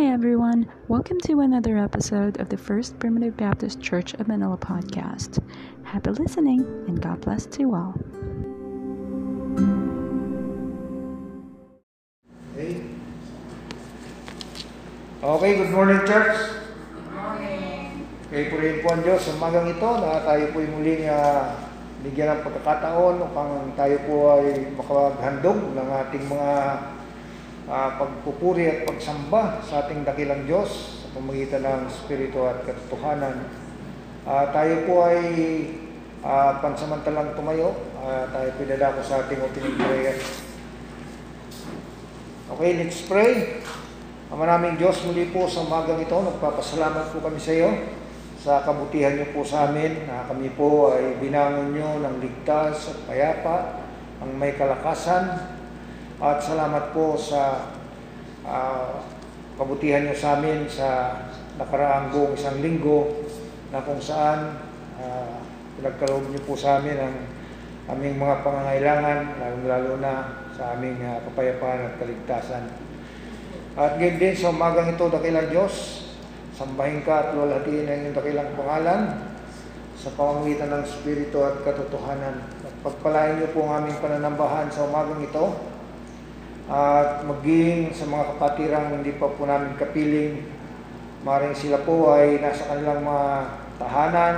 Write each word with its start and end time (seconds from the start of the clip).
Hi, 0.00 0.08
everyone. 0.16 0.64
Welcome 0.88 1.20
to 1.28 1.44
another 1.44 1.76
episode 1.76 2.40
of 2.40 2.48
the 2.48 2.56
First 2.56 2.96
Primitive 2.96 3.36
Baptist 3.36 3.84
Church 3.84 4.16
of 4.16 4.32
Manila 4.32 4.56
podcast. 4.56 5.44
Happy 5.84 6.08
listening, 6.08 6.64
and 6.88 6.96
God 6.96 7.20
bless 7.20 7.44
to 7.52 7.60
you 7.60 7.76
all. 7.76 7.92
Okay. 12.56 12.80
Okay, 15.20 15.50
good 15.60 15.68
morning, 15.68 16.00
church. 16.08 16.48
Good 16.96 17.12
morning. 17.12 18.08
Okay, 18.32 18.48
purihin 18.48 18.80
po 18.80 18.96
ang 18.96 19.04
Diyos 19.04 19.28
umagang 19.36 19.68
ito 19.68 19.84
na 20.00 20.24
tayo 20.24 20.48
po 20.48 20.64
ay 20.64 20.68
muling 20.80 21.04
uh, 21.12 21.60
bigyan 22.00 22.40
ng 22.40 22.42
pagkakataon 22.48 23.20
upang 23.20 23.76
tayo 23.76 24.00
po 24.08 24.40
ay 24.40 24.64
makapaghandog 24.80 25.60
ng 25.76 25.88
ating 25.92 26.24
mga 26.24 26.52
uh, 27.66 27.90
pagpupuri 27.98 28.64
at 28.70 28.78
pagsamba 28.86 29.60
sa 29.66 29.84
ating 29.84 30.06
dakilang 30.06 30.46
Diyos 30.48 31.02
sa 31.04 31.06
pamagitan 31.12 31.66
ng 31.66 31.80
Espiritu 31.90 32.46
at 32.46 32.64
katotohanan. 32.64 33.50
Uh, 34.24 34.44
tayo 34.54 34.86
po 34.88 35.04
ay 35.04 35.20
uh, 36.24 36.60
pansamantalang 36.62 37.36
tumayo. 37.36 37.76
Uh, 38.00 38.24
tayo 38.32 38.48
po 38.56 38.60
dadako 38.64 39.00
sa 39.04 39.26
ating 39.26 39.40
opening 39.44 39.76
prayer. 39.76 40.16
Okay, 42.50 42.70
let's 42.80 43.04
pray. 43.04 43.60
Ama 44.30 44.46
naming 44.46 44.78
Diyos, 44.78 45.02
muli 45.04 45.28
po 45.34 45.50
sa 45.50 45.66
umagang 45.66 45.98
ito, 45.98 46.14
nagpapasalamat 46.14 47.10
po 47.10 47.18
kami 47.18 47.42
sa 47.42 47.50
iyo 47.50 47.70
sa 48.40 48.64
kabutihan 48.64 49.20
niyo 49.20 49.36
po 49.36 49.44
sa 49.44 49.68
amin 49.68 50.08
na 50.08 50.24
kami 50.24 50.48
po 50.56 50.96
ay 50.96 51.20
binangon 51.20 51.76
niyo 51.76 52.00
ng 52.00 52.24
ligtas 52.24 52.88
at 52.88 52.98
payapa, 53.04 53.84
ang 54.24 54.32
may 54.40 54.56
kalakasan, 54.56 55.59
at 56.20 56.36
salamat 56.36 56.92
po 56.92 57.16
sa 57.16 57.72
uh, 58.44 59.00
kabutihan 59.56 60.04
niyo 60.04 60.12
sa 60.12 60.36
amin 60.36 60.68
sa 60.68 61.16
nakaraang 61.56 62.12
buong 62.12 62.36
isang 62.36 62.60
linggo 62.60 63.24
na 63.72 63.80
kung 63.80 63.96
saan 63.96 64.60
uh, 65.00 65.40
pinagkaloob 65.80 66.28
niyo 66.28 66.44
po 66.44 66.52
sa 66.52 66.76
amin 66.76 67.00
ang 67.00 67.16
aming 67.96 68.20
mga 68.20 68.44
pangangailangan, 68.44 69.18
lalo-lalo 69.40 69.96
na 69.96 70.44
sa 70.52 70.76
aming 70.76 71.00
uh, 71.00 71.24
kapayapaan 71.24 71.88
at 71.88 71.94
kaligtasan. 71.96 72.68
At 73.80 73.96
ngayon 73.96 74.20
din 74.20 74.36
sa 74.36 74.52
umagang 74.52 74.92
ito, 74.92 75.08
dakilang 75.08 75.48
Diyos, 75.48 76.04
sambahin 76.52 77.00
ka 77.00 77.16
at 77.16 77.28
lulatiin 77.32 77.88
ang 77.88 78.00
iyong 78.04 78.16
dakilang 78.20 78.52
pangalan 78.60 79.24
sa 79.96 80.12
pamamagitan 80.12 80.68
ng 80.68 80.84
Espiritu 80.84 81.40
at 81.40 81.64
katotohanan. 81.64 82.44
At 82.44 82.74
pagpalain 82.84 83.40
niyo 83.40 83.56
po 83.56 83.64
ang 83.64 83.88
aming 83.88 83.96
pananambahan 84.04 84.68
sa 84.68 84.84
umagang 84.84 85.24
ito, 85.24 85.69
at 86.70 87.26
maging 87.26 87.90
sa 87.90 88.06
mga 88.06 88.30
kapatirang 88.30 89.02
hindi 89.02 89.18
pa 89.18 89.26
po 89.26 89.42
namin 89.42 89.74
kapiling, 89.74 90.38
maring 91.26 91.50
sila 91.58 91.82
po 91.82 92.14
ay 92.14 92.38
nasa 92.38 92.70
kanilang 92.70 93.02
mga 93.02 93.28
tahanan. 93.82 94.36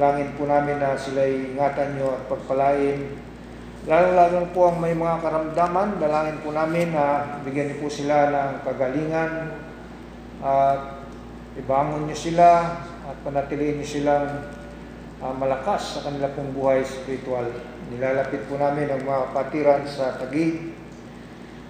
Langin 0.00 0.32
po 0.40 0.48
namin 0.48 0.80
na 0.80 0.96
sila 0.96 1.28
ingatan 1.28 2.00
nyo 2.00 2.16
at 2.16 2.24
pagpalain. 2.32 3.20
Lalo-lalo 3.84 4.48
po 4.56 4.72
ang 4.72 4.80
may 4.80 4.96
mga 4.96 5.20
karamdaman, 5.20 6.00
dalangin 6.00 6.40
po 6.40 6.52
namin 6.52 6.96
na 6.96 7.36
bigyan 7.44 7.72
niyo 7.72 7.84
po 7.84 7.88
sila 7.92 8.32
ng 8.32 8.52
kagalingan 8.64 9.52
at 10.40 11.08
ibangon 11.60 12.08
niyo 12.08 12.16
sila 12.16 12.80
at 13.04 13.16
panatilihin 13.24 13.80
niyo 13.80 13.88
silang 14.00 14.48
uh, 15.20 15.34
malakas 15.36 16.00
sa 16.00 16.08
kanila 16.08 16.32
pong 16.32 16.52
buhay 16.56 16.84
spiritual. 16.84 17.48
Nilalapit 17.88 18.44
po 18.48 18.60
namin 18.60 18.92
ang 18.92 19.04
mga 19.04 19.20
kapatiran 19.32 19.82
sa 19.88 20.20
Tagig, 20.20 20.77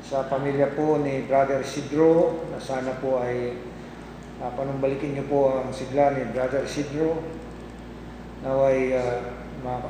sa 0.09 0.25
pamilya 0.25 0.73
po 0.73 0.97
ni 0.97 1.29
Brother 1.29 1.61
Sidro 1.61 2.41
na 2.49 2.57
sana 2.57 2.97
po 2.97 3.21
ay 3.21 3.61
uh, 4.41 4.49
panumbalikin 4.57 5.13
niyo 5.13 5.29
po 5.29 5.61
ang 5.61 5.69
sigla 5.69 6.17
ni 6.17 6.25
Brother 6.33 6.65
Sidro. 6.65 7.21
Naway 8.41 8.97
uh, 8.97 9.21
ma, 9.61 9.85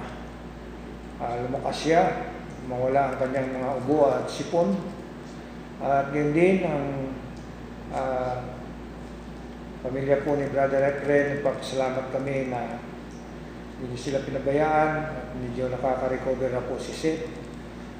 uh, 1.22 1.34
lumakas 1.46 1.86
siya 1.86 2.34
mawala 2.66 3.14
ang 3.14 3.16
kanyang 3.22 3.62
mga 3.62 3.70
ubo 3.78 4.10
at 4.10 4.26
sipon. 4.26 4.74
At 5.78 6.10
yun 6.10 6.34
din 6.34 6.66
ang 6.66 7.14
uh, 7.94 8.42
pamilya 9.86 10.26
po 10.26 10.34
ni 10.34 10.50
Brother 10.50 10.82
Efren 10.82 11.46
pagsalamat 11.46 12.10
kami 12.10 12.50
na 12.50 12.82
hindi 13.78 13.94
sila 13.94 14.26
pinabayaan 14.26 14.90
at 15.14 15.26
medyo 15.38 15.70
nakaka-recover 15.70 16.50
na 16.50 16.66
po 16.66 16.74
si 16.74 16.90
Seth 16.90 17.22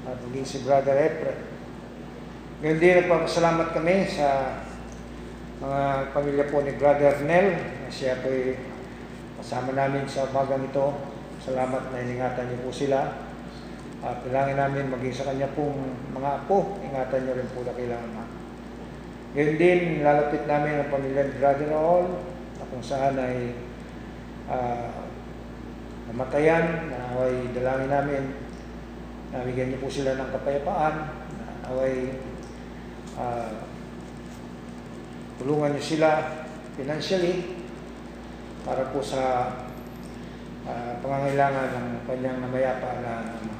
at 0.03 0.19
maging 0.27 0.43
si 0.43 0.59
Brother 0.67 0.99
Efren 0.99 1.58
ngayon 2.59 2.79
din, 2.83 2.95
nagpapasalamat 2.99 3.71
kami 3.71 4.03
sa 4.03 4.59
mga 5.63 6.11
pamilya 6.11 6.51
po 6.51 6.59
ni 6.59 6.75
Brother 6.75 7.23
Nel 7.23 7.55
na 7.55 7.87
siya 7.87 8.19
po 8.19 8.27
ay 8.27 8.59
kasama 9.39 9.71
namin 9.71 10.03
sa 10.03 10.27
bagang 10.35 10.67
ito. 10.67 10.91
Salamat 11.39 11.87
na 11.87 12.03
iningatan 12.03 12.51
niyo 12.51 12.67
po 12.67 12.71
sila. 12.75 13.15
At 14.03 14.27
kailangan 14.27 14.59
namin 14.59 14.91
maging 14.91 15.15
sa 15.15 15.31
kanya 15.31 15.55
pong 15.55 15.87
mga 16.11 16.43
apo, 16.43 16.83
ingatan 16.83 17.19
niyo 17.23 17.33
rin 17.39 17.49
po 17.55 17.63
na 17.63 17.79
kailangan. 17.79 18.27
Ngayon 19.39 19.55
din, 19.55 19.79
lalapit 20.03 20.43
namin 20.43 20.83
ang 20.83 20.91
pamilya 20.91 21.31
ni 21.31 21.33
Brother 21.39 21.71
All 21.71 22.11
na 22.59 22.63
kung 22.67 22.83
saan 22.83 23.15
ay 23.15 23.55
uh, 24.51 25.07
namatayan, 26.11 26.91
na 26.91 27.15
away 27.15 27.55
dalangin 27.55 27.87
namin, 27.87 28.23
nabigyan 29.31 29.71
niyo 29.71 29.79
po 29.79 29.87
sila 29.87 30.19
ng 30.19 30.27
kapayapaan, 30.27 30.95
na 31.39 31.47
away 31.71 32.19
uh, 33.19 33.51
tulungan 35.37 35.75
niyo 35.75 35.83
sila 35.83 36.09
financially 36.79 37.59
para 38.63 38.87
po 38.95 39.03
sa 39.03 39.23
uh, 40.63 40.91
pangangailangan 41.03 41.69
ng 41.75 41.87
kanyang 42.07 42.39
namayapa 42.39 43.03
na 43.03 43.13
ama. 43.35 43.55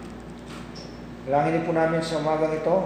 Langin 1.30 1.68
po 1.68 1.76
namin 1.76 2.02
sa 2.02 2.24
umagang 2.24 2.56
ito, 2.56 2.78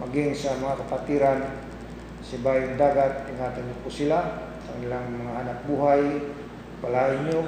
maging 0.00 0.32
sa 0.32 0.56
mga 0.56 0.86
kapatiran, 0.86 1.40
si 2.24 2.40
Bayong 2.40 2.78
Dagat, 2.78 3.26
ingatan 3.28 3.68
niyo 3.68 3.76
po 3.84 3.90
sila 3.90 4.48
sa 4.62 4.70
kanilang 4.78 5.12
mga 5.12 5.32
anak 5.44 5.58
buhay, 5.66 6.30
palain 6.80 7.20
niyo, 7.26 7.42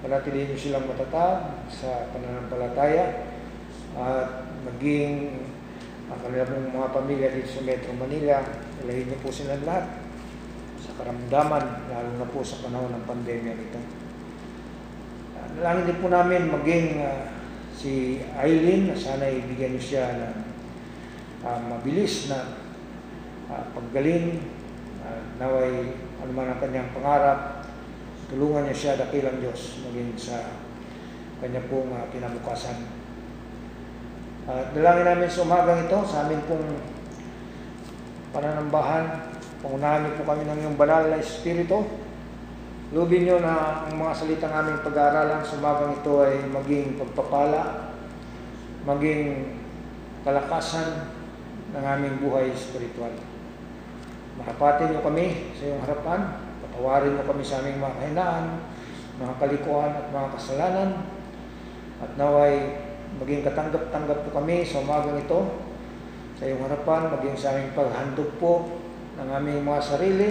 panatilihin 0.00 0.54
niyo 0.54 0.58
silang 0.58 0.88
matatag 0.88 1.66
sa 1.68 2.08
pananampalataya, 2.14 3.28
at 3.92 4.48
maging 4.64 5.42
ang 6.12 6.20
kanilang 6.20 6.68
mga 6.76 6.92
pamilya 6.92 7.28
dito 7.32 7.48
sa 7.48 7.64
Metro 7.64 7.96
Manila, 7.96 8.44
ilahin 8.84 9.08
niyo 9.08 9.18
po 9.24 9.32
sila 9.32 9.56
lahat 9.64 10.04
sa 10.76 10.92
karamdaman, 11.00 11.88
lalo 11.88 12.10
na 12.20 12.28
po 12.28 12.44
sa 12.44 12.60
panahon 12.60 12.92
ng 12.92 13.08
pandemya 13.08 13.52
nito. 13.56 13.80
Nalangin 15.56 15.88
din 15.88 16.00
po 16.04 16.12
namin 16.12 16.52
maging 16.52 17.00
uh, 17.00 17.32
si 17.72 18.20
Eileen, 18.36 18.92
na 18.92 18.96
sana 18.96 19.24
ibigyan 19.32 19.72
niyo 19.72 19.84
siya 19.84 20.04
ng 20.20 20.36
uh, 21.48 21.60
mabilis 21.72 22.28
na 22.28 22.60
uh, 23.48 23.64
paggaling, 23.72 24.36
uh, 25.00 25.20
naway 25.40 25.96
anuman 26.20 26.52
ang 26.52 26.60
kanyang 26.60 26.92
pangarap, 26.92 27.64
tulungan 28.28 28.68
niya 28.68 28.76
siya 28.76 29.00
dakilang 29.00 29.40
Diyos 29.40 29.80
maging 29.88 30.12
sa 30.16 30.60
kanya 31.40 31.64
pong 31.72 31.88
uh, 31.88 32.04
kinabukasan. 32.12 33.01
At 34.42 34.50
uh, 34.50 34.74
dalangin 34.74 35.06
namin 35.06 35.30
sa 35.30 35.46
umagang 35.46 35.86
ito, 35.86 35.98
sa 36.02 36.26
amin 36.26 36.42
pong 36.50 36.66
pananambahan, 38.34 39.30
pangunahan 39.62 40.02
niyo 40.02 40.18
po 40.18 40.34
kami 40.34 40.42
ng 40.42 40.58
iyong 40.66 40.74
banal 40.74 41.06
na 41.06 41.22
Espiritu. 41.22 41.86
Lubin 42.90 43.22
niyo 43.22 43.38
na 43.38 43.86
ang 43.86 43.94
mga 43.94 44.18
salitang 44.18 44.50
aming 44.50 44.82
pag-aaralan 44.82 45.46
sa 45.46 45.62
umagang 45.62 45.94
ito 45.94 46.26
ay 46.26 46.42
maging 46.50 46.98
pagpapala, 46.98 47.94
maging 48.82 49.54
kalakasan 50.26 51.14
ng 51.70 51.84
aming 51.86 52.18
buhay 52.18 52.50
spiritual. 52.58 53.14
Makapatin 54.42 54.90
niyo 54.90 55.06
kami 55.06 55.54
sa 55.54 55.70
iyong 55.70 55.82
harapan, 55.86 56.20
patawarin 56.66 57.14
niyo 57.14 57.24
kami 57.30 57.46
sa 57.46 57.62
aming 57.62 57.78
mga 57.78 57.94
kahinaan, 57.94 58.44
mga 59.22 59.34
kalikuan 59.38 59.92
at 59.94 60.06
mga 60.10 60.28
kasalanan, 60.34 60.90
at 62.02 62.10
naway 62.18 62.90
maging 63.20 63.44
katanggap-tanggap 63.44 64.24
po 64.24 64.28
kami 64.40 64.64
sa 64.64 64.80
umagang 64.80 65.20
ito 65.20 65.40
sa 66.38 66.48
iyong 66.48 66.64
harapan, 66.64 67.12
maging 67.18 67.36
sa 67.38 67.54
aming 67.54 67.70
paghandog 67.76 68.30
po 68.40 68.80
ng 69.20 69.28
aming 69.30 69.62
mga 69.62 69.80
sarili 69.84 70.30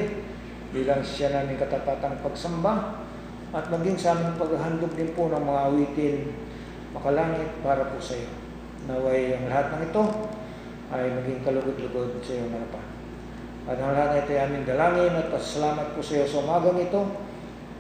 bilang 0.72 1.00
siya 1.00 1.32
namin 1.32 1.60
katapatang 1.60 2.20
pagsamba 2.20 3.04
at 3.52 3.66
maging 3.68 4.00
sa 4.00 4.16
aming 4.16 4.40
paghandog 4.40 4.92
din 4.96 5.12
po 5.16 5.28
ng 5.32 5.44
mga 5.44 5.62
awitin 5.72 6.16
makalangit 6.92 7.52
para 7.64 7.88
po 7.88 8.00
sa 8.00 8.20
iyo. 8.20 8.32
Naway 8.92 9.38
ang 9.38 9.48
lahat 9.48 9.68
ng 9.72 9.82
ito 9.88 10.04
ay 10.92 11.04
maging 11.16 11.40
kalugod-lugod 11.48 12.20
sa 12.20 12.32
iyong 12.36 12.52
harapan. 12.52 12.86
At 13.70 13.78
ang 13.78 13.92
lahat 13.94 14.12
ito 14.26 14.32
ay 14.36 14.42
aming 14.50 14.66
dalangin 14.68 15.14
at 15.16 15.32
pasalamat 15.32 15.96
po 15.96 16.00
sa 16.04 16.14
iyo 16.18 16.26
sa 16.28 16.42
umagang 16.44 16.80
ito 16.82 17.02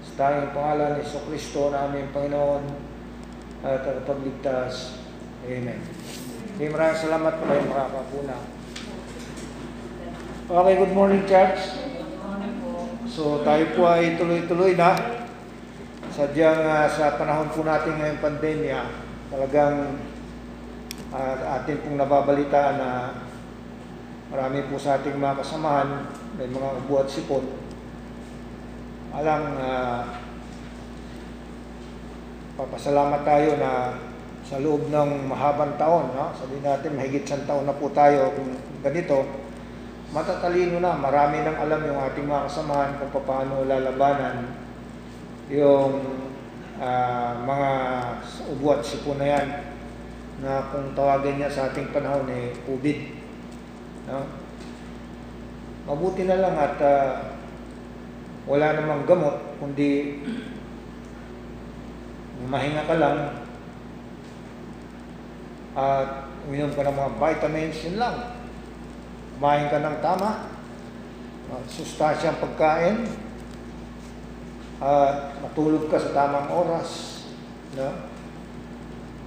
sa 0.01 0.12
tayong 0.27 0.56
pangalan 0.56 0.98
ni 0.98 1.03
Kristo 1.03 1.69
na 1.69 1.89
aming 1.89 2.09
Panginoon 2.15 2.91
at 3.62 3.86
pagligtas. 4.10 4.98
Amen. 5.46 5.80
Okay, 6.58 6.69
maraming 6.69 7.02
salamat 7.02 7.34
po 7.38 7.44
kayo 7.46 7.63
makakapuna. 7.69 8.38
Okay, 10.52 10.75
good 10.78 10.94
morning, 10.94 11.24
church. 11.30 11.62
So 13.12 13.46
tayo 13.46 13.66
po 13.78 13.86
ay 13.86 14.18
tuloy-tuloy 14.18 14.74
na. 14.74 14.98
Sadyang 16.12 16.62
ah, 16.66 16.90
sa 16.90 17.16
panahon 17.16 17.54
po 17.54 17.63
natin 17.63 17.98
ngayong 18.02 18.22
pandemya, 18.22 18.80
talagang 19.30 19.96
ah, 21.13 21.62
atin 21.62 21.81
pong 21.86 21.98
nababalitaan 22.02 22.75
na 22.81 22.90
marami 24.28 24.66
po 24.68 24.75
sa 24.75 25.00
ating 25.00 25.22
mga 25.22 25.40
kasamahan, 25.40 26.10
may 26.36 26.50
mga 26.50 26.84
ubo 26.84 27.00
at 27.00 27.10
sipon. 27.10 27.46
Alang 29.16 29.46
ah, 29.62 30.31
papasalamat 32.62 33.25
tayo 33.25 33.58
na 33.58 33.98
sa 34.46 34.62
loob 34.62 34.94
ng 34.94 35.25
mahabang 35.25 35.74
taon, 35.81 36.13
no? 36.13 36.30
sabihin 36.38 36.62
natin 36.62 36.94
mahigit 36.94 37.25
isang 37.25 37.42
taon 37.50 37.66
na 37.66 37.74
po 37.74 37.90
tayo 37.90 38.30
kung 38.38 38.54
ganito, 38.86 39.25
matatalino 40.13 40.78
na, 40.78 40.94
marami 40.94 41.42
nang 41.42 41.58
alam 41.58 41.81
yung 41.81 41.98
ating 41.98 42.30
mga 42.30 42.46
kasamahan 42.46 43.02
kung 43.02 43.25
paano 43.25 43.66
lalabanan 43.66 44.46
yung 45.50 46.06
ah, 46.78 47.34
mga 47.42 47.69
ubo 48.54 48.78
at 48.78 48.86
sipon 48.86 49.18
na 49.18 49.25
yan 49.25 49.48
na 50.46 50.69
kung 50.69 50.94
tawagin 50.94 51.42
niya 51.42 51.50
sa 51.50 51.74
ating 51.74 51.90
panahon 51.90 52.30
eh 52.30 52.54
COVID. 52.69 53.00
No? 54.06 54.22
Mabuti 55.90 56.30
na 56.30 56.38
lang 56.38 56.56
at 56.62 56.78
ah, 56.78 57.10
wala 58.46 58.78
namang 58.78 59.10
gamot 59.10 59.58
kundi 59.58 60.22
mahinga 62.48 62.88
ka 62.88 62.96
lang 62.98 63.18
at 65.72 66.32
uminom 66.48 66.74
ka 66.76 66.84
ng 66.84 66.98
mga 66.98 67.12
vitamins, 67.16 67.80
yun 67.88 67.98
lang. 68.02 68.18
Kumain 69.38 69.72
ka 69.72 69.80
ng 69.80 69.98
tama, 70.04 70.52
uh, 71.48 71.64
sustansyang 71.70 72.42
pagkain, 72.44 73.08
at 74.82 75.38
matulog 75.40 75.88
ka 75.88 76.02
sa 76.02 76.12
tamang 76.12 76.50
oras. 76.50 77.24
No? 77.78 77.90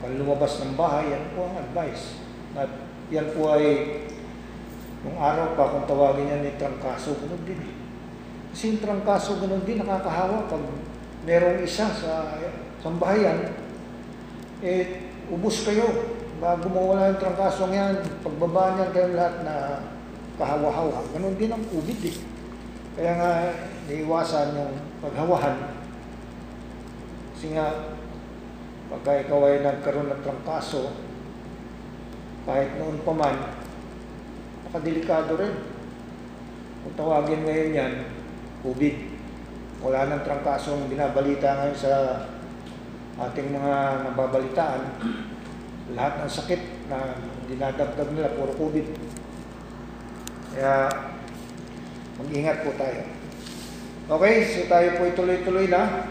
Kung 0.03 0.19
lumabas 0.21 0.61
ng 0.61 0.75
bahay, 0.75 1.15
yan 1.15 1.33
po 1.33 1.49
ang 1.49 1.57
advice. 1.63 2.21
At 2.59 2.69
yan 3.09 3.33
po 3.33 3.55
ay, 3.55 3.65
nung 5.07 5.17
araw 5.17 5.57
pa, 5.57 5.71
kung 5.71 5.87
tawagin 5.89 6.29
yan 6.29 6.43
ni 6.45 6.53
trangkaso, 6.61 7.17
ganun 7.23 7.47
din 7.47 7.61
eh. 7.63 7.75
Kasi 8.53 8.75
yung 8.75 8.83
trangkaso, 8.85 9.41
ganun 9.41 9.65
din, 9.65 9.81
nakakahawa 9.81 10.51
pag 10.51 10.65
merong 11.25 11.63
isa 11.65 11.89
sa 11.89 12.37
sambahayan, 12.85 13.49
eh, 14.61 15.09
ubus 15.33 15.65
kayo. 15.65 16.13
Bago 16.37 16.69
mawala 16.69 17.17
yung 17.17 17.23
trangkasong 17.23 17.73
yan, 17.73 17.97
pagbaba 18.21 18.77
niyan 18.77 18.91
kayo 18.93 19.09
lahat 19.17 19.37
na 19.41 19.55
kahawa-hawa. 20.37 21.01
Ganon 21.17 21.41
din 21.41 21.49
ang 21.49 21.65
COVID 21.65 22.01
eh. 22.05 22.17
Kaya 23.01 23.13
nga, 23.17 23.31
niiwasan 23.89 24.53
yung 24.53 24.75
paghawahan. 25.01 25.57
Kasi 27.33 27.57
nga, 27.57 27.97
pagka 28.93 29.25
ikaw 29.25 29.41
ay 29.49 29.65
nagkaroon 29.65 30.13
ng 30.13 30.21
trangkaso, 30.21 30.93
kahit 32.45 32.77
noon 32.77 33.01
pa 33.01 33.13
man, 33.17 33.37
nakadelikado 34.69 35.41
rin. 35.41 35.55
Kung 36.85 36.95
tawagin 37.01 37.49
ngayon 37.49 37.73
yan, 37.73 37.95
COVID. 38.61 38.97
Wala 39.81 40.09
nang 40.09 40.25
trangkasong 40.29 40.93
binabalita 40.93 41.57
ngayon 41.57 41.79
sa 41.81 41.93
ating 43.15 43.55
mga 43.55 43.75
nababalitaan. 44.11 44.83
Lahat 45.95 46.25
ng 46.25 46.31
sakit 46.33 46.91
na 46.91 47.21
dinadagdag 47.47 48.11
nila, 48.11 48.35
puro 48.35 48.51
COVID. 48.59 48.87
Kaya, 50.55 50.91
mag-ingat 52.19 52.67
po 52.67 52.75
tayo. 52.75 53.03
Okay, 54.05 54.35
so 54.51 54.67
tayo 54.67 54.89
po 54.99 55.09
tuloy-tuloy 55.15 55.71
na. 55.71 56.11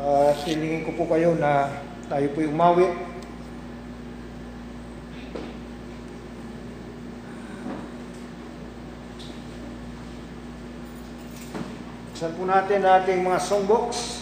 Uh, 0.00 0.32
silingin 0.44 0.84
ko 0.88 0.96
po 0.96 1.04
kayo 1.08 1.36
na 1.36 1.68
tayo 2.08 2.32
po 2.32 2.40
umawi. 2.42 3.10
Saan 12.20 12.36
po 12.36 12.44
natin 12.44 12.84
ating 12.84 13.24
mga 13.24 13.40
songbox? 13.40 14.20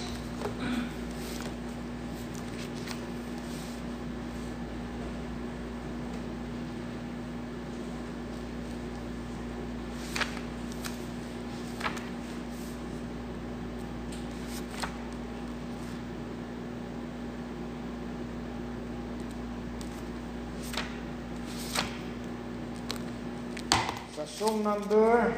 Sa 24.18 24.26
song 24.26 24.57
number 24.68 25.32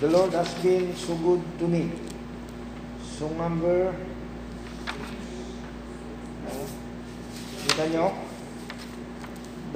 The 0.00 0.08
Lord 0.08 0.32
has 0.32 0.50
been 0.64 0.96
so 0.96 1.14
good 1.14 1.42
to 1.60 1.68
me. 1.68 1.92
Song 3.04 3.36
number 3.36 3.94
Kita 7.68 7.84
nyo? 7.92 8.08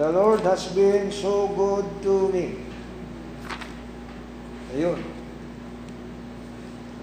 The 0.00 0.08
Lord 0.10 0.40
has 0.48 0.72
been 0.72 1.12
so 1.12 1.48
good 1.52 1.86
to 2.04 2.28
me. 2.28 2.60
Ayun. 4.74 5.00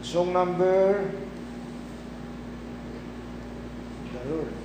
Song 0.01 0.33
number 0.33 1.09
The 4.11 4.23
Lord. 4.29 4.62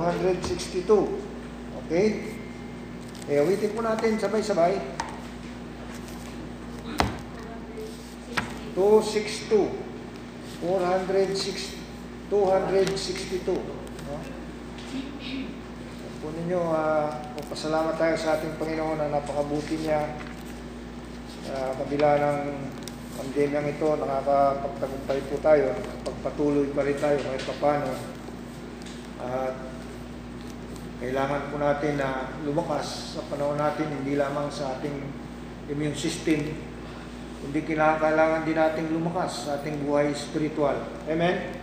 262. 0.00 1.20
Okay? 1.84 2.06
Eh, 3.28 3.36
awitin 3.36 3.76
po 3.76 3.84
natin 3.84 4.16
sabay-sabay. 4.16 4.80
262. 8.72 9.90
406 10.64 11.76
262. 12.32 13.52
No? 14.08 14.16
Po 16.20 16.28
ninyo, 16.36 16.60
uh, 16.60 17.08
pasalamat 17.48 17.96
tayo 17.96 18.14
sa 18.16 18.36
ating 18.36 18.56
Panginoon 18.56 18.96
na 19.00 19.12
napakabuti 19.12 19.84
niya. 19.84 20.16
Sa 21.44 21.74
kabila 21.80 22.20
ng 22.20 22.40
pandemyang 23.20 23.68
ito, 23.72 23.88
nakakapagtagumpay 24.00 25.20
po 25.28 25.36
tayo. 25.44 25.76
Pagpatuloy 26.04 26.72
pa 26.72 26.84
rin 26.88 26.96
tayo 26.96 27.16
kahit 27.20 27.42
paano. 27.60 27.90
At 29.20 29.69
kailangan 31.00 31.48
po 31.48 31.56
natin 31.56 31.96
na 31.96 32.28
lumakas 32.44 33.16
sa 33.16 33.24
panahon 33.32 33.56
natin, 33.56 33.88
hindi 33.88 34.20
lamang 34.20 34.52
sa 34.52 34.76
ating 34.76 35.00
immune 35.72 35.96
system, 35.96 36.52
kundi 37.40 37.64
kailangan 37.64 38.44
din 38.44 38.60
nating 38.60 38.92
lumakas 38.92 39.48
sa 39.48 39.56
ating 39.56 39.80
buhay 39.88 40.12
spiritual. 40.12 40.76
Amen? 41.08 41.56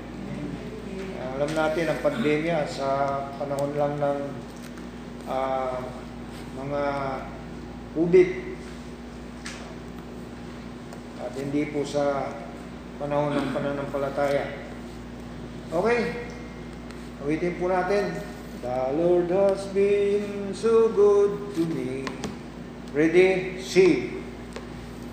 Uh, 1.21 1.29
alam 1.37 1.53
natin 1.53 1.85
ang 1.85 2.01
pandemya 2.01 2.65
sa 2.65 2.89
panahon 3.37 3.77
lang 3.77 3.93
ng 4.01 4.19
uh, 5.29 5.85
mga 6.57 6.83
COVID 7.93 8.29
at 11.21 11.31
hindi 11.37 11.61
po 11.69 11.85
sa 11.85 12.33
panahon 12.97 13.37
ng 13.37 13.53
pananampalataya. 13.53 14.65
Okay? 15.69 15.99
Awitin 17.21 17.53
po 17.61 17.69
natin. 17.69 18.36
The 18.61 18.91
Lord 18.93 19.29
has 19.29 19.67
been 19.67 20.53
so 20.53 20.89
good 20.89 21.53
to 21.55 21.65
me. 21.65 22.05
Ready? 22.91 23.61
Sing. 23.61 24.23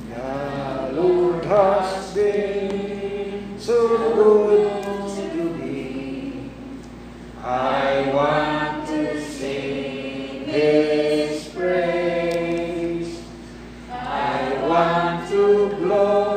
The 0.08 0.90
Lord 0.92 1.44
has 1.44 2.14
been 2.14 3.58
so 3.58 3.98
good 4.14 5.32
to 5.32 5.44
me. 5.58 6.50
I 7.42 8.10
want 8.14 8.86
to 8.88 9.20
sing 9.22 10.44
His 10.46 11.48
praise. 11.48 13.22
I 13.90 14.52
want 14.66 15.28
to 15.28 15.68
glorify 15.76 16.33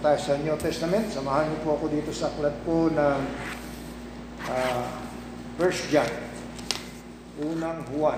po 0.00 0.08
tayo 0.08 0.32
sa 0.32 0.40
New 0.40 0.56
Testament. 0.56 1.12
Samahan 1.12 1.52
niyo 1.52 1.60
po 1.60 1.76
ako 1.76 1.92
dito 1.92 2.08
sa 2.08 2.32
aklat 2.32 2.56
po 2.64 2.88
ng 2.88 3.20
uh, 4.48 4.84
First 5.60 5.92
John. 5.92 6.08
Unang 7.44 7.84
Juan. 7.92 8.16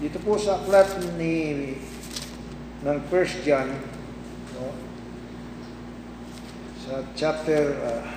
Dito 0.00 0.16
po 0.24 0.40
sa 0.40 0.56
aklat 0.56 0.96
ni 1.20 1.76
ng 2.88 2.98
First 3.12 3.44
John, 3.44 3.68
no, 4.56 4.72
sa 6.88 7.04
chapter 7.12 7.76
uh, 7.84 8.15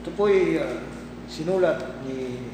ito 0.00 0.08
po 0.16 0.24
ay 0.24 0.56
uh, 0.56 0.80
sinulat 1.28 2.00
ni 2.08 2.48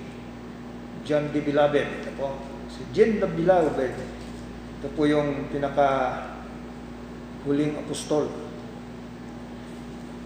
John 1.06 1.30
de 1.30 1.38
Bilabed 1.38 2.02
ito 2.02 2.10
po. 2.18 2.34
Si 2.66 2.82
John 2.90 3.22
de 3.22 3.30
Bilabed 3.30 3.94
ito 3.94 4.90
po 4.98 5.06
yung 5.06 5.46
pinaka 5.54 6.18
huling 7.46 7.78
apostol 7.86 8.26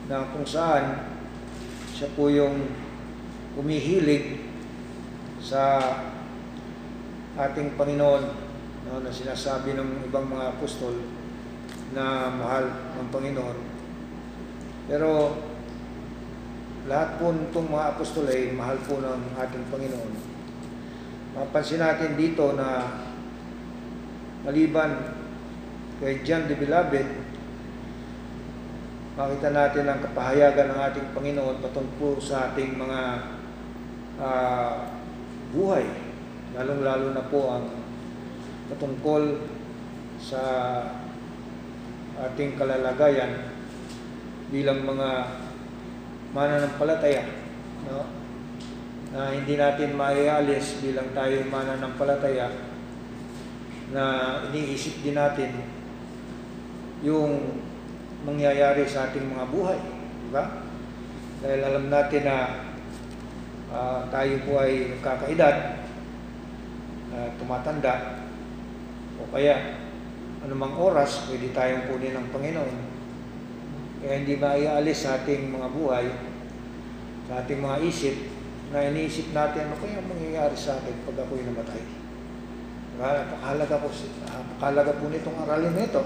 na 0.09 0.25
kung 0.33 0.49
saan 0.49 1.05
siya 1.93 2.09
po 2.17 2.33
yung 2.33 2.65
umihilig 3.61 4.41
sa 5.45 5.85
ating 7.37 7.77
Panginoon 7.77 8.44
no, 8.89 9.01
na 9.01 9.11
sinasabi 9.13 9.77
ng 9.77 10.09
ibang 10.09 10.29
mga 10.29 10.57
apostol 10.57 10.95
na 11.95 12.29
mahal 12.33 12.65
ng 13.01 13.09
Panginoon. 13.09 13.59
Pero 14.91 15.39
lahat 16.85 17.17
po 17.17 17.33
itong 17.33 17.69
mga 17.73 17.87
apostol 17.97 18.29
ay 18.29 18.53
mahal 18.53 18.77
po 18.85 19.01
ng 19.01 19.21
ating 19.41 19.65
Panginoon. 19.73 20.13
Mapansin 21.35 21.81
natin 21.81 22.15
dito 22.15 22.53
na 22.53 23.01
maliban 24.45 25.17
kay 25.99 26.21
John 26.21 26.45
the 26.51 26.57
Beloved, 26.59 27.09
makita 29.15 29.49
natin 29.55 29.85
ang 29.89 30.03
kapahayagan 30.03 30.75
ng 30.75 30.81
ating 30.91 31.07
Panginoon 31.15 31.63
patungkol 31.63 32.19
sa 32.19 32.51
ating 32.53 32.77
mga 32.77 33.01
uh, 34.19 34.91
buhay, 35.55 35.87
lalong-lalo 36.59 37.15
na 37.15 37.25
po 37.31 37.41
ang 37.55 37.84
patungkol 38.75 39.47
sa 40.19 40.43
ating 42.19 42.59
kalalagayan 42.59 43.55
bilang 44.51 44.83
mga 44.83 45.31
mananampalataya 46.35 47.23
no? 47.87 48.03
na 49.15 49.31
hindi 49.31 49.55
natin 49.55 49.95
maialis 49.95 50.83
bilang 50.83 51.15
tayo 51.15 51.39
mananampalataya 51.47 52.51
na 53.95 54.05
iniisip 54.51 55.07
din 55.07 55.15
natin 55.15 55.55
yung 57.07 57.63
mangyayari 58.27 58.83
sa 58.91 59.07
ating 59.07 59.31
mga 59.31 59.47
buhay. 59.55 59.79
Di 60.27 60.31
ba? 60.35 60.45
Dahil 61.45 61.61
alam 61.63 61.87
natin 61.93 62.23
na 62.27 62.39
uh, 63.71 64.01
tayo 64.09 64.35
po 64.49 64.59
ay 64.59 64.99
nagkakaedad, 64.99 65.57
uh, 67.13 67.29
tumatanda, 67.39 68.24
o 69.25 69.33
kaya 69.33 69.81
anumang 70.45 70.77
oras 70.77 71.25
pwede 71.33 71.57
tayong 71.57 71.89
kunin 71.89 72.13
ng 72.13 72.29
Panginoon. 72.29 72.77
Kaya 74.05 74.13
hindi 74.21 74.37
maialis 74.37 75.09
sa 75.09 75.17
ating 75.17 75.49
mga 75.49 75.69
buhay, 75.73 76.13
sa 77.25 77.41
ating 77.41 77.65
mga 77.65 77.81
isip, 77.89 78.17
na 78.69 78.85
iniisip 78.91 79.33
natin 79.33 79.73
ano 79.73 79.81
kaya 79.81 80.05
mangyayari 80.05 80.57
sa 80.59 80.77
akin 80.77 81.09
pag 81.09 81.25
ako'y 81.25 81.47
namatay. 81.47 81.85
Diba? 82.95 83.09
Napakahalaga 83.23 83.77
po, 83.81 83.89
napakahalaga 84.29 84.93
po 85.01 85.05
nitong 85.09 85.39
aralin 85.47 85.75
nito. 85.79 86.03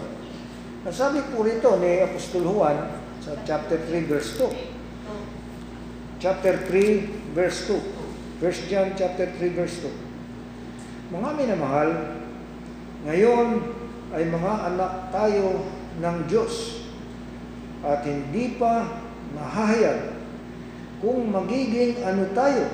Nasabi 0.86 1.20
po 1.34 1.42
rito 1.42 1.74
ni 1.82 2.00
Apostol 2.00 2.46
Juan 2.46 2.78
sa 3.18 3.34
chapter 3.42 3.82
3 3.82 4.06
verse 4.06 4.38
2. 4.40 6.22
Chapter 6.22 6.54
3 6.70 7.34
verse 7.34 7.66
2. 7.66 7.98
1 8.38 8.70
John 8.70 8.94
chapter 8.94 9.26
3 9.26 9.58
verse 9.58 9.82
2. 9.82 11.12
Mga 11.18 11.30
minamahal, 11.34 12.17
ngayon 13.06 13.48
ay 14.10 14.26
mga 14.26 14.52
anak 14.74 14.92
tayo 15.14 15.68
ng 16.02 16.16
Diyos 16.26 16.86
at 17.84 18.02
hindi 18.02 18.58
pa 18.58 19.04
mahahayag 19.38 20.18
kung 20.98 21.30
magiging 21.30 22.02
ano 22.02 22.26
tayo. 22.34 22.66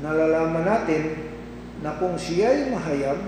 Nalalaman 0.00 0.64
natin 0.64 1.04
na 1.84 1.94
kung 2.00 2.16
siya'y 2.16 2.72
mahayag, 2.72 3.20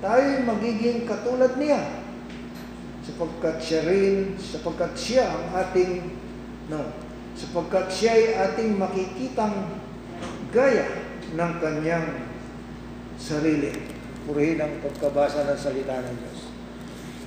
tayo 0.00 0.30
magiging 0.46 1.04
katulad 1.04 1.58
niya 1.60 2.04
sapagkat 3.04 3.60
siya 3.60 3.80
rin, 3.84 4.32
sapagkat 4.40 4.92
siya 4.96 5.24
ang 5.28 5.44
ating, 5.60 6.08
no, 6.72 6.88
sapagkat 7.36 7.92
siya 7.92 8.12
ay 8.16 8.26
ating 8.48 8.80
makikitang 8.80 9.76
gaya 10.48 10.88
ng 11.36 11.52
kanyang 11.60 12.08
sarili. 13.20 13.93
Purihin 14.24 14.60
ang 14.60 14.80
pagkabasa 14.80 15.44
ng 15.44 15.58
salita 15.58 16.00
ng 16.00 16.16
Diyos. 16.16 16.40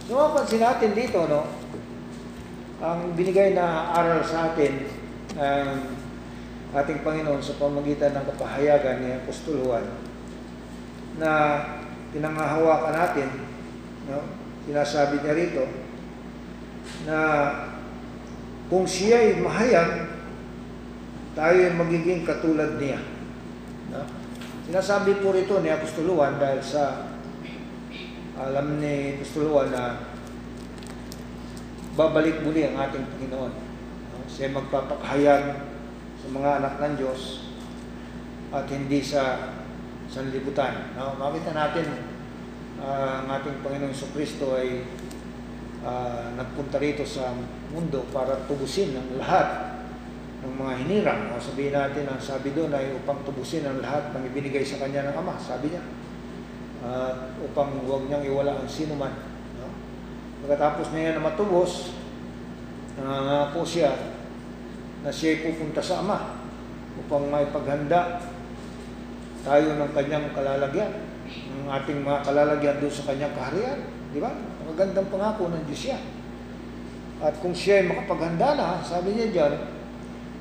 So, 0.08 0.18
mapansin 0.18 0.64
natin 0.64 0.98
dito, 0.98 1.30
no, 1.30 1.46
ang 2.82 3.14
binigay 3.18 3.54
na 3.58 3.94
aral 3.94 4.22
sa 4.26 4.54
atin 4.54 4.86
ng 5.38 5.70
ating 6.74 7.02
Panginoon 7.02 7.42
sa 7.42 7.58
pamagitan 7.58 8.14
ng 8.14 8.26
kapahayagan 8.34 9.02
ni 9.02 9.10
Apostol 9.18 9.62
Juan 9.62 9.86
na 11.18 11.32
pinangahawakan 12.14 12.94
natin, 12.94 13.30
no, 14.10 14.24
sinasabi 14.66 15.22
niya 15.22 15.34
rito 15.38 15.64
na 17.06 17.18
kung 18.68 18.84
siya 18.84 19.22
ay 19.22 19.40
mahayag, 19.40 19.90
tayo 21.36 21.58
ay 21.62 21.74
magiging 21.76 22.28
katulad 22.28 22.76
niya. 22.76 23.00
Sinasabi 24.68 25.24
po 25.24 25.32
rito 25.32 25.64
ni 25.64 25.72
Apostol 25.72 26.12
Juan 26.12 26.44
dahil 26.44 26.60
sa 26.60 27.08
alam 28.36 28.84
ni 28.84 29.16
Apostol 29.16 29.48
Juan 29.48 29.72
na 29.72 29.96
babalik 31.96 32.44
muli 32.44 32.68
ang 32.68 32.76
ating 32.76 33.08
Panginoon. 33.16 33.54
No? 34.12 34.20
Siya 34.28 34.52
magpapakahayag 34.52 35.44
sa 36.20 36.28
mga 36.28 36.50
anak 36.60 36.84
ng 36.84 36.94
Diyos 37.00 37.48
at 38.52 38.68
hindi 38.68 39.00
sa 39.00 39.56
sanlibutan. 40.12 41.00
No? 41.00 41.16
Makita 41.16 41.56
natin 41.56 41.88
uh, 42.84 43.24
ang 43.24 43.40
ating 43.40 43.64
Panginoong 43.64 43.96
Kristo 44.12 44.60
ay 44.60 44.84
uh, 45.88 46.36
nagpunta 46.36 46.76
rito 46.84 47.08
sa 47.08 47.32
mundo 47.72 48.04
para 48.12 48.36
tubusin 48.52 49.00
ang 49.00 49.16
lahat 49.16 49.67
ng 50.46 50.54
mga 50.54 50.74
hinirang. 50.86 51.22
O 51.34 51.42
sabihin 51.42 51.74
natin, 51.74 52.06
ang 52.06 52.22
sabi 52.22 52.54
doon 52.54 52.70
ay 52.70 52.94
upang 52.94 53.26
tubusin 53.26 53.66
ang 53.66 53.82
lahat 53.82 54.14
ng 54.14 54.24
ibinigay 54.34 54.62
sa 54.62 54.78
kanya 54.82 55.10
ng 55.10 55.16
Ama, 55.18 55.34
sabi 55.42 55.74
niya. 55.74 55.84
Uh, 56.78 57.34
upang 57.42 57.74
huwag 57.90 58.06
niyang 58.06 58.22
iwala 58.22 58.54
ang 58.62 58.70
sino 58.70 58.94
man. 58.94 59.14
No? 59.58 59.70
Pagkatapos 60.46 60.94
niya 60.94 61.18
na 61.18 61.26
matubos, 61.26 61.98
nangangako 62.98 63.66
siya 63.66 63.94
na 65.02 65.10
siya 65.10 65.42
pupunta 65.42 65.82
sa 65.82 66.06
Ama 66.06 66.38
upang 67.06 67.30
may 67.30 67.46
paghanda 67.50 68.22
tayo 69.46 69.80
ng 69.80 69.92
kanyang 69.94 70.28
kalalagyan, 70.34 70.92
ng 71.30 71.70
ating 71.72 72.04
mga 72.04 72.20
kalalagyan 72.26 72.78
doon 72.84 72.94
sa 72.94 73.08
kanyang 73.10 73.34
kaharian. 73.34 73.80
Di 74.12 74.20
ba? 74.20 74.34
Magandang 74.68 75.08
pangako 75.08 75.50
ng 75.50 75.64
Diyos 75.66 75.82
siya. 75.88 76.00
At 77.18 77.40
kung 77.42 77.56
siya 77.56 77.82
ay 77.82 77.90
makapaghanda 77.90 78.54
na, 78.54 78.68
sabi 78.86 79.18
niya 79.18 79.28
dyan, 79.34 79.54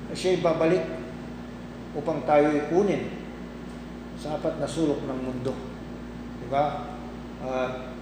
na 0.07 0.14
siya 0.14 0.38
ay 0.38 0.45
babalik 0.45 0.85
upang 1.97 2.23
tayo 2.29 2.53
ipunin 2.53 3.09
sa 4.16 4.37
apat 4.37 4.61
na 4.61 4.69
sulok 4.69 5.05
ng 5.05 5.21
mundo. 5.21 5.53
Di 6.40 6.47
ba? 6.49 6.95
At 7.45 7.97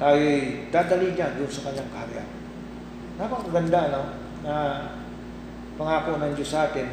tayo 0.00 0.20
ay 0.20 0.70
dadali 0.72 1.12
niya 1.12 1.36
doon 1.36 1.50
sa 1.50 1.70
kanyang 1.70 1.90
kaharian. 1.92 2.28
Napakaganda, 3.20 3.80
no? 3.92 4.02
Na 4.40 4.54
pangako 5.76 6.16
ng 6.20 6.32
Diyos 6.32 6.52
sa 6.52 6.72
atin, 6.72 6.88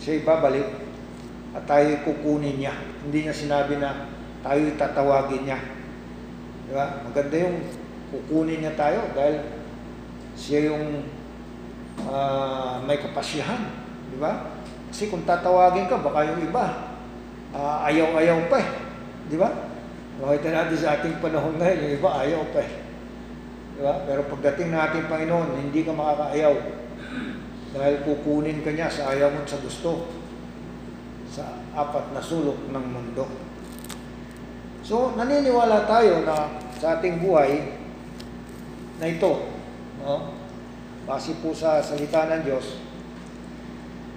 siya 0.00 0.20
ay 0.20 0.26
babalik 0.28 0.68
at 1.56 1.64
tayo 1.64 2.00
kukunin 2.04 2.60
niya. 2.60 2.74
Hindi 3.04 3.24
niya 3.24 3.34
sinabi 3.36 3.80
na 3.80 4.08
tayo 4.40 4.72
tatawagin 4.76 5.48
niya. 5.48 5.60
Di 6.68 6.72
ba? 6.72 7.00
Maganda 7.04 7.36
yung 7.36 7.64
kukunin 8.12 8.60
niya 8.64 8.74
tayo 8.76 9.08
dahil 9.12 9.36
siya 10.36 10.72
yung 10.72 11.04
ah, 12.04 12.76
may 12.84 13.00
kapasyahan. 13.00 13.62
Di 14.12 14.18
ba? 14.20 14.52
Kasi 14.92 15.08
kung 15.08 15.24
tatawagin 15.24 15.88
ka, 15.88 16.00
baka 16.00 16.28
yung 16.28 16.40
iba, 16.44 16.96
ah, 17.56 17.88
ayaw-ayaw 17.88 18.52
pa 18.52 18.60
eh. 18.60 18.68
Di 19.32 19.36
ba? 19.40 19.50
Makita 20.16 20.48
natin 20.48 20.76
sa 20.80 20.96
ating 20.96 21.20
panahon 21.20 21.60
ngayon, 21.60 21.78
yung 21.84 21.94
iba 22.00 22.10
ayaw 22.20 22.42
pa 22.52 22.60
eh. 22.64 22.72
Di 23.76 23.80
ba? 23.84 24.04
Pero 24.08 24.24
pagdating 24.32 24.72
ng 24.72 24.80
ating 24.80 25.06
Panginoon, 25.12 25.48
hindi 25.68 25.84
ka 25.84 25.92
makakaayaw. 25.92 26.54
Dahil 27.76 27.96
kukunin 28.08 28.64
ka 28.64 28.72
niya 28.72 28.88
sa 28.88 29.12
ayaw 29.12 29.28
mo 29.36 29.44
sa 29.44 29.60
gusto. 29.60 30.08
Sa 31.28 31.44
apat 31.76 32.16
na 32.16 32.22
sulok 32.24 32.56
ng 32.72 32.86
mundo. 32.88 33.28
So, 34.80 35.12
naniniwala 35.18 35.84
tayo 35.84 36.24
na 36.24 36.56
sa 36.80 36.96
ating 36.96 37.20
buhay 37.20 37.76
na 38.96 39.06
ito, 39.10 39.32
no? 40.00 40.35
Base 41.06 41.38
po 41.38 41.54
sa 41.54 41.78
salita 41.78 42.26
ng 42.26 42.42
Diyos, 42.42 42.82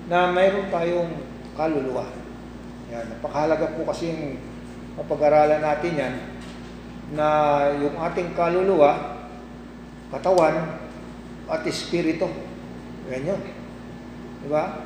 na 0.09 0.33
mayroon 0.33 0.73
tayong 0.73 1.13
kaluluwa. 1.53 2.09
Yan, 2.89 3.13
napakahalaga 3.13 3.77
po 3.77 3.85
kasi 3.85 4.09
yung 4.09 4.41
mapag-aralan 4.97 5.61
natin 5.61 5.93
yan, 5.93 6.15
na 7.13 7.27
yung 7.77 7.93
ating 7.93 8.33
kaluluwa, 8.33 9.21
katawan, 10.09 10.81
at 11.49 11.61
espiritu. 11.65 12.29
Yan 13.09 13.33
yun. 13.33 13.41
Di 14.45 14.47
ba? 14.49 14.85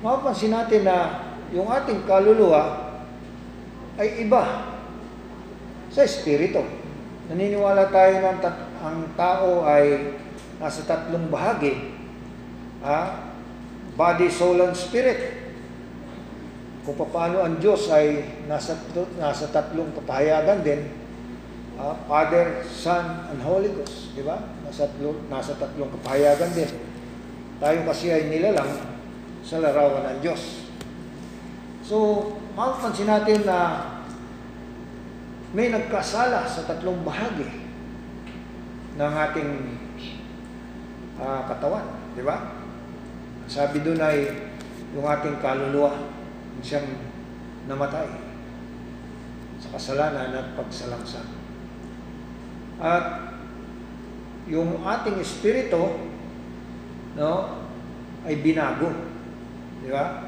Mapapansin 0.00 0.52
natin 0.52 0.84
na 0.84 1.28
yung 1.52 1.68
ating 1.68 2.04
kaluluwa 2.08 2.92
ay 4.00 4.24
iba 4.24 4.72
sa 5.92 6.04
espiritu. 6.04 6.64
Naniniwala 7.28 7.88
tayo 7.92 8.20
na 8.20 8.32
ang 8.80 8.98
tao 9.16 9.64
ay 9.68 10.16
nasa 10.60 10.84
tatlong 10.84 11.32
bahagi. 11.32 11.96
Ha? 12.84 13.32
Body, 13.96 14.28
soul, 14.28 14.60
and 14.60 14.76
spirit. 14.76 15.40
Kung 16.84 16.96
paano 16.96 17.40
ang 17.40 17.56
Diyos 17.56 17.88
ay 17.88 18.40
nasa, 18.44 18.76
nasa 19.16 19.48
tatlong 19.48 19.92
kapahayagan 19.96 20.60
din. 20.60 20.80
Ah, 21.80 21.96
Father, 22.04 22.60
Son, 22.68 23.24
and 23.32 23.40
Holy 23.40 23.72
Ghost. 23.72 24.12
Di 24.12 24.20
ba? 24.20 24.36
Nasa, 24.68 24.84
tatlo- 24.92 25.24
nasa 25.32 25.56
tatlong 25.56 25.88
kapahayagan 25.96 26.52
din. 26.52 26.70
Tayo 27.56 27.78
kasi 27.88 28.12
ay 28.12 28.28
nilalang 28.28 28.68
sa 29.40 29.64
larawan 29.64 30.04
ng 30.04 30.18
Diyos. 30.20 30.68
So, 31.84 32.28
mapapansin 32.52 33.08
natin 33.08 33.48
na 33.48 33.58
may 35.56 35.72
nagkasala 35.72 36.44
sa 36.44 36.68
tatlong 36.68 37.00
bahagi 37.02 37.48
ng 38.94 39.12
ating 39.12 39.50
ah, 41.20 41.44
katawan. 41.46 41.84
Di 42.16 42.24
ba? 42.24 42.56
Sabi 43.46 43.84
doon 43.84 44.00
ay 44.00 44.30
yung 44.94 45.06
ating 45.06 45.38
kaluluwa 45.38 46.10
siyang 46.64 46.86
namatay 47.70 48.08
sa 49.60 49.68
kasalanan 49.76 50.34
at 50.34 50.56
pagsalangsa. 50.56 51.22
At 52.80 53.36
yung 54.48 54.80
ating 54.82 55.20
espiritu 55.20 56.10
no, 57.14 57.32
ay 58.24 58.40
binago. 58.40 58.90
Di 59.84 59.90
ba? 59.92 60.26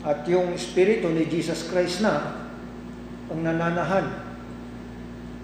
At 0.00 0.24
yung 0.28 0.54
espiritu 0.56 1.08
ni 1.12 1.28
Jesus 1.28 1.68
Christ 1.68 2.04
na 2.04 2.44
ang 3.32 3.40
nananahan 3.40 4.06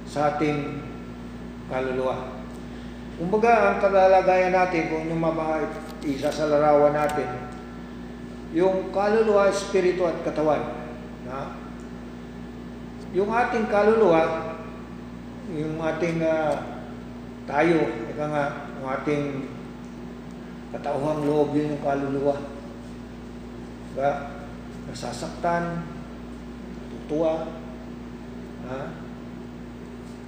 sa 0.07 0.37
ating 0.37 0.81
kaluluwa. 1.69 2.36
Kumbaga, 3.17 3.73
ang 3.73 3.79
kalalagayan 3.81 4.53
natin, 4.53 4.93
kung 4.93 5.09
yung 5.09 5.25
mama, 5.25 5.65
isa 6.05 6.29
sa 6.29 6.53
larawan 6.53 6.93
natin, 6.93 7.25
yung 8.53 8.93
kaluluwa, 8.93 9.49
espiritu 9.49 10.05
at 10.05 10.21
katawan. 10.21 10.61
Na? 11.25 11.57
Yung 13.17 13.33
ating 13.33 13.73
kaluluwa, 13.73 14.53
yung 15.49 15.81
ating 15.81 16.21
ah, 16.29 16.61
tayo, 17.49 17.89
ika 18.13 18.25
nga, 18.29 18.47
yung 18.77 18.87
ating 19.01 19.25
katauhang 20.77 21.25
loob 21.25 21.57
yun 21.57 21.73
yung 21.73 21.85
kaluluwa. 21.85 22.37
Diba? 23.97 24.13
Nasasaktan, 24.93 25.89
tutuwa, 26.93 27.49
ha? 28.69 29.06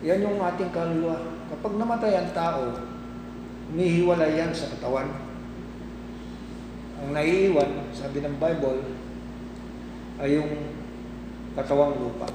Yan 0.07 0.23
yung 0.23 0.39
ating 0.39 0.71
kaluluwa. 0.71 1.19
Kapag 1.51 1.75
namatay 1.75 2.15
ang 2.15 2.31
tao, 2.31 2.71
umihiwalay 3.75 4.39
yan 4.39 4.55
sa 4.55 4.71
katawan. 4.71 5.11
Ang 7.03 7.11
naiiwan, 7.15 7.91
sabi 7.91 8.23
ng 8.23 8.39
Bible, 8.39 8.83
ay 10.23 10.39
yung 10.39 10.51
katawang 11.59 11.99
lupa. 11.99 12.31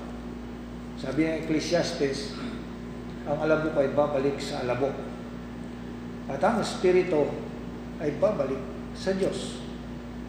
Sabi 1.00 1.24
ng 1.24 1.48
Ecclesiastes, 1.48 2.36
ang 3.24 3.40
alabok 3.40 3.80
ay 3.80 3.96
babalik 3.96 4.36
sa 4.40 4.64
alabok. 4.64 4.96
At 6.28 6.44
ang 6.44 6.60
espiritu 6.60 7.32
ay 8.04 8.16
babalik 8.20 8.60
sa 8.96 9.16
Diyos. 9.16 9.64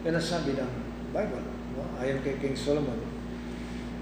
Yan 0.07 0.15
ang 0.15 0.23
sabi 0.23 0.55
ng 0.55 0.71
Bible. 1.11 1.43
No? 1.75 1.83
Ayon 1.99 2.23
kay 2.23 2.39
King 2.39 2.55
Solomon. 2.55 2.99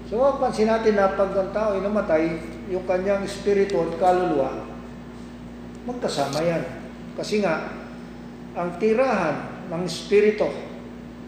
So, 0.06 0.22
mapansin 0.22 0.70
natin 0.70 0.94
na 0.94 1.14
pag 1.18 1.34
ang 1.34 1.50
tao 1.50 1.74
ay 1.74 1.82
namatay, 1.82 2.22
yung 2.72 2.84
kanyang 2.88 3.24
espiritu 3.24 3.80
at 3.84 3.92
kaluluwa, 4.00 4.64
magkasama 5.84 6.40
yan. 6.40 6.64
Kasi 7.14 7.44
nga, 7.44 7.70
ang 8.54 8.78
tirahan 8.80 9.68
ng 9.68 9.82
espiritu 9.84 10.48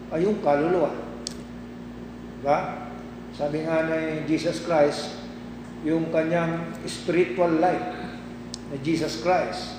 ay 0.09 0.23
yung 0.23 0.39
kaluluwa. 0.41 0.91
Diba? 2.39 2.59
Sabi 3.35 3.67
nga 3.67 3.85
ni 3.85 4.25
Jesus 4.25 4.63
Christ, 4.65 5.19
yung 5.85 6.09
kanyang 6.09 6.73
spiritual 6.89 7.61
life 7.61 7.85
na 8.73 8.75
Jesus 8.81 9.21
Christ 9.21 9.77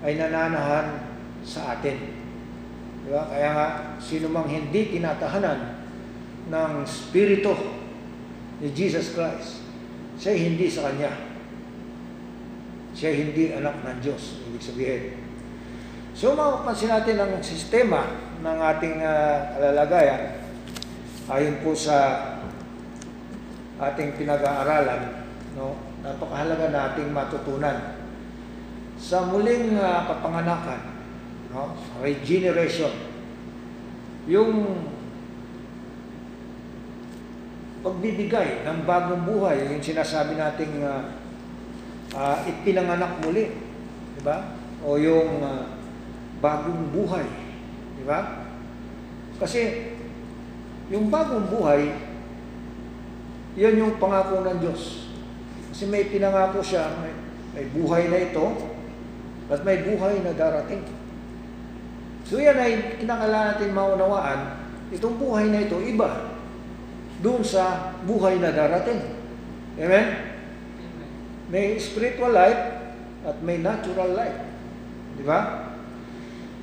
ay 0.00 0.16
nananahan 0.16 1.04
sa 1.44 1.76
atin. 1.76 1.98
Diba? 3.04 3.28
Kaya 3.28 3.48
nga, 3.52 3.66
sino 4.00 4.32
mang 4.32 4.48
hindi 4.48 4.96
tinatahanan 4.96 5.84
ng 6.48 6.72
spirito 6.88 7.52
ni 8.60 8.72
Jesus 8.72 9.12
Christ, 9.12 9.59
siya 10.20 10.36
hindi 10.36 10.68
sa 10.68 10.92
Kanya. 10.92 11.10
Siya 12.92 13.16
hindi 13.16 13.56
anak 13.56 13.80
ng 13.80 13.98
Diyos, 14.04 14.44
ibig 14.44 14.60
sabihin. 14.60 15.16
So, 16.12 16.36
mapapansin 16.36 16.92
natin 16.92 17.16
ang 17.16 17.40
sistema 17.40 18.04
ng 18.44 18.58
ating 18.60 19.00
uh, 19.00 19.56
kalalagayan 19.56 20.44
ayon 21.30 21.62
po 21.64 21.72
sa 21.72 21.96
ating 23.80 24.18
pinag-aaralan, 24.20 25.24
no? 25.56 25.78
napakahalaga 26.04 26.68
nating 26.68 27.14
matutunan. 27.14 27.96
Sa 29.00 29.24
muling 29.24 29.80
uh, 29.80 30.04
kapanganakan, 30.04 31.00
no? 31.54 31.72
regeneration, 32.04 32.92
yung 34.28 34.84
pagbibigay 37.80 38.64
ng 38.68 38.84
bagong 38.84 39.24
buhay, 39.24 39.72
yung 39.72 39.80
sinasabi 39.80 40.36
nating 40.36 40.84
uh, 40.84 41.16
uh, 42.12 42.36
ipinanganak 42.44 43.24
muli, 43.24 43.56
di 44.16 44.22
ba? 44.24 44.52
O 44.84 45.00
yung 45.00 45.40
uh, 45.40 45.64
bagong 46.44 46.92
buhay, 46.92 47.24
di 47.96 48.04
ba? 48.04 48.44
Kasi 49.40 49.92
yung 50.92 51.08
bagong 51.08 51.48
buhay, 51.48 51.88
yan 53.56 53.80
yung 53.80 53.96
pangako 53.96 54.44
ng 54.44 54.60
Diyos. 54.60 55.08
Kasi 55.72 55.88
may 55.88 56.04
pinangako 56.12 56.60
siya, 56.60 56.92
may, 57.00 57.12
may 57.56 57.64
buhay 57.72 58.12
na 58.12 58.18
ito, 58.20 58.46
at 59.50 59.64
may 59.66 59.82
buhay 59.82 60.20
na 60.22 60.36
darating. 60.36 60.84
So 62.28 62.38
yan 62.38 62.60
ay 62.60 63.00
kinakailangan 63.00 63.56
natin 63.56 63.72
maunawaan, 63.72 64.40
itong 64.92 65.16
buhay 65.16 65.48
na 65.48 65.64
ito, 65.64 65.80
iba 65.80 66.39
doon 67.20 67.44
sa 67.44 67.94
buhay 68.08 68.40
na 68.40 68.52
darating. 68.52 69.00
Amen? 69.76 70.06
May 71.52 71.76
spiritual 71.76 72.32
life 72.32 72.80
at 73.24 73.36
may 73.44 73.60
natural 73.60 74.16
life. 74.16 74.38
Di 75.20 75.24
ba? 75.24 75.70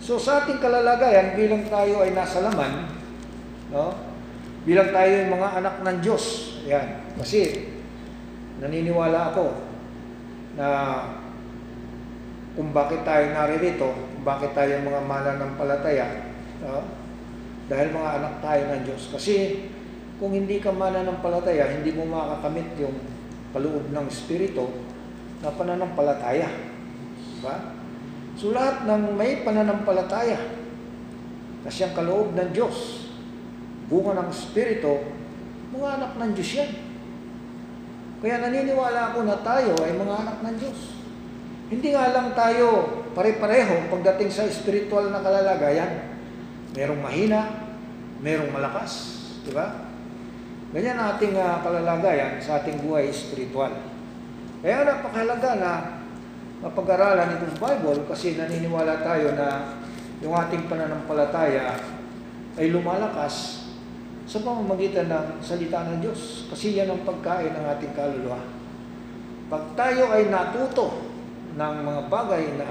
So 0.01 0.17
sa 0.17 0.45
ating 0.45 0.61
kalalagayan, 0.61 1.37
bilang 1.37 1.65
tayo 1.69 2.01
ay 2.05 2.13
nasa 2.13 2.45
laman, 2.45 2.89
no? 3.73 3.97
bilang 4.65 4.93
tayo 4.93 5.13
ay 5.13 5.27
mga 5.29 5.49
anak 5.61 5.75
ng 5.81 5.97
Diyos, 6.01 6.57
yan. 6.65 7.01
Kasi 7.17 7.69
naniniwala 8.61 9.33
ako 9.33 9.45
na 10.57 10.67
kung 12.57 12.73
bakit 12.73 13.05
tayo 13.05 13.29
naririto, 13.33 13.89
kung 13.93 14.25
bakit 14.25 14.53
tayo 14.57 14.81
mga 14.81 15.01
mananampalataya, 15.05 16.33
no? 16.65 16.85
dahil 17.67 17.91
mga 17.91 18.09
anak 18.21 18.33
tayo 18.41 18.63
ng 18.73 18.81
Diyos. 18.87 19.03
Kasi 19.11 19.35
kung 20.17 20.33
hindi 20.33 20.57
ka 20.57 20.73
mananampalataya, 20.73 21.77
hindi 21.77 21.93
mo 21.93 22.09
makakamit 22.09 22.73
yung 22.81 22.97
kaloob 23.53 23.93
ng 23.93 24.05
Espiritu 24.09 24.65
na 25.45 25.53
pananampalataya. 25.53 26.49
Diba? 27.37 27.55
So 28.37 28.53
lahat 28.53 28.89
ng 28.89 29.13
may 29.13 29.45
pananampalataya 29.45 30.41
na 31.61 31.69
siyang 31.69 31.93
kaloob 31.93 32.33
ng 32.33 32.49
Diyos, 32.49 33.09
bunga 33.89 34.17
ng 34.17 34.29
Espiritu, 34.33 35.05
mga 35.73 35.87
anak 36.01 36.11
ng 36.17 36.31
Diyos 36.33 36.51
yan. 36.65 36.71
Kaya 38.17 38.35
naniniwala 38.41 39.13
ako 39.13 39.19
na 39.29 39.37
tayo 39.45 39.77
ay 39.85 39.93
mga 39.93 40.15
anak 40.25 40.37
ng 40.41 40.55
Diyos. 40.57 40.79
Hindi 41.69 41.93
nga 41.93 42.09
lang 42.09 42.33
tayo 42.33 42.65
pare-pareho 43.13 43.91
pagdating 43.93 44.33
sa 44.33 44.49
spiritual 44.49 45.13
na 45.13 45.21
kalalagayan. 45.21 46.17
Merong 46.73 47.01
mahina, 47.01 47.69
merong 48.21 48.49
malakas, 48.49 49.21
di 49.45 49.53
ba? 49.53 49.86
Ganyan 50.67 50.99
ang 50.99 51.15
ating 51.15 51.31
uh, 51.39 51.63
kalalagayan 51.63 52.43
sa 52.43 52.59
ating 52.59 52.83
buhay 52.83 53.07
spiritual. 53.07 53.71
Kaya 54.59 54.83
napakahalaga 54.83 55.51
na 55.63 55.71
mapag-aralan 56.59 57.39
itong 57.39 57.55
Bible 57.55 58.03
kasi 58.03 58.35
naniniwala 58.35 58.99
tayo 58.99 59.31
na 59.31 59.79
yung 60.19 60.35
ating 60.35 60.67
pananampalataya 60.67 61.77
ay 62.59 62.67
lumalakas 62.73 63.63
sa 64.27 64.43
pamamagitan 64.43 65.07
ng 65.07 65.39
salita 65.39 65.87
ng 65.87 66.03
Diyos. 66.03 66.51
Kasi 66.51 66.75
yan 66.75 66.91
ang 66.91 67.07
pagkain 67.07 67.55
ng 67.55 67.65
ating 67.77 67.95
kaluluwa. 67.95 68.43
Pag 69.47 69.63
tayo 69.79 70.11
ay 70.11 70.27
natuto 70.27 70.99
ng 71.55 71.75
mga 71.79 72.01
bagay 72.11 72.43
na 72.59 72.67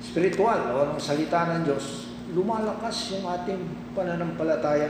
spiritual 0.00 0.72
o 0.72 0.96
ng 0.96 1.00
salita 1.02 1.44
ng 1.44 1.68
Diyos, 1.68 2.08
lumalakas 2.32 3.12
yung 3.12 3.28
ating 3.28 3.92
pananampalataya, 3.92 4.88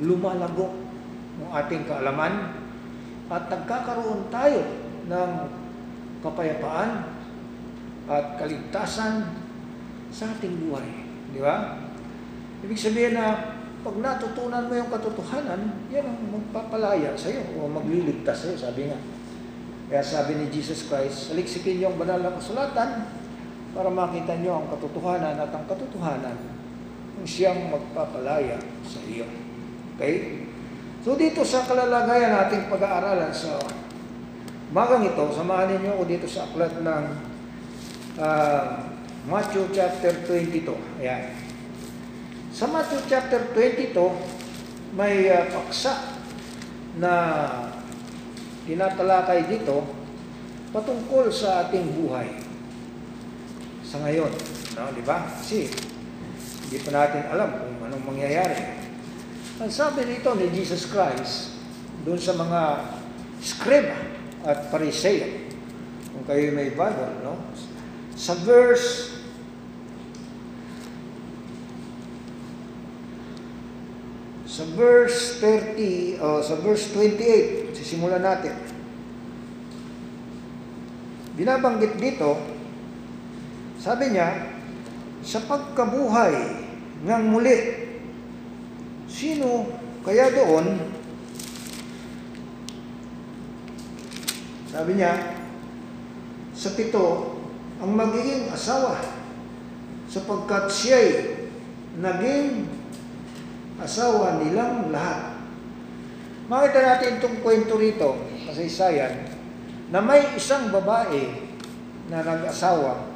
lumalago 0.00 0.91
yung 1.40 1.52
ating 1.52 1.88
kaalaman, 1.88 2.62
at 3.32 3.48
nagkakaroon 3.48 4.28
tayo 4.28 4.60
ng 5.08 5.30
kapayapaan 6.20 7.08
at 8.04 8.36
kaligtasan 8.36 9.32
sa 10.12 10.28
ating 10.36 10.68
buhay. 10.68 10.84
Di 11.32 11.40
ba? 11.40 11.80
Ibig 12.60 12.76
sabihin 12.76 13.16
na 13.16 13.56
pag 13.82 13.96
natutunan 13.98 14.68
mo 14.68 14.74
yung 14.76 14.92
katotohanan, 14.92 15.88
yan 15.90 16.06
ang 16.06 16.20
magpapalaya 16.30 17.16
sa 17.18 17.32
iyo 17.32 17.42
o 17.58 17.66
magliligtas 17.66 18.46
sa 18.46 18.46
iyo, 18.52 18.58
sabi 18.60 18.82
nga. 18.92 18.98
Kaya 19.90 20.02
sabi 20.04 20.38
ni 20.38 20.46
Jesus 20.52 20.86
Christ, 20.86 21.32
saliksikin 21.32 21.80
niyo 21.82 21.90
ang 21.90 21.98
banal 21.98 22.20
na 22.22 22.36
kasulatan 22.36 23.10
para 23.72 23.88
makita 23.88 24.38
niyo 24.38 24.60
ang 24.60 24.66
katotohanan 24.70 25.34
at 25.40 25.50
ang 25.50 25.64
katotohanan 25.66 26.36
ang 27.16 27.26
siyang 27.26 27.72
magpapalaya 27.72 28.60
sa 28.84 29.00
iyo. 29.08 29.26
Okay? 29.96 30.46
So 31.02 31.18
dito 31.18 31.42
sa 31.42 31.66
kalalagayan 31.66 32.30
nating 32.30 32.70
pag-aaralan 32.70 33.34
sa 33.34 33.58
magang 34.70 35.02
ito, 35.02 35.34
samahan 35.34 35.74
ninyo 35.74 35.98
ako 35.98 36.04
dito 36.06 36.26
sa 36.30 36.46
aklat 36.46 36.78
ng 36.78 37.04
uh, 38.22 38.62
Matthew 39.26 39.66
chapter 39.74 40.14
22. 40.30 40.70
Ayan. 41.02 41.34
Sa 42.54 42.70
Matthew 42.70 43.02
chapter 43.10 43.50
22, 43.50 43.98
may 44.94 45.26
uh, 45.26 45.50
paksa 45.50 46.22
na 47.02 47.14
tinatalakay 48.62 49.50
dito 49.50 49.82
patungkol 50.70 51.34
sa 51.34 51.66
ating 51.66 51.98
buhay 51.98 52.30
sa 53.82 53.98
ngayon. 54.06 54.30
No, 54.78 54.94
di 54.94 55.02
ba? 55.02 55.26
Kasi 55.26 55.66
hindi 56.70 56.78
pa 56.78 56.94
natin 56.94 57.26
alam 57.26 57.58
kung 57.58 57.90
anong 57.90 58.06
mangyayari. 58.06 58.81
Ang 59.60 59.68
sabi 59.68 60.08
dito 60.08 60.32
ni 60.32 60.48
Jesus 60.48 60.88
Christ 60.88 61.52
doon 62.08 62.16
sa 62.16 62.32
mga 62.32 62.88
scribe 63.44 63.92
at 64.48 64.72
pariseo, 64.72 65.28
kung 66.08 66.24
kayo 66.24 66.56
may 66.56 66.72
Bible, 66.72 67.20
no? 67.20 67.36
Sa 68.16 68.32
verse 68.40 69.12
sa 74.48 74.64
verse 74.72 75.40
30 75.40 76.16
o 76.20 76.40
sa 76.40 76.56
verse 76.60 76.88
28, 76.96 77.76
sisimulan 77.76 78.24
natin. 78.24 78.56
Binabanggit 81.36 81.96
dito, 82.00 82.36
sabi 83.80 84.12
niya, 84.16 84.48
sa 85.24 85.40
pagkabuhay 85.44 86.36
ng 87.04 87.22
muli, 87.32 87.58
sino 89.12 89.68
kaya 90.00 90.32
doon, 90.32 90.80
sabi 94.72 94.96
niya, 94.96 95.36
sa 96.56 96.72
pito, 96.72 97.36
ang 97.76 97.92
magiging 97.92 98.48
asawa, 98.48 98.96
sapagkat 100.08 100.72
siya'y 100.72 101.08
naging 102.00 102.64
asawa 103.76 104.40
nilang 104.40 104.88
lahat. 104.88 105.44
Makita 106.48 106.80
natin 106.80 107.20
itong 107.20 107.44
kwento 107.44 107.76
rito, 107.76 108.16
kasaysayan, 108.48 109.28
na 109.92 110.00
may 110.00 110.24
isang 110.32 110.72
babae 110.72 111.52
na 112.08 112.24
nag-asawa 112.24 113.12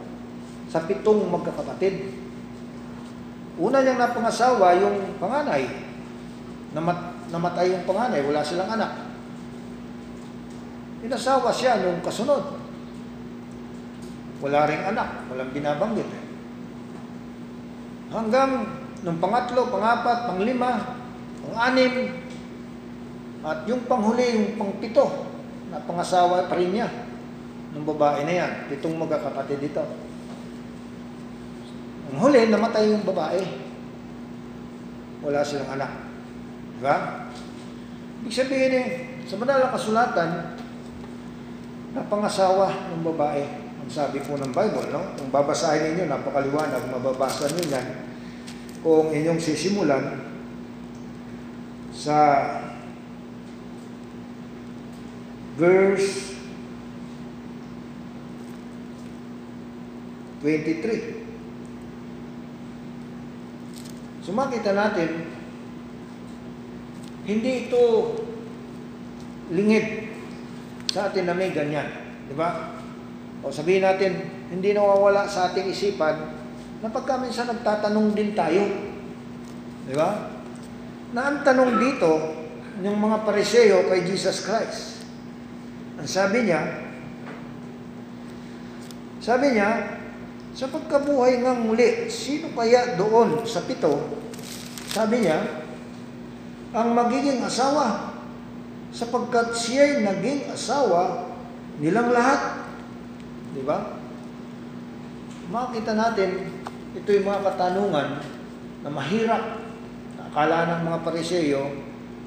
sa 0.68 0.85
pitong 0.85 1.24
magkakapatid. 1.32 2.12
Una 3.56 3.80
niyang 3.80 3.96
napangasawa 3.96 4.76
yung 4.76 5.16
panganay. 5.16 5.86
Namat, 6.76 6.98
namatay 7.32 7.72
yung 7.72 7.88
panganay, 7.88 8.20
wala 8.20 8.44
silang 8.44 8.68
anak. 8.68 9.08
Inasawa 11.00 11.48
siya 11.48 11.80
nung 11.80 12.04
kasunod. 12.04 12.60
Wala 14.44 14.68
ring 14.68 14.84
anak, 14.84 15.24
walang 15.32 15.56
binabanggit. 15.56 16.04
Hanggang 18.12 18.68
nung 19.00 19.16
pangatlo, 19.16 19.72
pangapat, 19.72 20.28
panglima, 20.28 21.00
pang-anim, 21.40 22.12
at 23.40 23.64
yung 23.64 23.88
panghuli, 23.88 24.36
yung 24.36 24.60
pangpito, 24.60 25.32
na 25.72 25.80
pangasawa 25.80 26.44
pa 26.44 26.60
rin 26.60 26.76
niya 26.76 26.92
ng 27.72 27.84
babae 27.88 28.28
na 28.28 28.34
yan. 28.44 28.52
Pitong 28.68 29.00
magkakapatid 29.00 29.58
dito. 29.64 29.82
Ang 32.12 32.20
huli, 32.20 32.52
namatay 32.52 32.92
yung 32.92 33.02
babae. 33.02 33.40
Wala 35.24 35.40
silang 35.40 35.72
anak. 35.74 36.05
Diba? 36.76 36.96
Ibig 38.24 38.34
sabihin 38.34 38.72
eh, 38.76 38.86
sa 39.24 39.40
madalang 39.40 39.72
kasulatan, 39.72 40.60
napangasawa 41.96 42.92
ng 42.92 43.02
babae. 43.02 43.44
Ang 43.80 43.90
sabi 43.90 44.20
po 44.20 44.36
ng 44.36 44.52
Bible, 44.52 44.92
no? 44.92 45.16
Kung 45.16 45.32
babasahin 45.32 45.94
ninyo, 45.94 46.04
napakaliwanag, 46.10 46.92
mababasa 46.92 47.48
ninyo 47.48 47.72
yan. 47.72 47.86
Kung 48.84 49.10
inyong 49.10 49.40
sisimulan 49.40 50.20
sa 51.96 52.44
verse 55.56 56.36
23. 60.44 61.24
So 64.22 64.36
makita 64.36 64.76
natin, 64.76 65.36
hindi 67.26 67.66
ito 67.66 68.14
lingid 69.50 70.14
sa 70.94 71.10
atin 71.10 71.26
na 71.26 71.34
may 71.34 71.50
ganyan. 71.50 71.90
Di 72.30 72.34
ba? 72.38 72.78
O 73.42 73.50
sabihin 73.50 73.82
natin, 73.82 74.46
hindi 74.50 74.72
nawawala 74.72 75.26
sa 75.26 75.50
ating 75.50 75.70
isipan 75.70 76.38
na 76.80 76.88
pagka 76.88 77.18
minsan 77.18 77.50
nagtatanong 77.50 78.14
din 78.14 78.32
tayo. 78.32 78.62
Di 79.86 79.94
ba? 79.94 80.30
Na 81.10 81.20
ang 81.30 81.38
tanong 81.42 81.82
dito, 81.82 82.10
yung 82.82 82.98
mga 82.98 83.26
pariseo 83.26 83.90
kay 83.90 84.06
Jesus 84.06 84.46
Christ. 84.46 85.02
Ang 85.98 86.06
sabi 86.06 86.46
niya, 86.46 86.62
sabi 89.18 89.58
niya, 89.58 89.98
sa 90.56 90.70
pagkabuhay 90.72 91.42
ng 91.42 91.68
muli, 91.68 92.08
sino 92.08 92.54
kaya 92.56 92.96
doon 92.96 93.44
sa 93.44 93.60
pito, 93.66 94.16
sabi 94.88 95.26
niya, 95.26 95.65
ang 96.74 96.88
magiging 96.94 97.44
asawa, 97.44 98.16
sapagkat 98.90 99.53
siya'y 99.53 100.03
naging 100.03 100.49
asawa 100.51 101.30
nilang 101.82 102.11
lahat. 102.11 102.64
Di 103.53 103.62
ba? 103.62 104.01
Makita 105.53 105.93
natin, 105.93 106.49
ito 106.97 107.09
yung 107.12 107.28
mga 107.28 107.45
katanungan 107.53 108.09
na 108.82 108.90
mahirap. 108.90 109.62
Akala 110.32 110.68
ng 110.68 110.82
mga 110.90 110.99
pariseyo, 111.05 111.62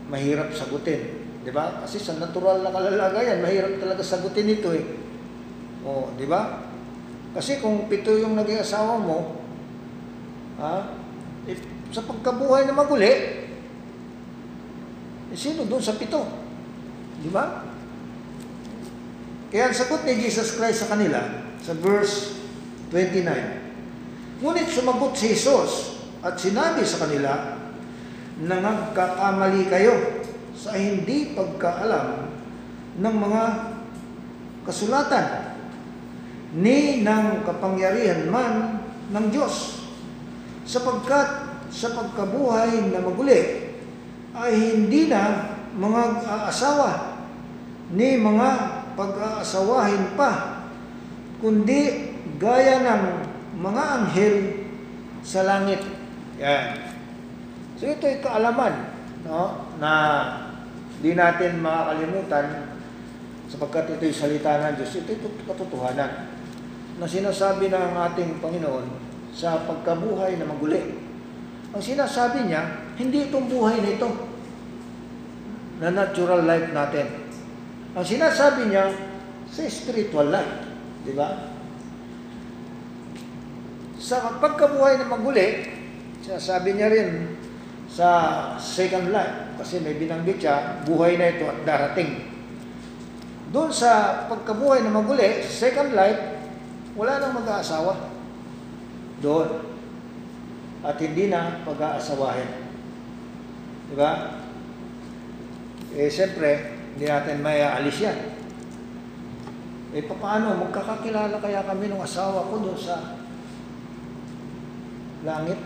mahirap 0.10 0.54
sagutin. 0.54 1.26
Di 1.42 1.50
ba? 1.50 1.82
Kasi 1.82 1.98
sa 1.98 2.18
natural 2.18 2.62
na 2.62 2.74
kalalagayan, 2.74 3.42
mahirap 3.42 3.82
talaga 3.82 4.02
sagutin 4.06 4.54
ito 4.54 4.70
eh. 4.76 4.86
O, 5.86 6.12
di 6.20 6.28
ba? 6.28 6.70
Kasi 7.34 7.62
kung 7.62 7.88
pito 7.88 8.12
yung 8.18 8.36
naging 8.36 8.62
asawa 8.62 8.98
mo, 8.98 9.42
ha, 10.60 10.92
if, 11.46 11.62
sa 11.94 12.04
pagkabuhay 12.06 12.66
na 12.66 12.76
maguli, 12.76 13.39
eh, 15.30 15.38
sino 15.38 15.66
doon 15.70 15.82
sa 15.82 15.94
pito? 15.94 16.26
Di 17.22 17.30
ba? 17.30 17.70
Kaya 19.50 19.70
ang 19.70 19.76
sagot 19.78 20.06
ni 20.06 20.18
Jesus 20.18 20.58
Christ 20.58 20.86
sa 20.86 20.94
kanila, 20.94 21.22
sa 21.62 21.74
verse 21.78 22.38
29, 22.94 24.42
Ngunit 24.42 24.68
sumagot 24.72 25.14
si 25.14 25.36
Jesus 25.36 26.02
at 26.24 26.40
sinabi 26.40 26.82
sa 26.88 27.06
kanila 27.06 27.60
na 28.40 28.56
nagkakamali 28.58 29.68
kayo 29.68 30.24
sa 30.56 30.74
hindi 30.80 31.36
pagkaalam 31.36 32.30
ng 33.00 33.16
mga 33.20 33.44
kasulatan 34.64 35.28
ni 36.56 37.06
ng 37.06 37.46
kapangyarihan 37.46 38.26
man 38.32 38.82
ng 39.14 39.26
Diyos 39.30 39.86
sapagkat 40.66 41.50
sa 41.70 41.94
pagkabuhay 41.94 42.90
na 42.90 43.02
maguli 43.06 43.69
ay 44.40 44.56
hindi 44.56 45.12
na 45.12 45.52
mga 45.76 46.02
aasawa 46.24 47.20
ni 47.92 48.16
mga 48.16 48.50
pag-aasawahin 48.96 50.16
pa 50.16 50.64
kundi 51.44 52.12
gaya 52.40 52.84
ng 52.84 53.04
mga 53.60 53.84
anghel 54.00 54.36
sa 55.24 55.44
langit. 55.44 55.84
Yan. 56.40 56.96
So 57.76 57.88
ito 57.88 58.08
ay 58.08 58.24
kaalaman 58.24 58.92
no, 59.28 59.68
na 59.80 59.92
di 61.00 61.16
natin 61.16 61.64
makakalimutan 61.64 62.76
sapagkat 63.48 63.98
ito 63.98 64.04
yung 64.08 64.20
salita 64.20 64.60
ng 64.60 64.76
Diyos. 64.80 65.00
Ito 65.00 65.10
yung 65.16 65.48
katotohanan 65.48 66.12
na 67.00 67.08
sinasabi 67.08 67.72
ng 67.72 67.96
ating 68.12 68.44
Panginoon 68.44 68.88
sa 69.32 69.64
pagkabuhay 69.64 70.36
na 70.36 70.48
maguli. 70.48 71.00
Ang 71.72 71.84
sinasabi 71.84 72.52
niya, 72.52 72.92
hindi 73.00 73.32
itong 73.32 73.48
buhay 73.48 73.80
na 73.80 73.96
ito 73.96 74.29
na 75.80 75.90
natural 75.96 76.44
life 76.44 76.70
natin. 76.76 77.08
Ang 77.96 78.06
sinasabi 78.06 78.70
niya, 78.70 78.92
sa 79.50 79.66
spiritual 79.66 80.30
life. 80.30 80.54
Di 81.02 81.14
ba? 81.18 81.50
Sa 83.98 84.38
pagkabuhay 84.38 85.02
na 85.02 85.10
maguli, 85.10 85.66
sinasabi 86.22 86.78
niya 86.78 86.90
rin 86.94 87.10
sa 87.90 88.10
second 88.62 89.10
life, 89.10 89.58
kasi 89.58 89.82
may 89.82 89.98
binanggit 89.98 90.38
siya, 90.38 90.86
buhay 90.86 91.18
na 91.18 91.34
ito 91.34 91.50
at 91.50 91.66
darating. 91.66 92.30
Doon 93.50 93.74
sa 93.74 94.24
pagkabuhay 94.30 94.86
na 94.86 94.94
maguli, 94.94 95.42
second 95.42 95.98
life, 95.98 96.38
wala 96.94 97.18
nang 97.18 97.42
mag-aasawa. 97.42 98.14
Doon. 99.20 99.50
At 100.86 100.96
hindi 101.02 101.28
na 101.28 101.60
pag-aasawahin. 101.66 102.50
Di 103.90 103.96
ba? 103.98 104.39
Eh, 105.98 106.10
siyempre, 106.10 106.78
hindi 106.94 107.10
natin 107.10 107.42
may 107.42 107.66
aalis 107.66 107.98
yan. 108.06 108.18
Eh, 109.98 110.06
paano? 110.06 110.54
Magkakakilala 110.70 111.42
kaya 111.42 111.66
kami 111.66 111.90
ng 111.90 112.04
asawa 112.04 112.46
ko 112.46 112.62
doon 112.62 112.78
sa 112.78 113.18
langit? 115.26 115.58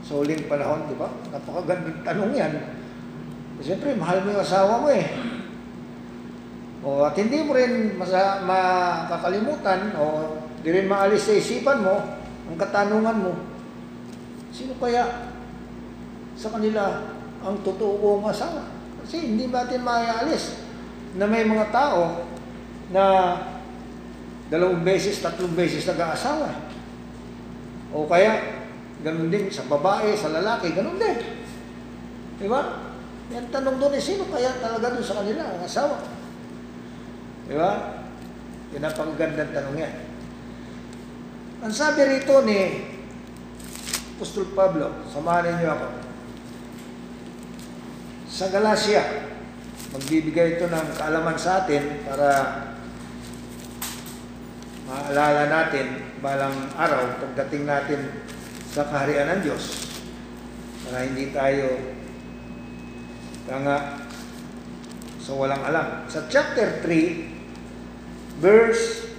Sa 0.00 0.16
huling 0.16 0.48
panahon, 0.48 0.88
di 0.88 0.96
ba? 0.96 1.12
Napakagandang 1.28 2.00
tanong 2.00 2.32
yan. 2.32 2.52
Eh, 2.56 3.62
siyempre, 3.62 3.92
mahal 3.92 4.24
mo 4.24 4.32
yung 4.32 4.44
asawa 4.44 4.80
mo 4.80 4.88
eh. 4.88 5.04
O, 6.82 7.04
at 7.06 7.14
hindi 7.14 7.44
mo 7.46 7.54
rin 7.54 7.94
masa, 7.94 8.42
makakalimutan 8.42 9.94
o 9.94 10.34
di 10.66 10.70
rin 10.74 10.90
maalis 10.90 11.30
sa 11.30 11.38
isipan 11.38 11.78
mo 11.78 11.94
ang 12.50 12.56
katanungan 12.58 13.22
mo, 13.22 13.32
sino 14.50 14.74
kaya 14.82 15.30
sa 16.34 16.50
kanila 16.50 17.06
ang 17.46 17.54
totoo 17.62 18.02
kong 18.02 18.34
asawa? 18.34 18.71
Kasi 19.02 19.16
hindi 19.34 19.50
natin 19.50 19.82
maaalis 19.82 20.62
na 21.18 21.26
may 21.28 21.44
mga 21.44 21.68
tao 21.74 22.24
na 22.94 23.04
dalawang 24.52 24.84
beses, 24.84 25.20
tatlong 25.20 25.56
beses 25.56 25.88
nag-aasawa. 25.88 26.70
O 27.92 28.08
kaya, 28.08 28.62
ganun 29.04 29.28
din 29.28 29.48
sa 29.52 29.68
babae, 29.68 30.16
sa 30.16 30.32
lalaki, 30.32 30.72
ganun 30.72 31.00
din. 31.00 31.18
Di 32.40 32.46
ba? 32.48 32.92
Yan 33.32 33.48
tanong 33.48 33.80
doon 33.80 33.96
eh, 33.96 34.02
sino 34.02 34.28
kaya 34.28 34.52
talaga 34.60 34.92
doon 34.92 35.04
sa 35.04 35.24
kanila 35.24 35.42
ang 35.46 35.64
asawa? 35.64 35.96
Di 37.48 37.54
ba? 37.56 37.72
Yan 38.76 38.84
ang 38.84 38.96
pagagandang 38.96 39.52
tanong 39.52 39.76
yan. 39.80 39.94
Ang 41.62 41.72
sabi 41.72 42.00
rito 42.08 42.34
ni 42.42 42.90
Apostol 44.16 44.52
Pablo, 44.52 45.06
samahan 45.08 45.56
niyo 45.56 45.70
ako. 45.72 46.01
Sa 48.32 48.48
Galacia, 48.48 49.28
magbibigay 49.92 50.56
ito 50.56 50.64
ng 50.64 50.88
kaalaman 50.96 51.36
sa 51.36 51.68
atin 51.68 52.00
para 52.00 52.28
maalala 54.88 55.52
natin 55.52 56.00
balang 56.24 56.72
araw 56.72 57.12
pagdating 57.20 57.68
natin 57.68 58.08
sa 58.72 58.88
kaharian 58.88 59.36
ng 59.36 59.40
Diyos 59.44 59.84
para 60.88 61.04
hindi 61.04 61.28
tayo 61.28 61.76
tanga 63.44 64.00
sa 65.20 65.32
walang 65.36 65.68
alam. 65.68 66.08
Sa 66.08 66.24
chapter 66.32 66.80
3, 66.80 68.40
verse 68.40 69.11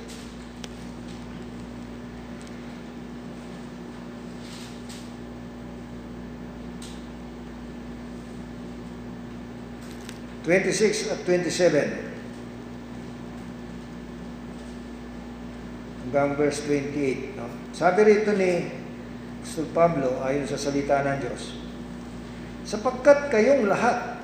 26 10.44 11.12
at 11.12 11.20
27. 11.24 12.12
Hanggang 16.04 16.36
verse 16.36 16.60
28. 16.68 17.40
No? 17.40 17.48
Sabi 17.72 18.00
rito 18.04 18.36
ni 18.36 18.68
Apostol 19.40 19.68
Pablo, 19.72 20.20
ayon 20.24 20.48
sa 20.48 20.60
salita 20.60 21.04
ng 21.04 21.20
Diyos, 21.20 21.56
sapagkat 22.64 23.32
kayong 23.32 23.68
lahat 23.68 24.20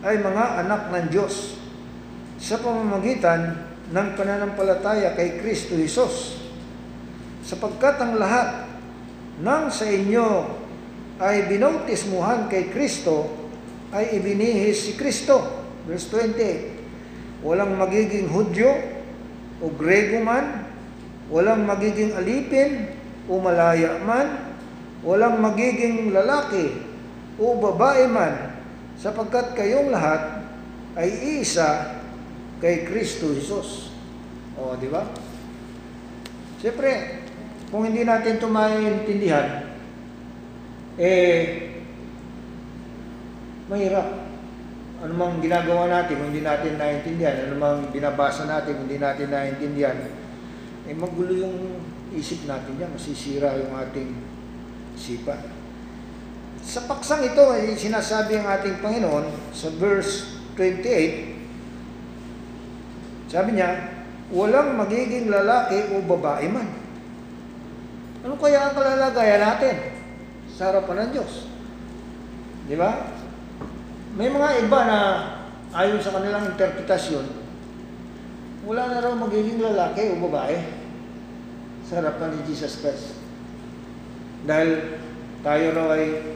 ay 0.00 0.16
mga 0.20 0.64
anak 0.64 0.88
ng 0.92 1.06
Diyos 1.12 1.60
sa 2.40 2.56
pamamagitan 2.60 3.68
ng 3.92 4.08
pananampalataya 4.16 5.12
kay 5.12 5.40
Kristo 5.40 5.76
Jesus. 5.76 6.40
Sapagkat 7.44 8.00
ang 8.00 8.16
lahat 8.16 8.64
ng 9.40 9.64
sa 9.72 9.84
inyo 9.88 10.28
ay 11.20 11.48
binautismuhan 11.52 12.48
kay 12.48 12.72
Kristo 12.72 13.39
ay 13.90 14.18
ibinihis 14.18 14.90
si 14.90 14.92
Kristo. 14.94 15.42
Verse 15.86 16.06
20. 16.12 17.42
Walang 17.46 17.74
magiging 17.78 18.28
Hudyo 18.28 18.70
o 19.60 19.68
Grego 19.72 20.20
man, 20.20 20.68
walang 21.28 21.64
magiging 21.64 22.16
alipin 22.16 22.92
o 23.28 23.40
malaya 23.40 24.00
man, 24.04 24.56
walang 25.04 25.40
magiging 25.40 26.12
lalaki 26.12 26.80
o 27.40 27.56
babae 27.56 28.04
man, 28.08 28.56
sapagkat 29.00 29.56
kayong 29.56 29.88
lahat 29.88 30.44
ay 30.96 31.40
isa 31.40 32.00
kay 32.60 32.84
Kristo 32.84 33.32
Jesus. 33.32 33.88
O, 34.60 34.76
di 34.76 34.92
ba? 34.92 35.08
Siyempre, 36.60 37.24
kung 37.72 37.88
hindi 37.88 38.04
natin 38.04 38.36
ito 38.36 38.48
maintindihan, 38.50 39.64
eh, 41.00 41.69
mahirap. 43.70 44.26
Ano 45.00 45.16
mang 45.16 45.40
ginagawa 45.40 45.88
natin 45.88 46.18
kung 46.18 46.28
hindi 46.34 46.42
natin 46.44 46.76
naiintindihan, 46.76 47.48
ano 47.48 47.56
mang 47.56 47.88
binabasa 47.88 48.44
natin 48.44 48.76
kung 48.76 48.84
hindi 48.90 49.00
natin 49.00 49.32
naiintindihan, 49.32 49.96
eh 50.84 50.92
magulo 50.92 51.32
yung 51.32 51.80
isip 52.12 52.44
natin 52.44 52.76
yan, 52.76 52.92
masisira 52.92 53.56
yung 53.56 53.72
ating 53.78 54.12
isipan. 54.98 55.40
Sa 56.60 56.84
paksang 56.84 57.24
ito 57.24 57.40
ay 57.48 57.72
sinasabi 57.78 58.36
ang 58.36 58.60
ating 58.60 58.84
Panginoon 58.84 59.56
sa 59.56 59.72
verse 59.80 60.36
28, 60.58 63.32
sabi 63.32 63.56
niya, 63.56 63.88
walang 64.34 64.76
magiging 64.76 65.32
lalaki 65.32 65.80
o 65.96 66.04
babae 66.04 66.44
man. 66.50 66.68
Ano 68.20 68.36
kaya 68.36 68.68
ang 68.68 68.76
kalalagayan 68.76 69.40
natin 69.40 69.76
sa 70.52 70.68
harapan 70.68 71.08
ng 71.08 71.10
Diyos? 71.16 71.48
Di 72.68 72.76
ba? 72.76 73.16
May 74.10 74.26
mga 74.26 74.66
iba 74.66 74.80
na 74.90 74.98
ayon 75.70 76.02
sa 76.02 76.10
kanilang 76.18 76.50
interpretasyon, 76.50 77.30
wala 78.66 78.90
na 78.90 79.02
raw 79.06 79.14
magiging 79.14 79.62
lalaki 79.62 80.10
o 80.10 80.26
babae 80.26 80.58
sa 81.86 82.02
harapan 82.02 82.34
ni 82.34 82.40
Jesus 82.50 82.82
Christ. 82.82 83.14
Dahil 84.42 84.98
tayo 85.46 85.64
raw 85.78 85.94
ay 85.94 86.34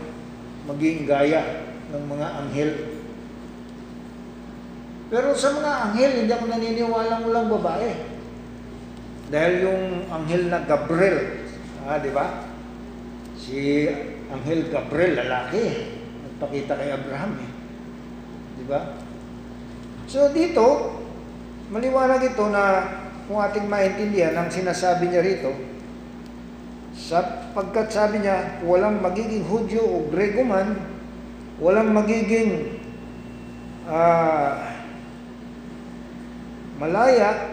maging 0.70 1.02
gaya 1.10 1.66
ng 1.90 2.04
mga 2.06 2.26
anghel. 2.46 2.72
Pero 5.10 5.34
sa 5.34 5.50
mga 5.58 5.70
anghel, 5.90 6.12
hindi 6.22 6.32
ako 6.32 6.46
naniniwala 6.46 7.26
walang 7.26 7.50
babae. 7.58 7.90
Dahil 9.34 9.54
yung 9.66 9.82
anghel 10.14 10.46
na 10.46 10.62
Gabriel, 10.62 11.42
ah, 11.90 11.98
di 11.98 12.10
ba? 12.14 12.54
Si 13.34 13.90
anghel 14.30 14.70
Gabriel, 14.70 15.26
lalaki, 15.26 15.90
nagpakita 16.22 16.78
kay 16.78 16.94
Abraham 16.94 17.34
eh. 17.42 17.53
Di 18.64 18.66
ba? 18.72 18.96
So 20.08 20.32
dito, 20.32 20.96
maliwanag 21.68 22.24
ito 22.32 22.44
na 22.48 22.64
kung 23.28 23.40
ating 23.40 23.68
maintindihan 23.68 24.36
ang 24.40 24.48
sinasabi 24.48 25.08
niya 25.08 25.24
rito 25.24 25.74
Sapagkat 26.94 27.90
sabi 27.90 28.22
niya, 28.22 28.62
walang 28.62 29.02
magiging 29.02 29.42
Hudyo 29.42 29.82
o 29.82 29.96
Grego 30.14 30.46
man, 30.46 30.78
walang 31.58 31.90
magiging 31.90 32.78
ah, 33.90 34.78
malaya 36.78 37.50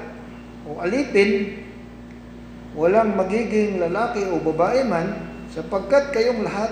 o 0.70 0.78
alipin, 0.78 1.66
walang 2.78 3.18
magiging 3.18 3.82
lalaki 3.82 4.22
o 4.30 4.38
babae 4.46 4.86
man, 4.86 5.26
sapagkat 5.50 6.14
kayong 6.14 6.46
lahat 6.46 6.70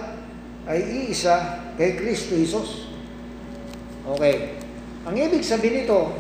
ay 0.69 1.09
iisa 1.09 1.65
kay 1.73 1.97
Kristo 1.97 2.37
Jesus. 2.37 2.88
Okay. 4.09 4.57
Ang 5.05 5.15
ibig 5.15 5.45
sabihin 5.45 5.85
nito, 5.85 6.17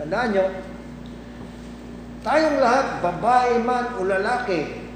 tandaan 0.00 0.32
nyo, 0.32 0.46
tayong 2.24 2.58
lahat, 2.64 2.86
babae 3.04 3.60
man 3.60 3.96
o 4.00 4.08
lalaki, 4.08 4.88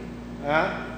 ha? 0.44 0.88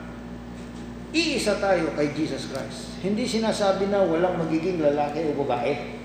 iisa 1.14 1.58
tayo 1.62 1.94
kay 1.94 2.10
Jesus 2.14 2.50
Christ. 2.50 2.98
Hindi 3.02 3.26
sinasabi 3.26 3.90
na 3.90 4.02
walang 4.02 4.38
magiging 4.38 4.82
lalaki 4.82 5.22
o 5.30 5.38
babae. 5.44 5.98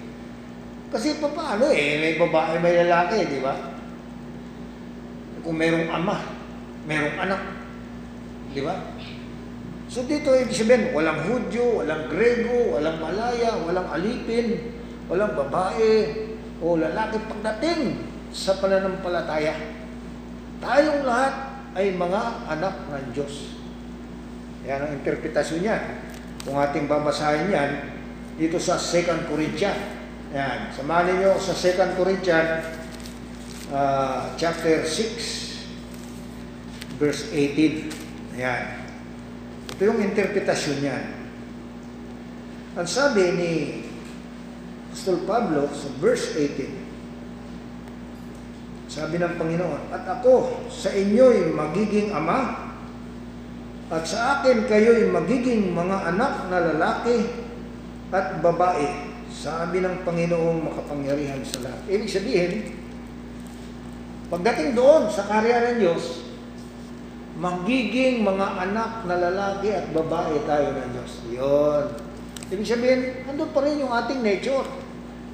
Kasi 0.90 1.22
pa 1.22 1.30
paano 1.34 1.70
eh, 1.70 2.02
may 2.02 2.14
babae, 2.18 2.58
may 2.58 2.82
lalaki, 2.86 3.26
di 3.30 3.40
ba? 3.42 3.54
Kung 5.46 5.58
merong 5.58 5.90
ama, 5.90 6.18
merong 6.90 7.18
anak, 7.18 7.42
di 8.54 8.62
ba? 8.66 8.74
So 9.90 10.06
dito 10.06 10.30
ibig 10.38 10.54
sabihin, 10.54 10.94
walang 10.94 11.26
Hudyo, 11.26 11.82
walang 11.82 12.14
Grego, 12.14 12.78
walang 12.78 13.02
Malaya, 13.02 13.58
walang 13.66 13.90
Alipin, 13.90 14.78
walang 15.10 15.34
babae 15.34 16.30
o 16.62 16.78
lalaki 16.78 17.18
pagdating 17.26 17.98
sa 18.30 18.62
pananampalataya. 18.62 19.58
Tayong 20.62 21.10
lahat 21.10 21.34
ay 21.74 21.98
mga 21.98 22.22
anak 22.54 22.76
ng 22.86 23.18
Diyos. 23.18 23.58
Yan 24.70 24.86
ang 24.86 24.94
interpretasyon 25.02 25.62
niya. 25.66 25.82
Kung 26.46 26.62
ating 26.62 26.86
babasahin 26.86 27.50
yan, 27.50 27.98
dito 28.38 28.62
sa 28.62 28.78
2 28.78 29.26
Corinthians. 29.26 29.82
Yan. 30.38 30.70
Samahan 30.70 31.18
niyo 31.18 31.34
sa 31.42 31.58
2 31.58 31.98
Corinthians 31.98 32.62
uh, 33.74 34.38
chapter 34.38 34.86
6 34.86 37.02
verse 37.02 37.34
18. 37.34 38.38
Yan. 38.38 38.79
Ito 39.80 39.96
yung 39.96 40.12
interpretasyon 40.12 40.84
niya. 40.84 41.00
Ang 42.76 42.84
sabi 42.84 43.32
ni 43.32 43.52
Apostol 44.92 45.24
Pablo 45.24 45.72
sa 45.72 45.88
verse 46.04 46.36
18, 46.36 48.92
sabi 48.92 49.24
ng 49.24 49.40
Panginoon, 49.40 49.88
At 49.96 50.04
ako 50.04 50.68
sa 50.68 50.92
inyo'y 50.92 51.56
magiging 51.56 52.12
ama, 52.12 52.76
at 53.88 54.04
sa 54.04 54.44
akin 54.44 54.68
kayo'y 54.68 55.16
magiging 55.16 55.72
mga 55.72 56.12
anak 56.12 56.52
na 56.52 56.76
lalaki 56.76 57.32
at 58.12 58.36
babae, 58.44 58.84
sabi 59.32 59.80
ng 59.80 60.04
Panginoong 60.04 60.60
makapangyarihan 60.60 61.40
sa 61.48 61.64
lahat. 61.64 61.88
Ibig 61.88 62.12
sabihin, 62.12 62.76
pagdating 64.28 64.76
doon 64.76 65.08
sa 65.08 65.24
karya 65.24 65.72
ng 65.72 65.80
Diyos, 65.80 66.29
magiging 67.40 68.28
mga 68.28 68.48
anak 68.68 69.08
na 69.08 69.16
lalaki 69.16 69.72
at 69.72 69.88
babae 69.96 70.44
tayo 70.44 70.76
ng 70.76 70.90
Diyos. 70.92 71.14
Yun. 71.32 71.86
Ibig 72.52 72.68
sabihin, 72.68 73.02
andun 73.24 73.56
pa 73.56 73.64
rin 73.64 73.80
yung 73.80 73.96
ating 73.96 74.20
nature. 74.20 74.68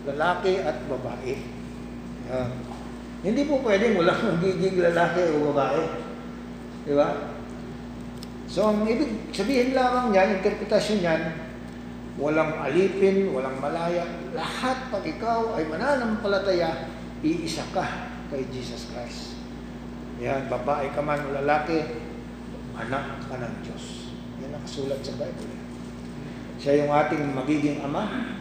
Lalaki 0.06 0.62
at 0.62 0.86
babae. 0.86 1.34
Yan. 2.30 2.50
Hindi 3.26 3.42
po 3.50 3.58
pwedeng 3.66 3.98
walang 3.98 4.22
magiging 4.38 4.78
lalaki 4.86 5.34
o 5.34 5.50
babae. 5.50 5.84
Di 6.86 6.94
ba? 6.94 7.10
So, 8.46 8.70
ang 8.70 8.86
ibig 8.86 9.34
sabihin 9.34 9.74
lamang 9.74 10.14
niyan, 10.14 10.40
interpretasyon 10.40 11.02
niyan, 11.02 11.22
walang 12.22 12.54
alipin, 12.62 13.34
walang 13.34 13.58
malaya, 13.58 14.06
lahat 14.38 14.94
pag 14.94 15.02
ikaw 15.02 15.58
ay 15.58 15.66
mananampalataya, 15.66 16.94
iisa 17.26 17.66
ka 17.74 18.14
kay 18.30 18.46
Jesus 18.54 18.86
Christ. 18.94 19.35
Yan, 20.24 20.48
babae 20.48 20.96
ka 20.96 21.04
man 21.04 21.28
o 21.28 21.36
lalaki, 21.36 21.84
anak 22.80 23.20
ka 23.28 23.36
ng 23.36 23.56
Diyos. 23.64 24.16
Yan 24.40 24.56
nakasulat 24.56 25.04
sa 25.04 25.20
Bible. 25.20 25.52
Siya 26.56 26.88
yung 26.88 26.92
ating 26.96 27.36
magiging 27.36 27.84
ama, 27.84 28.32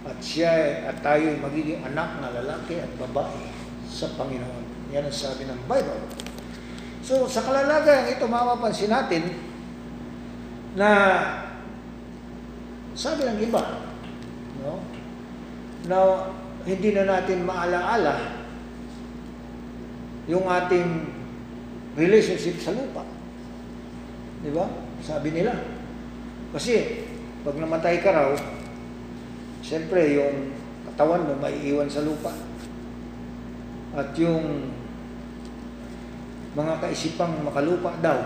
at 0.00 0.16
siya 0.24 0.80
at 0.88 1.04
tayo 1.04 1.36
magiging 1.44 1.84
anak 1.84 2.24
na 2.24 2.32
lalaki 2.32 2.80
at 2.80 2.88
babae 2.96 3.52
sa 3.84 4.08
Panginoon. 4.16 4.64
Yan 4.96 5.04
ang 5.04 5.12
sabi 5.12 5.44
ng 5.44 5.60
Bible. 5.68 6.08
So, 7.04 7.28
sa 7.28 7.44
kalalagayan 7.44 8.16
ito, 8.16 8.24
mapapansin 8.24 8.88
natin 8.88 9.28
na 10.72 10.88
sabi 12.96 13.28
ng 13.28 13.38
iba, 13.44 13.84
no, 14.64 14.80
na 15.84 15.98
hindi 16.64 16.96
na 16.96 17.04
natin 17.08 17.44
maalaala 17.44 18.39
yung 20.28 20.44
ating 20.44 21.08
relationship 21.96 22.60
sa 22.60 22.76
lupa. 22.76 23.06
Di 24.40 24.50
ba? 24.52 24.68
Sabi 25.00 25.32
nila. 25.32 25.52
Kasi, 26.50 27.06
pag 27.40 27.56
namatay 27.56 28.04
ka 28.04 28.10
raw, 28.12 28.30
siyempre 29.64 30.16
yung 30.18 30.52
katawan 30.92 31.24
mo 31.24 31.38
maiiwan 31.40 31.88
sa 31.88 32.04
lupa. 32.04 32.34
At 33.96 34.12
yung 34.18 34.72
mga 36.52 36.82
kaisipang 36.82 37.40
makalupa 37.46 37.94
daw, 38.02 38.18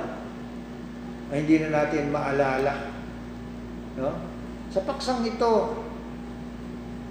ay 1.32 1.44
hindi 1.44 1.60
na 1.60 1.84
natin 1.84 2.12
maalala. 2.12 2.94
No? 4.00 4.12
Sa 4.72 4.82
paksang 4.82 5.22
ito, 5.24 5.84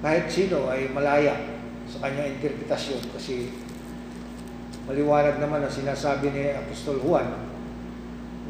kahit 0.03 0.27
sino 0.27 0.67
ay 0.67 0.91
malaya 0.91 1.31
sa 1.87 2.03
kanyang 2.03 2.35
interpretasyon 2.39 3.01
kasi 3.15 3.51
maliwanag 4.83 5.39
naman 5.39 5.63
ang 5.63 5.71
sinasabi 5.71 6.31
ni 6.35 6.51
Apostol 6.51 6.99
Juan 6.99 7.27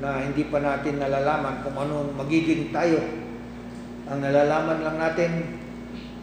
na 0.02 0.26
hindi 0.26 0.50
pa 0.50 0.58
natin 0.58 0.98
nalalaman 0.98 1.62
kung 1.62 1.78
anong 1.78 2.18
magiging 2.18 2.74
tayo. 2.74 3.00
Ang 4.10 4.20
nalalaman 4.20 4.82
lang 4.82 4.98
natin 4.98 5.32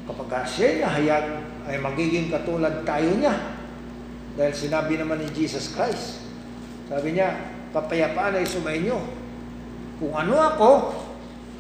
kapag 0.04 0.42
siya 0.44 0.84
nahayag 0.84 1.26
ay 1.70 1.78
magiging 1.78 2.28
katulad 2.28 2.82
tayo 2.82 3.14
niya. 3.14 3.56
Dahil 4.34 4.54
sinabi 4.54 4.98
naman 4.98 5.22
ni 5.22 5.28
Jesus 5.30 5.74
Christ, 5.74 6.26
sabi 6.90 7.14
niya, 7.14 7.54
kapayapaan 7.70 8.34
ay 8.34 8.46
sumainyo. 8.46 8.98
Kung 10.02 10.12
ano 10.16 10.34
ako, 10.34 10.70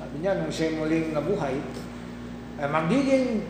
sabi 0.00 0.16
niya, 0.22 0.42
nung 0.42 0.50
siya 0.50 0.74
muling 0.74 1.14
nabuhay, 1.14 1.54
ay 2.58 2.66
magiging 2.66 3.46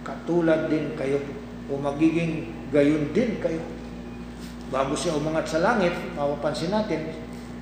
katulad 0.00 0.72
din 0.72 0.94
kayo 0.96 1.20
o 1.68 1.76
magiging 1.76 2.54
gayon 2.72 3.10
din 3.12 3.36
kayo. 3.42 3.75
Bago 4.66 4.98
siya 4.98 5.14
umangat 5.14 5.46
sa 5.46 5.62
langit, 5.62 5.94
mapapansin 6.18 6.74
natin, 6.74 7.14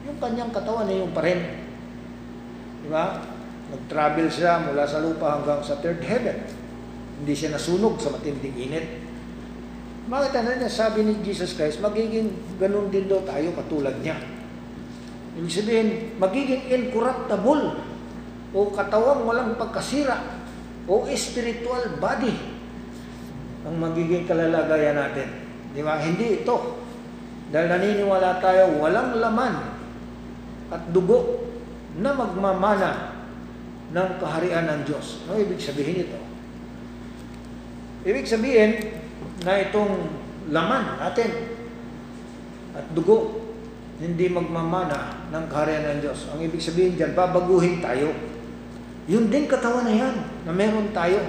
yung 0.09 0.17
kanyang 0.17 0.53
katawan 0.53 0.89
ay 0.89 1.05
yung 1.05 1.13
pa. 1.13 1.33
Di 2.85 2.89
ba? 2.89 3.21
Nag-travel 3.73 4.29
siya 4.29 4.61
mula 4.65 4.85
sa 4.85 5.01
lupa 5.05 5.41
hanggang 5.41 5.61
sa 5.65 5.81
third 5.81 6.01
heaven. 6.05 6.45
Hindi 7.21 7.33
siya 7.33 7.57
nasunog 7.57 8.01
sa 8.01 8.13
matinding 8.13 8.57
init. 8.57 8.87
Makita 10.05 10.45
na 10.45 10.61
niya, 10.61 10.69
sabi 10.69 11.01
ni 11.01 11.17
Jesus 11.25 11.57
Christ, 11.57 11.81
magiging 11.81 12.29
ganun 12.61 12.93
din 12.93 13.09
daw 13.09 13.25
tayo 13.25 13.57
katulad 13.57 13.97
niya. 14.05 14.21
Ibig 15.35 15.51
sabihin, 15.51 15.89
magiging 16.21 16.69
incorruptible 16.69 17.81
o 18.55 18.59
katawang 18.71 19.25
walang 19.25 19.57
pagkasira 19.57 20.45
o 20.85 21.09
spiritual 21.17 21.97
body 21.97 22.37
ang 23.65 23.75
magiging 23.81 24.29
kalalagayan 24.29 25.01
natin. 25.01 25.29
Di 25.73 25.81
ba? 25.81 25.97
Hindi 25.99 26.45
ito. 26.45 26.84
Dahil 27.55 27.71
naniniwala 27.71 28.43
tayo 28.43 28.83
walang 28.83 29.23
laman 29.23 29.79
at 30.75 30.91
dugo 30.91 31.47
na 32.03 32.11
magmamana 32.11 33.15
ng 33.95 34.11
kaharian 34.19 34.67
ng 34.67 34.81
Diyos. 34.83 35.23
Ano 35.31 35.39
ibig 35.39 35.63
sabihin 35.63 36.03
ito? 36.03 36.19
Ibig 38.03 38.27
sabihin 38.27 38.99
na 39.47 39.63
itong 39.63 40.11
laman 40.51 40.99
natin 40.99 41.31
at 42.75 42.91
dugo 42.91 43.47
hindi 44.03 44.27
magmamana 44.27 45.31
ng 45.31 45.45
kaharian 45.47 45.95
ng 45.95 45.99
Diyos. 46.03 46.27
Ang 46.35 46.43
ibig 46.43 46.59
sabihin 46.59 46.99
dyan, 46.99 47.15
babaguhin 47.15 47.79
tayo. 47.79 48.11
Yun 49.07 49.31
din 49.31 49.47
katawan 49.47 49.87
na 49.87 49.95
yan, 49.95 50.17
na 50.43 50.51
meron 50.51 50.91
tayo. 50.91 51.23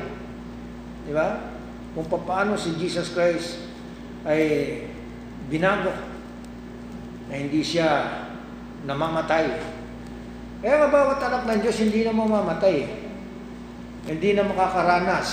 Di 1.05 1.13
ba? 1.13 1.53
Kung 1.93 2.09
paano 2.09 2.57
si 2.57 2.73
Jesus 2.81 3.13
Christ 3.13 3.61
ay 4.25 4.41
binago 5.53 6.14
na 7.29 7.33
hindi 7.35 7.61
siya 7.65 8.21
namamatay. 8.85 9.45
Kaya 10.61 10.75
nga 10.81 10.89
bawat 10.89 11.19
anak 11.21 11.43
ng 11.45 11.59
Diyos 11.61 11.77
hindi 11.81 12.01
na 12.05 12.13
mamamatay. 12.13 12.77
Hindi 14.05 14.29
na 14.37 14.45
makakaranas 14.45 15.29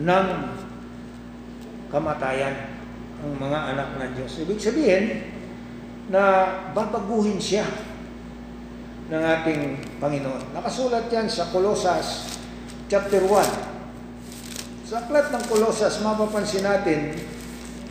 ng 0.00 0.26
kamatayan 1.92 2.56
ang 3.20 3.32
mga 3.36 3.58
anak 3.76 3.88
ng 4.00 4.10
Diyos. 4.16 4.32
Ibig 4.40 4.60
sabihin 4.60 5.04
na 6.08 6.48
babaguhin 6.72 7.36
siya 7.36 7.68
ng 9.10 9.22
ating 9.22 9.62
Panginoon. 10.00 10.56
Nakasulat 10.56 11.12
yan 11.12 11.28
sa 11.28 11.52
Colossus 11.52 12.38
chapter 12.88 13.20
1. 13.22 14.88
Sa 14.90 15.06
aklat 15.06 15.30
ng 15.30 15.44
Colossus, 15.46 16.02
mapapansin 16.02 16.66
natin, 16.66 17.14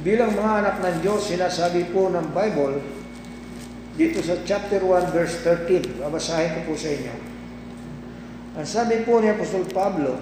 bilang 0.03 0.35
mga 0.35 0.51
anak 0.63 0.75
ng 0.83 0.95
Diyos, 0.99 1.31
sinasabi 1.31 1.95
po 1.95 2.11
ng 2.11 2.35
Bible, 2.35 2.98
dito 3.99 4.23
sa 4.23 4.39
chapter 4.47 4.79
1 4.79 5.11
verse 5.11 5.43
13, 5.43 5.99
babasahin 5.99 6.55
ko 6.63 6.71
po 6.71 6.73
sa 6.79 6.87
inyo. 6.87 7.15
Ang 8.55 8.63
sabi 8.63 9.03
po 9.03 9.19
ni 9.19 9.27
Apostol 9.27 9.67
Pablo, 9.67 10.15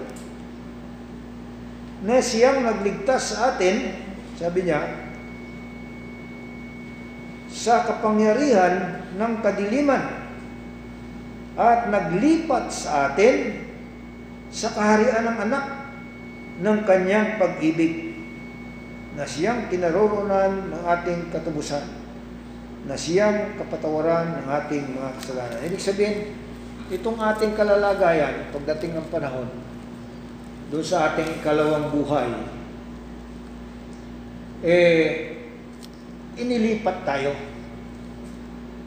na 2.02 2.18
siyang 2.18 2.66
nagligtas 2.66 3.38
sa 3.38 3.54
atin, 3.54 3.94
sabi 4.34 4.66
niya, 4.66 4.82
sa 7.54 7.86
kapangyarihan 7.86 9.06
ng 9.14 9.34
kadiliman 9.46 10.26
at 11.58 11.90
naglipat 11.90 12.74
sa 12.74 13.14
atin 13.14 13.62
sa 14.50 14.74
kaharian 14.74 15.26
ng 15.26 15.38
anak 15.50 15.66
ng 16.66 16.80
kanyang 16.86 17.38
pag-ibig 17.38 18.14
na 19.18 19.26
siyang 19.26 19.70
kinaroroonan 19.70 20.70
ng 20.74 20.84
ating 20.86 21.30
katubusan 21.34 22.07
na 22.88 22.96
siyang 22.96 23.60
kapatawaran 23.60 24.40
ng 24.42 24.48
ating 24.48 24.96
mga 24.96 25.12
kasalanan. 25.20 25.60
Ibig 25.68 25.84
sabihin, 25.84 26.18
itong 26.88 27.20
ating 27.20 27.52
kalalagayan, 27.54 28.48
pagdating 28.56 28.96
ng 28.96 29.08
panahon, 29.12 29.52
doon 30.72 30.86
sa 30.88 31.12
ating 31.12 31.44
ikalawang 31.44 31.92
buhay, 31.92 32.32
eh, 34.64 35.36
inilipat 36.40 37.04
tayo. 37.04 37.36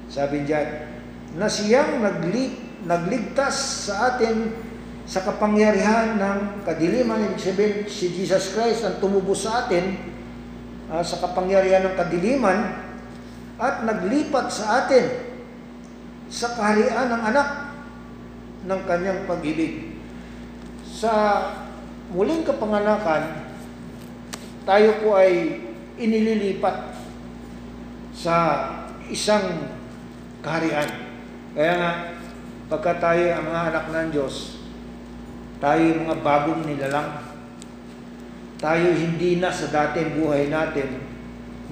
Sabi 0.08 0.48
diyan, 0.48 0.68
na 1.36 1.46
siyang 1.46 2.00
nagli, 2.00 2.56
nagligtas 2.88 3.86
sa 3.86 4.16
atin 4.16 4.50
sa 5.04 5.22
kapangyarihan 5.26 6.16
ng 6.16 6.38
kadiliman, 6.64 7.30
ibig 7.30 7.42
sabihin 7.42 7.76
si 7.86 8.14
Jesus 8.14 8.56
Christ 8.56 8.86
ang 8.86 8.96
tumubos 9.02 9.44
sa 9.44 9.66
atin 9.66 9.98
uh, 10.90 11.02
sa 11.02 11.18
kapangyarihan 11.18 11.86
ng 11.86 11.94
kadiliman 11.98 12.89
at 13.60 13.84
naglipat 13.84 14.48
sa 14.48 14.84
atin 14.84 15.36
sa 16.32 16.56
kaharian 16.56 17.12
ng 17.12 17.22
anak 17.28 17.48
ng 18.64 18.80
kanyang 18.88 19.20
pag-ibig. 19.28 20.00
Sa 20.80 21.12
muling 22.08 22.40
kapanganakan, 22.40 23.52
tayo 24.64 25.04
po 25.04 25.20
ay 25.20 25.60
inililipat 26.00 26.96
sa 28.16 28.36
isang 29.12 29.68
kaharian. 30.40 30.88
Kaya 31.52 31.74
nga, 31.76 31.92
pagka 32.72 32.96
tayo 32.96 33.24
ang 33.36 33.44
mga 33.44 33.62
anak 33.74 33.84
ng 33.92 34.08
Diyos, 34.08 34.64
tayo 35.60 35.82
mga 36.00 36.16
bagong 36.24 36.64
nilalang. 36.64 37.28
Tayo 38.60 38.92
hindi 38.92 39.40
na 39.40 39.48
sa 39.48 39.72
dating 39.72 40.20
buhay 40.20 40.52
natin, 40.52 41.00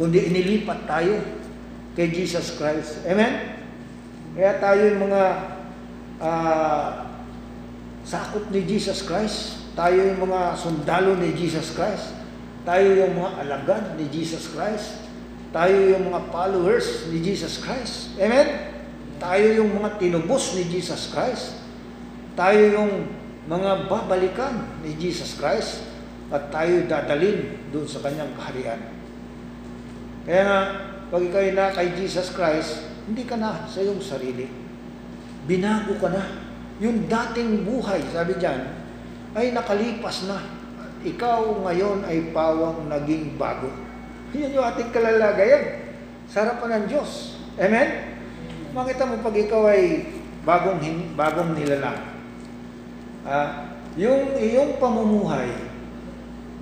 kundi 0.01 0.29
inilipat 0.33 0.89
tayo 0.89 1.38
kay 1.99 2.15
Jesus 2.15 2.55
Christ. 2.55 3.03
Amen? 3.03 3.59
Kaya 4.39 4.63
tayo 4.63 4.87
yung 4.87 5.11
mga 5.11 5.23
uh, 6.23 7.11
sakop 8.07 8.47
ni 8.55 8.63
Jesus 8.63 9.03
Christ. 9.03 9.67
Tayo 9.75 9.99
yung 9.99 10.23
mga 10.23 10.55
sundalo 10.55 11.19
ni 11.19 11.35
Jesus 11.35 11.75
Christ. 11.75 12.15
Tayo 12.63 12.87
yung 13.03 13.19
mga 13.19 13.31
alagad 13.43 13.85
ni 13.99 14.07
Jesus 14.15 14.47
Christ. 14.55 15.03
Tayo 15.51 15.75
yung 15.75 16.15
mga 16.15 16.31
followers 16.31 17.11
ni 17.11 17.19
Jesus 17.19 17.59
Christ. 17.59 18.15
Amen? 18.23 18.79
Tayo 19.19 19.59
yung 19.59 19.75
mga 19.75 19.99
tinubos 19.99 20.55
ni 20.55 20.71
Jesus 20.71 21.11
Christ. 21.11 21.59
Tayo 22.39 22.63
yung 22.79 23.11
mga 23.51 23.91
babalikan 23.91 24.55
ni 24.87 24.95
Jesus 24.95 25.35
Christ 25.35 25.83
at 26.31 26.47
tayo 26.55 26.87
dadalin 26.87 27.59
doon 27.75 27.91
sa 27.91 27.99
kanyang 28.07 28.31
kaharian. 28.39 28.79
Kaya 30.29 30.43
nga, 30.47 30.61
pag 31.09 31.23
ikaw 31.25 31.43
na 31.57 31.73
kay 31.73 31.97
Jesus 31.97 32.37
Christ, 32.37 32.85
hindi 33.09 33.25
ka 33.25 33.41
na 33.41 33.65
sa 33.65 33.81
iyong 33.81 34.01
sarili. 34.01 34.45
Binago 35.49 35.97
ka 35.97 36.13
na. 36.13 36.25
Yung 36.79 37.09
dating 37.09 37.65
buhay, 37.65 38.05
sabi 38.13 38.37
diyan, 38.37 38.61
ay 39.33 39.57
nakalipas 39.57 40.29
na. 40.29 40.39
Ikaw 41.03 41.65
ngayon 41.65 42.05
ay 42.05 42.31
pawang 42.37 42.93
naging 42.93 43.41
bago. 43.41 43.73
Yan 44.37 44.53
yung 44.53 44.67
ating 44.69 44.93
kalalagayan. 44.93 45.89
Sarapan 46.29 46.85
ng 46.85 46.87
Diyos. 46.93 47.41
Amen? 47.57 48.21
Makita 48.77 49.09
mo 49.09 49.17
pag 49.25 49.37
ikaw 49.37 49.73
ay 49.73 50.13
bagong, 50.45 50.81
bagong 51.17 51.57
nilalang 51.57 52.19
Ah, 53.29 53.77
yung 53.93 54.41
iyong 54.41 54.81
pamumuhay, 54.81 55.53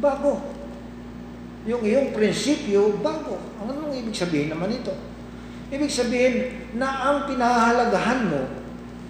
bago. 0.02 0.55
Yung 1.66 1.82
iyong 1.82 2.14
prinsipyo, 2.14 3.02
bago. 3.02 3.42
Anong 3.58 3.90
ibig 3.94 4.14
sabihin 4.14 4.54
naman 4.54 4.70
ito? 4.70 4.94
Ibig 5.66 5.90
sabihin 5.90 6.34
na 6.78 7.10
ang 7.10 7.18
pinahahalagahan 7.26 8.30
mo 8.30 8.42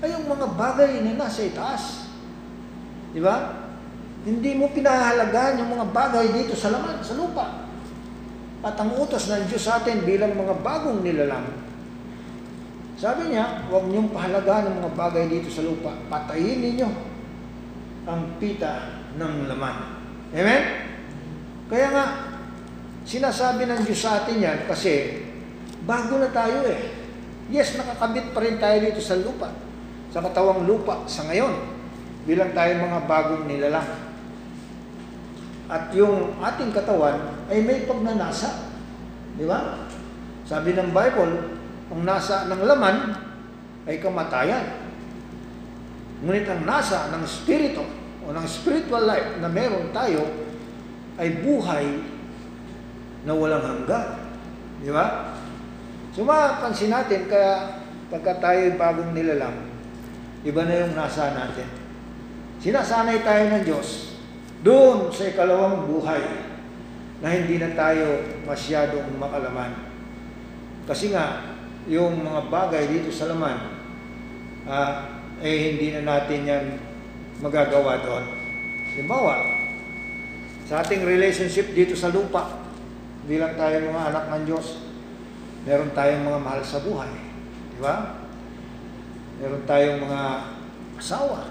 ay 0.00 0.08
yung 0.16 0.24
mga 0.24 0.46
bagay 0.56 1.04
na 1.04 1.20
nasa 1.20 1.44
itaas. 1.44 2.08
Di 3.12 3.20
ba? 3.20 3.68
Hindi 4.24 4.56
mo 4.56 4.72
pinahahalagahan 4.72 5.60
yung 5.60 5.70
mga 5.76 5.86
bagay 5.92 6.26
dito 6.32 6.56
sa 6.56 6.72
laman, 6.72 7.04
sa 7.04 7.12
lupa. 7.12 7.68
At 8.64 8.74
ang 8.80 8.96
utos 8.96 9.28
ng 9.28 9.46
Diyos 9.46 9.62
sa 9.68 9.84
atin 9.84 10.02
bilang 10.08 10.32
mga 10.32 10.56
bagong 10.64 11.04
nilalang, 11.04 11.46
sabi 12.96 13.28
niya, 13.28 13.68
huwag 13.68 13.92
niyong 13.92 14.08
pahalagahan 14.08 14.72
ng 14.72 14.76
mga 14.80 14.92
bagay 14.96 15.24
dito 15.28 15.52
sa 15.52 15.60
lupa. 15.60 15.92
Patayin 16.08 16.64
ninyo 16.64 16.88
ang 18.08 18.40
pita 18.40 19.04
ng 19.20 19.52
laman. 19.52 19.76
Amen? 20.32 20.62
Kaya 21.68 21.92
nga, 21.92 22.04
sinasabi 23.06 23.70
ng 23.70 23.86
Diyos 23.86 24.02
sa 24.02 24.20
atin 24.20 24.42
yan 24.42 24.58
kasi 24.66 25.22
bago 25.86 26.18
na 26.18 26.28
tayo 26.34 26.66
eh. 26.66 26.90
Yes, 27.46 27.78
nakakabit 27.78 28.34
pa 28.34 28.42
rin 28.42 28.58
tayo 28.58 28.82
dito 28.82 28.98
sa 28.98 29.14
lupa, 29.22 29.54
sa 30.10 30.18
katawang 30.18 30.66
lupa 30.66 31.06
sa 31.06 31.22
ngayon, 31.30 31.54
bilang 32.26 32.50
tayo 32.50 32.74
mga 32.82 33.06
bagong 33.06 33.46
nilalang. 33.46 33.86
At 35.70 35.94
yung 35.94 36.42
ating 36.42 36.74
katawan 36.74 37.46
ay 37.46 37.62
may 37.62 37.86
pagnanasa. 37.86 38.74
Di 39.38 39.46
ba? 39.46 39.86
Sabi 40.42 40.74
ng 40.74 40.90
Bible, 40.90 41.34
ang 41.94 42.02
nasa 42.02 42.50
ng 42.50 42.62
laman 42.66 43.14
ay 43.86 44.02
kamatayan. 44.02 44.82
Ngunit 46.26 46.50
ang 46.50 46.66
nasa 46.66 47.14
ng 47.14 47.22
spirito 47.22 47.86
o 48.26 48.34
ng 48.34 48.46
spiritual 48.50 49.06
life 49.06 49.38
na 49.38 49.46
meron 49.46 49.94
tayo 49.94 50.26
ay 51.14 51.46
buhay 51.46 52.15
na 53.26 53.34
walang 53.34 53.66
hanggan. 53.66 54.06
Di 54.80 54.94
ba? 54.94 55.34
So 56.14 56.22
mapansin 56.22 56.94
natin, 56.94 57.26
kaya 57.26 57.82
pagka 58.08 58.38
tayo 58.38 58.78
bagong 58.78 59.12
nilalang, 59.12 59.66
iba 60.46 60.62
na 60.62 60.86
yung 60.86 60.94
nasa 60.94 61.34
natin. 61.34 61.66
Sinasanay 62.62 63.20
tayo 63.26 63.42
ng 63.52 63.64
Diyos 63.66 64.16
doon 64.64 65.10
sa 65.12 65.28
ikalawang 65.28 65.90
buhay 65.90 66.22
na 67.20 67.28
hindi 67.34 67.58
na 67.60 67.74
tayo 67.74 68.22
masyadong 68.46 69.18
makalaman. 69.18 69.74
Kasi 70.86 71.10
nga, 71.10 71.42
yung 71.90 72.22
mga 72.22 72.48
bagay 72.48 72.84
dito 72.88 73.10
sa 73.10 73.28
laman, 73.28 73.58
uh, 74.70 74.92
eh 75.42 75.74
hindi 75.74 75.92
na 75.92 76.02
natin 76.06 76.40
yan 76.46 76.64
magagawa 77.42 78.00
doon. 78.00 78.24
Halimbawa, 78.94 79.34
sa 80.66 80.82
ating 80.82 81.04
relationship 81.04 81.76
dito 81.76 81.92
sa 81.92 82.10
lupa, 82.10 82.65
bilang 83.26 83.58
tayo 83.58 83.90
mga 83.90 84.08
anak 84.14 84.24
ng 84.30 84.44
Diyos, 84.46 84.86
meron 85.66 85.90
tayong 85.90 86.22
mga 86.22 86.40
mahal 86.40 86.62
sa 86.62 86.82
buhay. 86.82 87.10
Di 87.74 87.80
ba? 87.82 88.22
Meron 89.42 89.66
tayong 89.66 90.00
mga 90.00 90.20
asawa, 90.96 91.50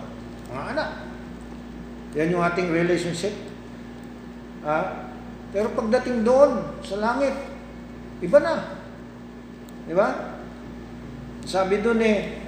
mga 0.49 0.63
anak. 0.73 0.91
Yan 2.15 2.31
yung 2.31 2.43
ating 2.47 2.71
relationship. 2.71 3.35
Ah, 4.63 5.11
pero 5.51 5.75
pagdating 5.75 6.23
doon, 6.23 6.79
sa 6.81 6.97
langit, 6.97 7.35
iba 8.23 8.39
na. 8.39 8.79
Di 9.85 9.93
ba? 9.93 10.39
Sabi 11.45 11.83
doon 11.83 12.01
eh, 12.01 12.41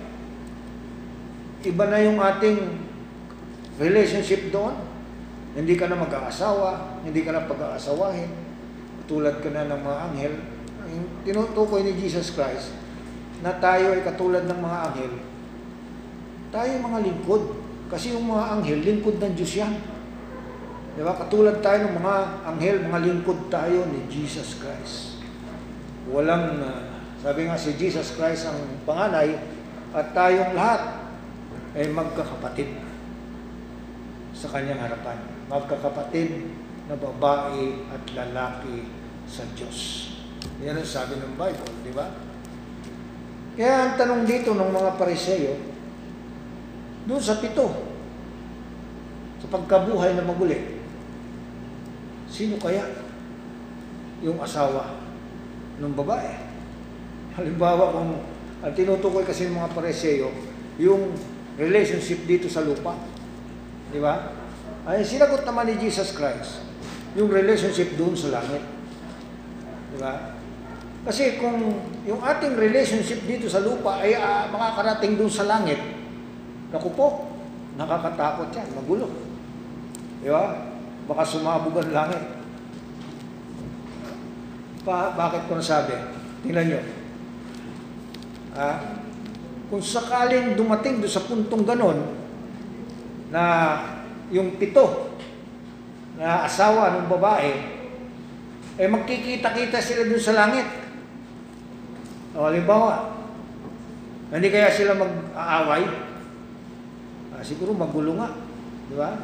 iba 1.67 1.85
na 1.85 1.99
yung 2.01 2.17
ating 2.17 2.57
relationship 3.77 4.49
doon. 4.49 4.73
Hindi 5.53 5.75
ka 5.75 5.91
na 5.91 5.99
mag-aasawa, 5.99 7.03
hindi 7.03 7.21
ka 7.21 7.35
na 7.35 7.45
pag-aasawahin. 7.45 8.46
Tulad 9.07 9.39
ka 9.39 9.49
na 9.49 9.71
ng 9.71 9.81
mga 9.81 9.97
anghel. 10.11 10.33
Tinutukoy 11.23 11.83
ni 11.83 11.95
Jesus 11.95 12.35
Christ 12.35 12.75
na 13.39 13.55
tayo 13.57 13.95
ay 13.95 14.01
katulad 14.03 14.43
ng 14.45 14.59
mga 14.59 14.77
anghel. 14.91 15.13
Tayo 16.51 16.71
mga 16.79 16.99
lingkod. 17.03 17.43
Kasi 17.87 18.11
yung 18.11 18.27
mga 18.27 18.59
anghel, 18.59 18.79
lingkod 18.83 19.15
ng 19.19 19.33
Diyos 19.35 19.53
yan. 19.55 19.73
Di 20.97 21.05
ba? 21.05 21.15
Katulad 21.15 21.63
tayo 21.63 21.87
ng 21.87 21.95
mga 21.95 22.15
anghel, 22.43 22.77
mga 22.83 22.99
lingkod 23.05 23.39
tayo 23.47 23.85
ni 23.87 24.03
Jesus 24.11 24.59
Christ. 24.59 25.23
Walang, 26.09 26.59
uh, 26.59 26.83
sabi 27.21 27.47
nga 27.47 27.55
si 27.55 27.77
Jesus 27.79 28.15
Christ 28.17 28.49
ang 28.49 28.59
panganay, 28.83 29.39
at 29.95 30.11
tayong 30.11 30.51
lahat 30.51 30.99
ay 31.77 31.87
magkakapatid 31.93 32.75
sa 34.35 34.47
kanyang 34.51 34.83
harapan. 34.83 35.17
Magkakapatid 35.47 36.49
na 36.91 36.95
babae 36.97 37.87
at 37.93 38.03
lalaki 38.11 38.87
sa 39.27 39.43
Diyos. 39.53 40.09
Yan 40.63 40.79
ang 40.79 40.87
sabi 40.87 41.19
ng 41.19 41.35
Bible, 41.37 41.73
di 41.85 41.93
ba? 41.93 42.07
Kaya 43.59 43.73
ang 43.85 43.93
tanong 43.99 44.23
dito 44.25 44.55
ng 44.55 44.71
mga 44.71 44.91
pariseyo, 44.95 45.53
doon 47.05 47.21
sa 47.21 47.37
pito, 47.37 47.67
sa 49.37 49.47
pagkabuhay 49.53 50.15
na 50.15 50.25
maguli, 50.25 50.81
sino 52.31 52.57
kaya 52.57 52.83
yung 54.23 54.41
asawa 54.41 54.97
ng 55.77 55.93
babae? 55.93 56.33
Halimbawa 57.37 57.93
kung 57.93 58.11
ang 58.65 58.73
tinutukoy 58.73 59.21
kasi 59.21 59.45
ng 59.45 59.57
mga 59.57 59.73
pariseyo, 59.77 60.33
yung 60.81 61.13
relationship 61.57 62.25
dito 62.29 62.45
sa 62.49 62.61
lupa. 62.61 62.93
Di 63.89 63.97
ba? 64.01 64.33
Ay 64.85 65.01
sinagot 65.01 65.43
naman 65.45 65.69
ni 65.69 65.75
Jesus 65.81 66.13
Christ, 66.13 66.61
yung 67.17 67.33
relationship 67.33 67.93
doon 67.97 68.13
sa 68.13 68.37
langit. 68.37 68.76
Di 69.93 69.97
ba? 69.99 70.35
Kasi 71.07 71.39
kung 71.39 71.79
yung 72.03 72.19
ating 72.19 72.59
relationship 72.59 73.23
dito 73.23 73.47
sa 73.47 73.63
lupa 73.63 74.03
ay 74.03 74.17
uh, 74.19 74.51
makakarating 74.51 75.15
doon 75.15 75.31
sa 75.31 75.47
langit, 75.47 75.79
naku 76.67 76.91
po, 76.91 77.31
nakakatakot 77.79 78.51
yan, 78.51 78.67
magulo. 78.75 79.07
Di 80.19 80.27
ba? 80.27 80.67
Baka 81.07 81.23
sumabog 81.23 81.79
ang 81.79 81.95
langit. 81.95 82.23
Pa, 84.83 85.15
bakit 85.15 85.47
ko 85.47 85.55
nasabi? 85.55 85.95
Tingnan 86.43 86.65
nyo. 86.67 86.81
Ah, 88.57 88.99
kung 89.71 89.83
sakaling 89.83 90.59
dumating 90.59 90.99
doon 90.99 91.11
sa 91.11 91.23
puntong 91.23 91.63
ganon, 91.63 91.99
na 93.27 93.43
yung 94.31 94.55
pito 94.55 95.11
na 96.15 96.47
asawa 96.47 96.95
ng 96.99 97.07
babae, 97.11 97.76
eh 98.77 98.85
magkikita-kita 98.85 99.81
sila 99.81 100.05
doon 100.05 100.21
sa 100.21 100.37
langit. 100.37 100.65
O, 102.37 102.45
halimbawa, 102.45 103.09
hindi 104.29 104.53
kaya 104.53 104.69
sila 104.69 104.93
mag-aaway? 104.93 105.83
Ah, 107.33 107.41
siguro 107.41 107.73
magulo 107.73 108.21
nga. 108.21 108.29
Di 108.85 108.93
ba? 108.93 109.17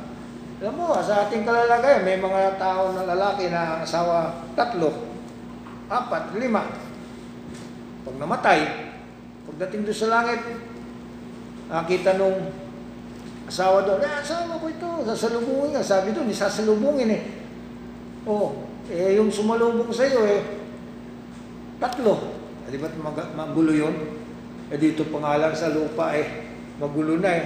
Alam 0.64 0.74
mo, 0.80 0.98
sa 0.98 1.28
ating 1.28 1.46
kalalagayan, 1.46 2.08
may 2.08 2.18
mga 2.18 2.58
tao 2.58 2.96
na 2.98 3.06
lalaki 3.06 3.52
na 3.52 3.86
asawa 3.86 4.42
tatlo, 4.58 4.90
apat, 5.92 6.34
lima. 6.40 6.66
Pag 8.08 8.16
namatay, 8.18 8.60
pagdating 9.46 9.86
doon 9.86 9.98
sa 9.98 10.10
langit, 10.10 10.40
nakita 11.70 12.16
nung 12.18 12.50
asawa 13.46 13.86
doon, 13.86 14.02
eh, 14.02 14.14
asawa 14.24 14.58
ko 14.58 14.66
ito, 14.72 14.90
sasalubungin 15.04 15.78
nga. 15.78 15.84
Sabi 15.84 16.16
doon, 16.16 16.32
isasalubungin 16.32 17.12
eh. 17.12 17.24
Oh, 18.24 18.73
eh, 18.92 19.16
yung 19.16 19.32
sumalubong 19.32 19.92
sa 19.94 20.04
iyo 20.04 20.24
eh, 20.28 20.42
tatlo. 21.80 22.36
Eh, 22.68 22.70
di 22.72 22.80
ba't 22.80 22.96
mag- 23.00 23.36
magulo 23.36 23.72
yun? 23.72 23.96
Eh, 24.72 24.80
dito 24.80 25.08
pa 25.08 25.20
nga 25.24 25.40
lang 25.40 25.54
sa 25.56 25.72
lupa 25.72 26.12
eh, 26.16 26.50
magulo 26.80 27.20
na 27.20 27.32
eh. 27.32 27.46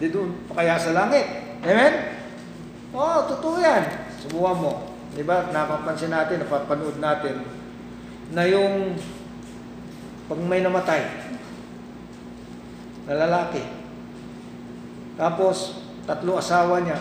Di 0.00 0.08
doon 0.08 0.48
kaya 0.52 0.80
sa 0.80 0.96
langit. 0.96 1.24
Amen? 1.60 1.92
Oo, 2.96 3.04
oh, 3.04 3.20
totoo 3.28 3.60
yan. 3.60 3.84
Subukan 4.16 4.56
mo. 4.56 4.72
Di 5.12 5.22
ba, 5.26 5.52
napapansin 5.52 6.08
natin, 6.08 6.40
napapanood 6.40 6.96
natin, 7.02 7.44
na 8.30 8.46
yung 8.46 8.94
pag 10.30 10.38
may 10.46 10.62
namatay, 10.62 11.02
na 13.10 13.26
lalaki, 13.26 13.66
tapos 15.18 15.82
tatlo 16.06 16.38
asawa 16.38 16.78
niya, 16.78 16.94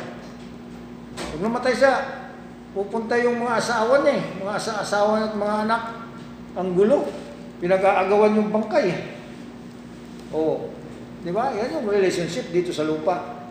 pag 1.13 1.41
namatay 1.45 1.73
siya, 1.77 2.18
pupunta 2.73 3.17
yung 3.17 3.41
mga 3.41 3.57
asawa 3.57 4.05
niya 4.05 4.13
eh, 4.21 4.23
mga 4.45 4.53
asa 4.53 4.71
asawa 4.81 5.25
at 5.25 5.33
mga 5.33 5.55
anak, 5.65 5.83
ang 6.53 6.69
gulo, 6.77 7.09
pinag-aagawan 7.59 8.37
yung 8.37 8.49
bangkay. 8.53 9.17
Oo. 10.33 10.69
Di 11.19 11.31
ba? 11.33 11.51
Yan 11.51 11.81
yung 11.81 11.87
relationship 11.89 12.53
dito 12.53 12.71
sa 12.71 12.87
lupa. 12.87 13.43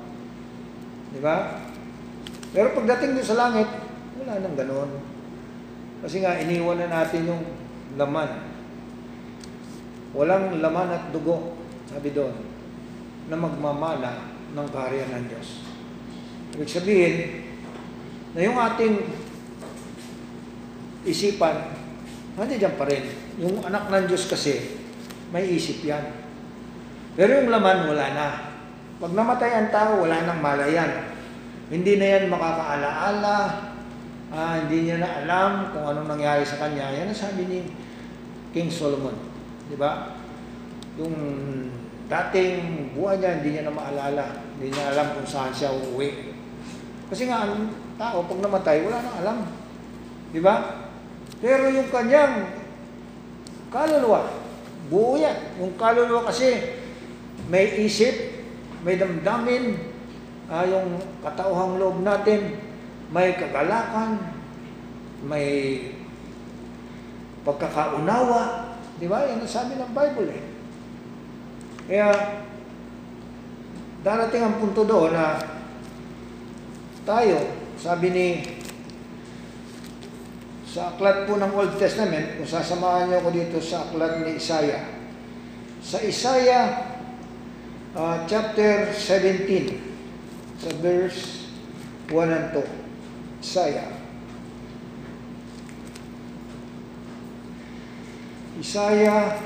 Di 1.12 1.21
ba? 1.21 1.61
Pero 2.55 2.73
pagdating 2.73 3.19
doon 3.19 3.29
sa 3.29 3.37
langit, 3.37 3.69
wala 4.23 4.41
nang 4.41 4.57
ganon. 4.57 4.91
Kasi 6.01 6.23
nga, 6.23 6.39
iniwan 6.39 6.79
na 6.81 6.89
natin 6.89 7.29
yung 7.29 7.43
laman. 7.99 8.31
Walang 10.16 10.62
laman 10.62 10.89
at 10.95 11.05
dugo, 11.12 11.59
sabi 11.91 12.14
doon, 12.14 12.33
na 13.29 13.37
magmamana 13.37 14.33
ng 14.57 14.69
kaharian 14.73 15.12
ng 15.12 15.25
Diyos. 15.29 15.49
Ibig 16.57 16.71
sabihin, 16.71 17.14
na 18.37 18.41
yung 18.45 18.59
ating 18.59 19.09
isipan, 21.09 21.72
nandiyan 22.37 22.76
pa 22.76 22.85
rin. 22.85 23.09
Yung 23.41 23.64
anak 23.64 23.89
ng 23.89 24.05
Diyos 24.11 24.29
kasi, 24.29 24.76
may 25.33 25.49
isip 25.49 25.85
yan. 25.85 26.05
Pero 27.16 27.41
yung 27.41 27.51
laman, 27.51 27.89
wala 27.89 28.07
na. 28.12 28.29
Pag 28.99 29.14
namatay 29.14 29.53
ang 29.55 29.70
tao, 29.70 30.03
wala 30.03 30.26
nang 30.26 30.43
malayan. 30.43 31.14
Hindi 31.68 32.01
na 32.01 32.07
yan 32.18 32.33
makakaalaala, 32.33 33.37
ah, 34.33 34.55
hindi 34.64 34.89
niya 34.89 34.99
na 35.01 35.11
alam 35.24 35.53
kung 35.72 35.85
anong 35.85 36.18
nangyari 36.18 36.43
sa 36.45 36.61
kanya. 36.61 36.93
Yan 36.93 37.12
ang 37.12 37.18
sabi 37.18 37.43
ni 37.47 37.59
King 38.53 38.72
Solomon. 38.72 39.14
Di 39.68 39.76
ba? 39.76 40.16
Yung 40.97 41.14
dating 42.09 42.91
buhay 42.97 43.20
niya, 43.20 43.39
hindi 43.41 43.49
niya 43.57 43.64
na 43.68 43.74
maalala. 43.76 44.24
Hindi 44.57 44.72
niya 44.72 44.97
alam 44.97 45.07
kung 45.14 45.29
saan 45.29 45.53
siya 45.53 45.70
uuwi. 45.70 46.35
Kasi 47.12 47.29
nga, 47.29 47.45
tao, 47.99 48.23
pag 48.25 48.39
namatay, 48.39 48.87
wala 48.87 49.03
nang 49.03 49.19
alam. 49.21 49.39
Di 50.31 50.39
ba? 50.39 50.87
Pero 51.43 51.67
yung 51.67 51.91
kanyang 51.91 52.47
kaluluwa, 53.75 54.31
buo 54.87 55.19
yan. 55.19 55.59
Yung 55.59 55.75
kaluluwa 55.75 56.31
kasi, 56.31 56.79
may 57.51 57.75
isip, 57.83 58.15
may 58.87 58.95
damdamin, 58.95 59.75
uh, 60.47 60.65
yung 60.65 61.03
katauhang 61.27 61.83
loob 61.83 62.07
natin, 62.07 62.55
may 63.11 63.35
kagalakan, 63.35 64.31
may 65.27 65.91
pagkakaunawa. 67.43 68.73
Di 69.03 69.11
ba? 69.11 69.27
Yan 69.27 69.43
ang 69.43 69.51
sabi 69.51 69.75
ng 69.75 69.91
Bible 69.91 70.31
eh. 70.31 70.43
Kaya, 71.91 72.07
darating 74.07 74.45
ang 74.47 74.57
punto 74.63 74.87
doon 74.87 75.11
na 75.11 75.41
tayo, 77.03 77.59
sabi 77.79 78.11
ni 78.11 78.43
sa 80.68 80.93
aklat 80.95 81.24
po 81.24 81.39
ng 81.41 81.55
Old 81.55 81.81
Testament, 81.81 82.37
kung 82.37 82.45
sasamahan 82.45 83.09
niyo 83.09 83.24
ako 83.24 83.31
dito 83.33 83.57
sa 83.62 83.89
aklat 83.89 84.20
ni 84.20 84.37
Isaiah. 84.37 84.85
Sa 85.81 86.03
Isaiah 86.03 86.66
uh, 87.97 88.26
chapter 88.29 88.93
17, 88.93 90.61
sa 90.61 90.70
verse 90.83 91.49
1 92.12 92.31
and 92.31 92.53
2. 92.53 92.62
Isaiah. 93.41 93.89
Isaiah, 98.59 99.39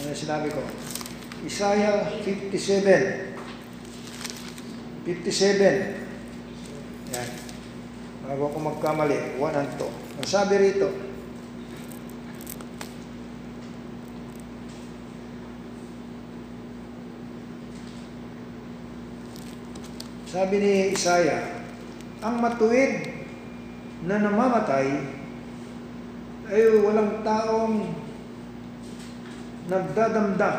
ano 0.00 0.14
sinabi 0.14 0.48
ko? 0.54 0.62
Isaiah 1.44 2.08
57. 2.24 3.34
57. 5.04 6.03
Yan. 7.12 7.30
Bago 8.24 8.48
ako 8.48 8.58
magkamali, 8.72 9.36
1 9.36 9.60
and 9.60 9.72
2. 9.76 9.84
Ang 10.16 10.28
sabi 10.28 10.54
rito, 10.56 10.88
sabi 20.24 20.56
ni 20.56 20.72
Isaiah, 20.96 21.44
ang 22.24 22.40
matuwid 22.40 23.12
na 24.08 24.24
namamatay 24.24 24.88
ay 26.48 26.62
walang 26.80 27.20
taong 27.20 27.92
nagdadamdam. 29.68 30.56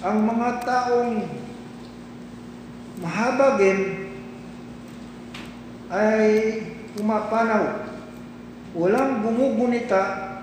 Ang 0.00 0.18
mga 0.24 0.48
taong 0.64 1.12
mahabagin 3.04 4.05
ay 5.90 6.62
pumapanaw. 6.96 7.84
Walang 8.76 9.24
bumugunita 9.24 10.36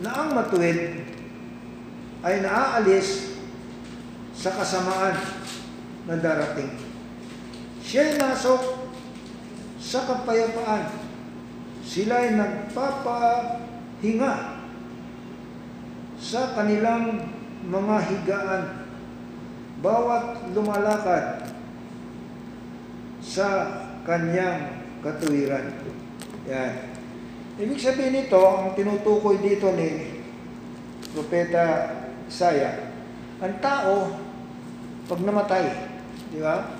na 0.00 0.10
ang 0.10 0.32
matuwid 0.32 1.04
ay 2.24 2.40
naaalis 2.40 3.36
sa 4.32 4.50
kasamaan 4.56 5.12
na 6.08 6.16
darating. 6.18 6.72
Siya'y 7.84 8.16
nasok 8.16 8.88
sa 9.76 10.08
kapayapaan. 10.08 10.88
Sila'y 11.84 12.32
nagpapahinga 12.34 14.34
sa 16.16 16.56
kanilang 16.56 17.28
mga 17.68 17.96
higaan 18.08 18.88
bawat 19.84 20.48
lumalakad 20.56 21.52
sa 23.20 23.83
kanyang 24.04 24.84
katuwiran. 25.00 25.72
Yan. 26.48 26.72
Ibig 27.56 27.80
sabihin 27.80 28.24
nito, 28.24 28.40
ang 28.40 28.76
tinutukoy 28.76 29.40
dito 29.40 29.72
ni 29.72 30.20
Propeta 31.14 31.92
Isaiah, 32.26 32.90
ang 33.38 33.54
tao, 33.62 34.18
pag 35.06 35.20
namatay, 35.20 35.64
di 36.32 36.40
ba? 36.42 36.74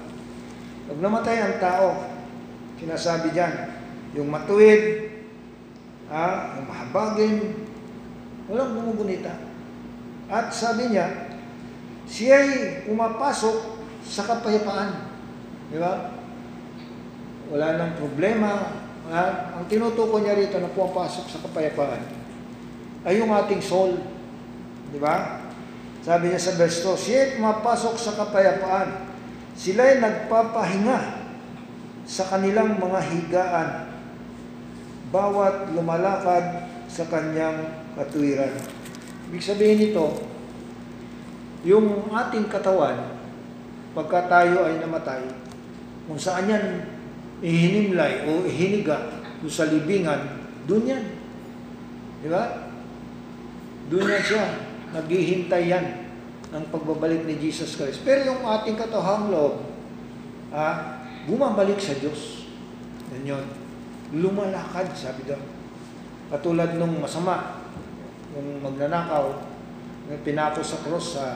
Pag 0.90 0.98
namatay 0.98 1.36
ang 1.40 1.56
tao, 1.62 1.88
sinasabi 2.80 3.30
dyan, 3.30 3.70
yung 4.18 4.28
matuwid, 4.30 5.10
ah, 6.10 6.58
yung 6.58 6.66
mahabagin, 6.66 7.36
walang 8.50 8.76
gumugunita. 8.76 9.34
At 10.28 10.50
sabi 10.50 10.90
niya, 10.90 11.30
siya'y 12.08 12.84
pumapasok 12.88 13.56
sa 14.04 14.22
kapayapaan. 14.26 14.90
Di 15.72 15.78
ba? 15.80 16.13
Wala 17.52 17.76
nang 17.76 17.92
problema. 17.98 18.80
Ha? 19.12 19.24
Ang 19.60 19.64
tinutukoy 19.68 20.24
niya 20.24 20.38
rito 20.38 20.56
na 20.56 20.72
pumapasok 20.72 21.26
sa 21.28 21.42
kapayapaan 21.44 22.24
ay 23.04 23.20
yung 23.20 23.32
ating 23.32 23.60
soul. 23.60 24.00
Di 24.88 24.96
ba? 24.96 25.44
Sabi 26.00 26.32
niya 26.32 26.40
sa 26.40 26.56
verse 26.56 26.84
2, 26.84 26.96
siya'y 26.96 27.28
sa 28.00 28.12
kapayapaan. 28.16 29.12
Sila'y 29.54 30.00
nagpapahinga 30.00 31.24
sa 32.04 32.24
kanilang 32.28 32.76
mga 32.76 33.00
higaan 33.00 33.70
bawat 35.08 35.72
lumalakad 35.72 36.68
sa 36.90 37.08
kanyang 37.08 37.88
katuwiran. 37.96 38.52
Ibig 39.30 39.40
sabihin 39.40 39.78
nito, 39.80 40.20
yung 41.64 42.12
ating 42.12 42.52
katawan, 42.52 43.16
pagka 43.96 44.28
tayo 44.28 44.68
ay 44.68 44.76
namatay, 44.82 45.24
kung 46.04 46.20
saan 46.20 46.50
yan 46.50 46.64
ihinimlay 47.42 48.28
o 48.28 48.46
ihiniga 48.46 49.24
sa 49.48 49.68
libingan, 49.68 50.40
doon 50.64 50.88
yan. 50.88 51.04
Di 52.24 52.28
ba? 52.32 52.72
Doon 53.92 54.08
yan 54.08 54.24
siya. 54.24 54.44
Naghihintay 54.94 55.68
yan 55.68 55.86
ng 56.54 56.64
pagbabalik 56.70 57.26
ni 57.28 57.36
Jesus 57.36 57.76
Christ. 57.76 58.00
Pero 58.06 58.24
yung 58.30 58.46
ating 58.46 58.78
katawang 58.78 59.28
loob, 59.28 59.54
ah, 60.54 61.04
bumabalik 61.28 61.76
sa 61.76 61.98
Diyos. 61.98 62.48
Yan 63.12 63.36
yun. 63.36 63.46
Lumalakad, 64.14 64.94
sabi 64.94 65.26
doon. 65.28 65.42
Katulad 66.32 66.78
nung 66.78 67.02
masama, 67.02 67.60
yung 68.32 68.64
magnanakaw, 68.64 69.44
yung 70.08 70.22
pinako 70.24 70.64
sa 70.64 70.80
cross 70.80 71.20
sa 71.20 71.26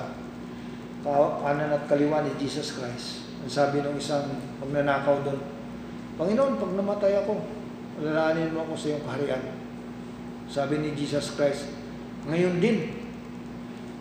kanan 1.04 1.76
at 1.76 1.84
kaliwa 1.90 2.24
ni 2.24 2.32
Jesus 2.40 2.78
Christ. 2.78 3.28
Ang 3.44 3.50
sabi 3.52 3.84
ng 3.84 3.96
isang 3.98 4.24
magnanakaw 4.64 5.20
doon, 5.26 5.57
Panginoon, 6.18 6.58
pag 6.58 6.74
namatay 6.74 7.14
ako, 7.22 7.38
alalahanin 8.02 8.50
mo 8.50 8.66
ako 8.66 8.74
sa 8.74 8.86
iyong 8.90 9.04
kaharian. 9.06 9.44
Sabi 10.50 10.82
ni 10.82 10.90
Jesus 10.98 11.38
Christ, 11.38 11.70
ngayon 12.26 12.58
din, 12.58 12.90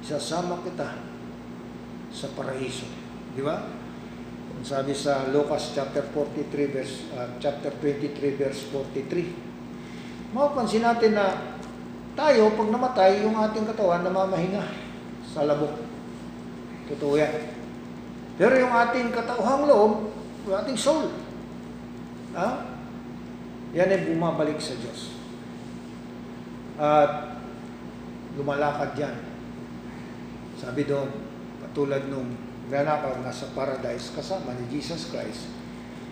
isasama 0.02 0.58
kita 0.66 0.98
sa 2.10 2.28
paraiso. 2.34 2.90
Di 3.38 3.46
ba? 3.46 3.70
Sabi 4.66 4.98
sa 4.98 5.30
Lucas 5.30 5.78
chapter 5.78 6.02
43 6.10 6.74
verse 6.74 7.06
uh, 7.14 7.38
chapter 7.38 7.70
23 7.78 8.18
verse 8.42 8.74
43. 8.74 10.34
Mapapansin 10.34 10.82
natin 10.82 11.14
na 11.14 11.54
tayo 12.18 12.50
pag 12.58 12.74
namatay 12.74 13.22
yung 13.22 13.38
ating 13.38 13.70
katawan 13.70 14.02
namamahinga 14.02 14.66
sa 15.22 15.46
labok. 15.46 15.78
Totoo 16.90 17.14
yan. 17.22 17.54
Pero 18.42 18.58
yung 18.58 18.74
ating 18.74 19.14
katauhang 19.14 19.70
loob, 19.70 20.10
yung 20.50 20.58
ating 20.58 20.74
soul, 20.80 21.27
ha? 22.36 22.66
Yan 23.76 23.92
ay 23.92 24.08
bumabalik 24.10 24.58
sa 24.58 24.76
Diyos. 24.80 25.16
At 26.80 27.42
lumalakad 28.38 28.96
yan. 28.98 29.16
Sabi 30.58 30.90
doon, 30.90 31.10
katulad 31.62 32.10
nung 32.10 32.34
nanakaw 32.68 33.22
nasa 33.22 33.54
paradise 33.54 34.12
kasama 34.12 34.58
ni 34.58 34.66
Jesus 34.74 35.14
Christ. 35.14 35.52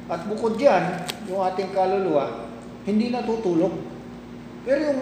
At 0.06 0.24
bukod 0.30 0.62
dyan, 0.62 1.02
yung 1.26 1.42
ating 1.42 1.74
kaluluwa, 1.74 2.46
hindi 2.86 3.10
natutulog. 3.10 3.74
Pero 4.62 4.80
yung 4.86 5.02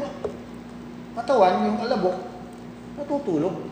katawan, 1.16 1.68
yung 1.68 1.80
alabok, 1.84 2.18
natutulog. 2.96 3.68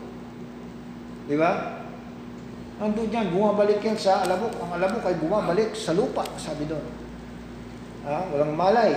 Di 1.24 1.36
ba? 1.40 1.80
Andun 2.82 3.08
yan, 3.08 3.32
bumabalik 3.32 3.80
yan 3.80 3.96
sa 3.96 4.26
alabok. 4.26 4.52
Ang 4.60 4.76
alabok 4.76 5.04
ay 5.08 5.16
bumabalik 5.16 5.72
sa 5.72 5.96
lupa, 5.96 6.26
sabi 6.36 6.68
doon. 6.68 7.01
Ha? 8.02 8.16
Walang 8.34 8.54
malay. 8.58 8.92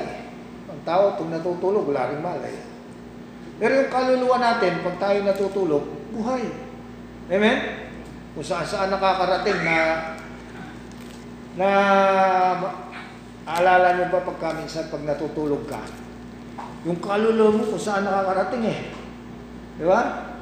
Ang 0.65 0.81
tao, 0.81 1.13
pag 1.13 1.29
natutulog, 1.29 1.85
wala 1.89 2.09
rin 2.09 2.21
malay. 2.25 2.55
Pero 3.55 3.71
yung 3.85 3.91
kaluluwa 3.93 4.37
natin, 4.41 4.81
pag 4.81 4.97
tayo 4.99 5.17
natutulog, 5.21 5.83
buhay. 6.11 6.43
Amen? 7.31 7.57
Kung 8.35 8.43
saan 8.43 8.67
saan 8.67 8.91
nakakarating 8.91 9.63
na 9.63 9.77
na 11.55 11.69
aalala 13.47 13.95
nyo 13.95 14.05
ba 14.11 14.27
pagka 14.27 14.59
minsan 14.59 14.91
pag 14.91 15.07
natutulog 15.07 15.63
ka, 15.63 15.79
yung 16.83 16.99
kaluluwa 16.99 17.55
mo 17.55 17.63
kung 17.63 17.79
saan 17.79 18.03
nakakarating 18.03 18.65
eh. 18.67 18.79
Di 19.79 19.85
ba? 19.87 20.35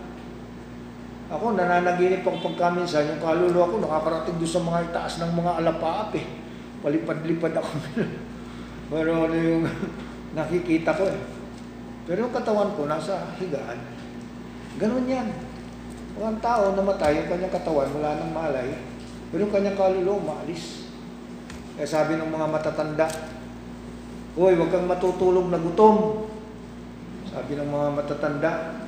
Ako, 1.30 1.54
nananaginip 1.54 2.26
ako 2.26 2.54
pagka 2.54 2.74
minsan, 2.74 3.14
yung 3.14 3.22
kaluluwa 3.22 3.70
ko 3.70 3.76
nakakarating 3.78 4.42
doon 4.42 4.52
sa 4.52 4.62
mga 4.66 4.80
itaas 4.90 5.14
ng 5.22 5.32
mga 5.38 5.52
alapaap 5.62 6.12
eh. 6.18 6.26
Palipad-lipad 6.82 7.54
ako. 7.62 7.72
Pero 8.94 9.26
ano 9.26 9.34
yung 9.34 9.66
nakikita 10.38 10.94
ko 10.94 11.10
eh. 11.10 11.18
Pero 12.06 12.30
yung 12.30 12.36
katawan 12.36 12.78
ko 12.78 12.86
nasa 12.86 13.34
higaan. 13.42 13.82
Ganun 14.78 15.10
yan. 15.10 15.34
Ang 16.22 16.38
tao 16.38 16.78
namatay, 16.78 17.26
yung 17.26 17.30
kanyang 17.34 17.58
katawan, 17.58 17.90
wala 17.90 18.22
nang 18.22 18.38
malay, 18.38 18.70
pero 19.34 19.50
yung 19.50 19.54
kanyang 19.54 19.74
kaluluwa, 19.74 20.38
maalis. 20.38 20.94
Kaya 21.74 21.90
sabi 21.90 22.22
ng 22.22 22.30
mga 22.30 22.48
matatanda, 22.54 23.10
Uy, 24.34 24.58
huwag 24.58 24.74
kang 24.74 24.90
matutulog 24.90 25.50
na 25.50 25.62
gutom. 25.62 26.26
Sabi 27.30 27.54
ng 27.54 27.70
mga 27.70 27.88
matatanda. 27.98 28.82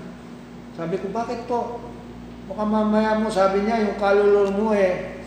Sabi 0.74 0.98
ko, 0.98 1.10
bakit 1.14 1.46
po? 1.46 1.82
Baka 2.50 2.62
mamaya 2.66 3.18
mo, 3.18 3.30
sabi 3.30 3.62
niya, 3.62 3.86
yung 3.90 3.98
kaluluwa 3.98 4.54
mo 4.54 4.70
eh, 4.74 5.22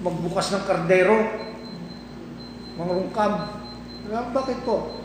magbukas 0.00 0.52
ng 0.52 0.64
kardero, 0.64 1.16
mga 2.76 2.92
rungkab. 2.92 3.32
Bakit 4.06 4.58
po? 4.62 5.02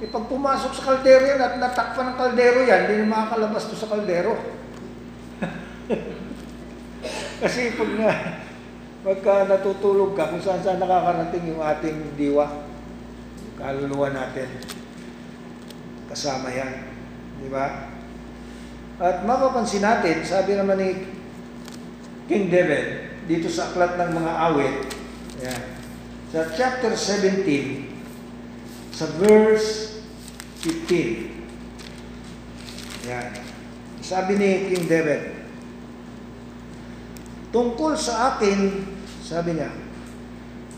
E 0.00 0.08
pag 0.08 0.32
pumasok 0.32 0.72
sa 0.72 0.86
kaldero 0.92 1.28
yan 1.28 1.40
at 1.40 1.60
natakpan 1.60 2.12
ng 2.12 2.16
kaldero 2.16 2.64
yan, 2.64 2.88
hindi 2.88 3.04
na 3.04 3.12
makakalabas 3.12 3.68
to 3.68 3.76
sa 3.76 3.92
kaldero. 3.92 4.32
Kasi 7.44 7.76
pag 7.76 7.90
na, 8.00 8.10
pagka 9.04 9.34
natutulog 9.48 10.16
ka, 10.16 10.32
kung 10.32 10.40
saan 10.40 10.64
saan 10.64 10.80
nakakarating 10.80 11.52
yung 11.52 11.60
ating 11.60 12.16
diwa, 12.16 12.48
kaluluwa 13.60 14.08
natin, 14.12 14.48
kasama 16.08 16.48
yan. 16.48 16.88
Di 17.40 17.48
ba? 17.52 17.92
At 19.00 19.24
mapapansin 19.24 19.84
natin, 19.84 20.24
sabi 20.24 20.56
naman 20.56 20.80
ni 20.80 20.90
King 22.28 22.52
David, 22.52 22.84
dito 23.24 23.48
sa 23.52 23.72
aklat 23.72 24.00
ng 24.00 24.12
mga 24.16 24.32
awit, 24.48 24.76
yan, 25.40 25.79
sa 26.30 26.46
chapter 26.54 26.94
17, 26.94 27.90
sa 28.94 29.10
verse 29.18 29.98
15. 30.62 31.26
Yan. 33.10 33.34
Sabi 33.98 34.38
ni 34.38 34.70
King 34.70 34.86
David, 34.86 35.34
tungkol 37.50 37.98
sa 37.98 38.38
akin, 38.38 38.86
sabi 39.26 39.58
niya, 39.58 39.74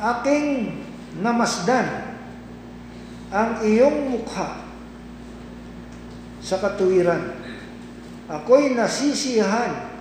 aking 0.00 0.72
namasdan 1.20 2.16
ang 3.28 3.60
iyong 3.60 4.08
mukha 4.08 4.64
sa 6.40 6.56
katuwiran. 6.64 7.36
Ako'y 8.32 8.72
nasisiyahan 8.72 9.92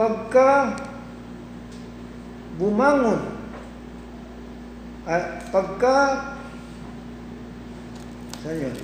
pagka 0.00 0.80
bumangon 2.56 3.33
at 5.04 5.52
pagka 5.52 6.32
Saan 8.44 8.60
yun? 8.60 8.76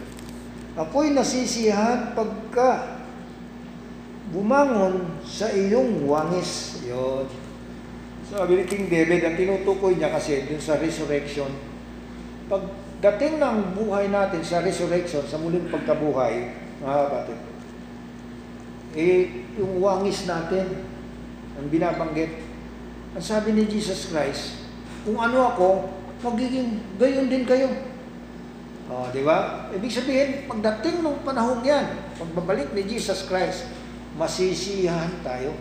Ako'y 0.72 1.12
nasisiyahan 1.12 2.16
pagka 2.16 2.96
bumangon 4.32 5.20
sa 5.20 5.52
iyong 5.52 6.08
wangis. 6.08 6.80
Yun. 6.88 7.28
Sabi 8.24 8.56
ni 8.56 8.64
King 8.64 8.88
David, 8.88 9.20
ang 9.20 9.36
tinutukoy 9.36 10.00
niya 10.00 10.08
kasi 10.08 10.48
dun 10.48 10.62
sa 10.62 10.80
resurrection, 10.80 11.52
pagdating 12.48 13.36
ng 13.36 13.76
buhay 13.76 14.08
natin 14.08 14.40
sa 14.40 14.64
resurrection, 14.64 15.28
sa 15.28 15.36
muling 15.36 15.68
pagkabuhay, 15.68 16.56
mga 16.80 16.96
kapatid, 17.04 17.40
eh, 18.96 19.44
yung 19.60 19.82
wangis 19.82 20.24
natin, 20.24 20.88
ang 21.60 21.66
binabanggit, 21.68 22.32
ang 23.12 23.20
sabi 23.20 23.52
ni 23.52 23.68
Jesus 23.68 24.08
Christ, 24.08 24.64
kung 25.04 25.20
ano 25.20 25.52
ako, 25.52 25.68
magiging 26.20 26.80
gayon 27.00 27.26
din 27.32 27.44
kayo. 27.48 27.68
O, 28.90 29.06
di 29.14 29.22
ba? 29.22 29.70
Ibig 29.70 29.92
sabihin, 29.92 30.28
pagdating 30.50 31.00
ng 31.00 31.22
panahon 31.22 31.62
yan, 31.62 32.10
pagbabalik 32.18 32.74
ni 32.74 32.82
Jesus 32.90 33.30
Christ, 33.30 33.70
masisiyahan 34.18 35.22
tayo. 35.22 35.54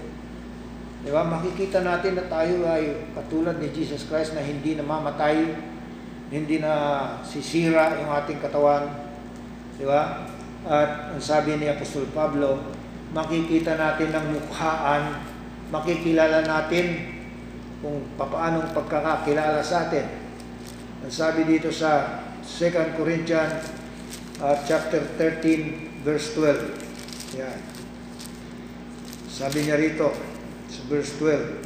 Di 1.06 1.14
ba? 1.14 1.24
Makikita 1.24 1.86
natin 1.86 2.18
na 2.18 2.26
tayo 2.26 2.66
ay 2.66 3.08
katulad 3.14 3.62
ni 3.62 3.70
Jesus 3.72 4.10
Christ 4.10 4.34
na 4.34 4.42
hindi 4.42 4.74
namamatay, 4.76 5.56
hindi 6.34 6.58
na 6.60 6.74
sisira 7.22 8.02
yung 8.02 8.12
ating 8.12 8.42
katawan. 8.42 8.90
Di 9.78 9.86
ba? 9.86 10.28
At 10.68 11.16
ang 11.16 11.22
sabi 11.24 11.56
ni 11.56 11.72
Apostol 11.72 12.10
Pablo, 12.12 12.60
makikita 13.16 13.80
natin 13.80 14.12
ng 14.12 14.26
mukhaan, 14.42 15.24
makikilala 15.70 16.44
natin 16.44 17.16
kung 17.80 18.04
paanong 18.20 18.74
pagkakakilala 18.76 19.64
sa 19.64 19.88
atin. 19.88 20.29
Ang 21.10 21.18
sabi 21.18 21.42
dito 21.42 21.74
sa 21.74 22.22
2 22.46 22.94
Corinthians 22.94 23.66
uh, 24.46 24.54
chapter 24.62 25.02
13 25.18 26.06
verse 26.06 26.38
12. 26.38 27.42
Yan. 27.42 27.58
Sabi 29.26 29.66
niya 29.66 29.82
rito 29.82 30.14
sa 30.70 30.82
verse 30.86 31.10
12. 31.18 31.66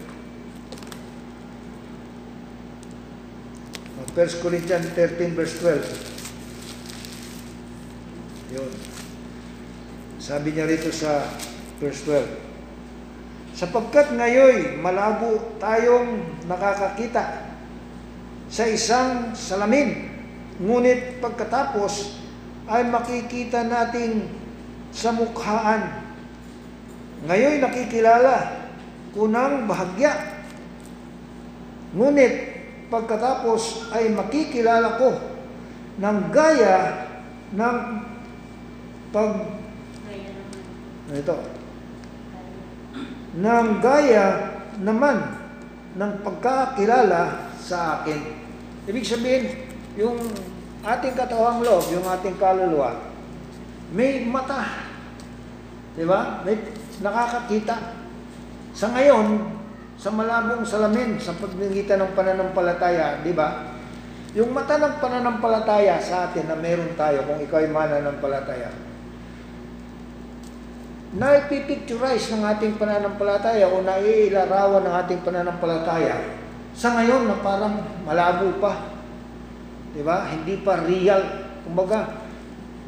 Uh, 4.00 4.08
1 4.16 4.40
Corinthians 4.40 4.88
13 4.96 5.36
verse 5.36 5.60
12. 5.60 8.56
Yun. 8.56 8.72
Sabi 10.24 10.56
niya 10.56 10.72
rito 10.72 10.88
sa 10.88 11.20
verse 11.84 12.00
12. 12.08 13.60
Sapagkat 13.60 14.16
ngayon 14.16 14.80
malabo 14.80 15.60
tayong 15.60 16.32
nakakakita 16.48 17.53
sa 18.54 18.70
isang 18.70 19.34
salamin, 19.34 20.14
ngunit 20.62 21.18
pagkatapos 21.18 22.22
ay 22.70 22.86
makikita 22.86 23.66
natin 23.66 24.30
sa 24.94 25.10
mukhaan. 25.10 26.06
Ngayon 27.26 27.66
nakikilala 27.66 28.62
ko 29.10 29.26
ng 29.26 29.66
bahagya, 29.66 30.46
ngunit 31.98 32.34
pagkatapos 32.94 33.90
ay 33.90 34.14
makikilala 34.14 35.02
ko 35.02 35.18
ng 35.98 36.18
gaya 36.30 37.10
ng 37.58 37.78
pag 39.10 39.34
ito, 41.10 41.38
ng 43.34 43.70
gaya 43.82 44.26
naman 44.78 45.42
ng 45.98 46.12
pagkakilala 46.22 47.50
sa 47.58 48.02
akin. 48.02 48.43
Ibig 48.84 49.06
sabihin, 49.08 49.44
yung 49.96 50.20
ating 50.84 51.16
katawang 51.16 51.64
loob, 51.64 51.88
yung 51.96 52.04
ating 52.04 52.36
kaluluwa, 52.36 53.00
may 53.96 54.28
mata. 54.28 54.84
Di 55.96 56.04
ba? 56.04 56.44
May 56.44 56.60
nakakakita. 57.00 57.96
Sa 58.76 58.92
ngayon, 58.92 59.48
sa 59.96 60.12
malabong 60.12 60.68
salamin, 60.68 61.16
sa 61.16 61.32
pagningitan 61.38 62.04
ng 62.04 62.12
pananampalataya, 62.12 63.24
di 63.24 63.32
ba? 63.32 63.72
Yung 64.36 64.52
mata 64.52 64.76
ng 64.76 65.00
pananampalataya 65.00 66.02
sa 66.04 66.28
atin 66.28 66.50
na 66.50 66.58
meron 66.58 66.92
tayo, 67.00 67.24
kung 67.24 67.40
ikaw 67.40 67.64
ay 67.64 67.70
mananampalataya, 67.72 68.74
na 71.14 71.38
ipipicturize 71.46 72.34
ng 72.34 72.42
ating 72.42 72.74
pananampalataya 72.82 73.70
o 73.70 73.86
naiilarawan 73.86 74.82
ng 74.82 74.96
ating 75.06 75.22
pananampalataya 75.22 76.43
sa 76.74 76.98
ngayon 76.98 77.30
na 77.30 77.38
parang 77.40 77.86
malabo 78.04 78.58
pa. 78.58 78.90
Di 79.94 80.02
ba? 80.02 80.26
Hindi 80.30 80.58
pa 80.66 80.82
real. 80.82 81.22
Kumbaga, 81.64 82.26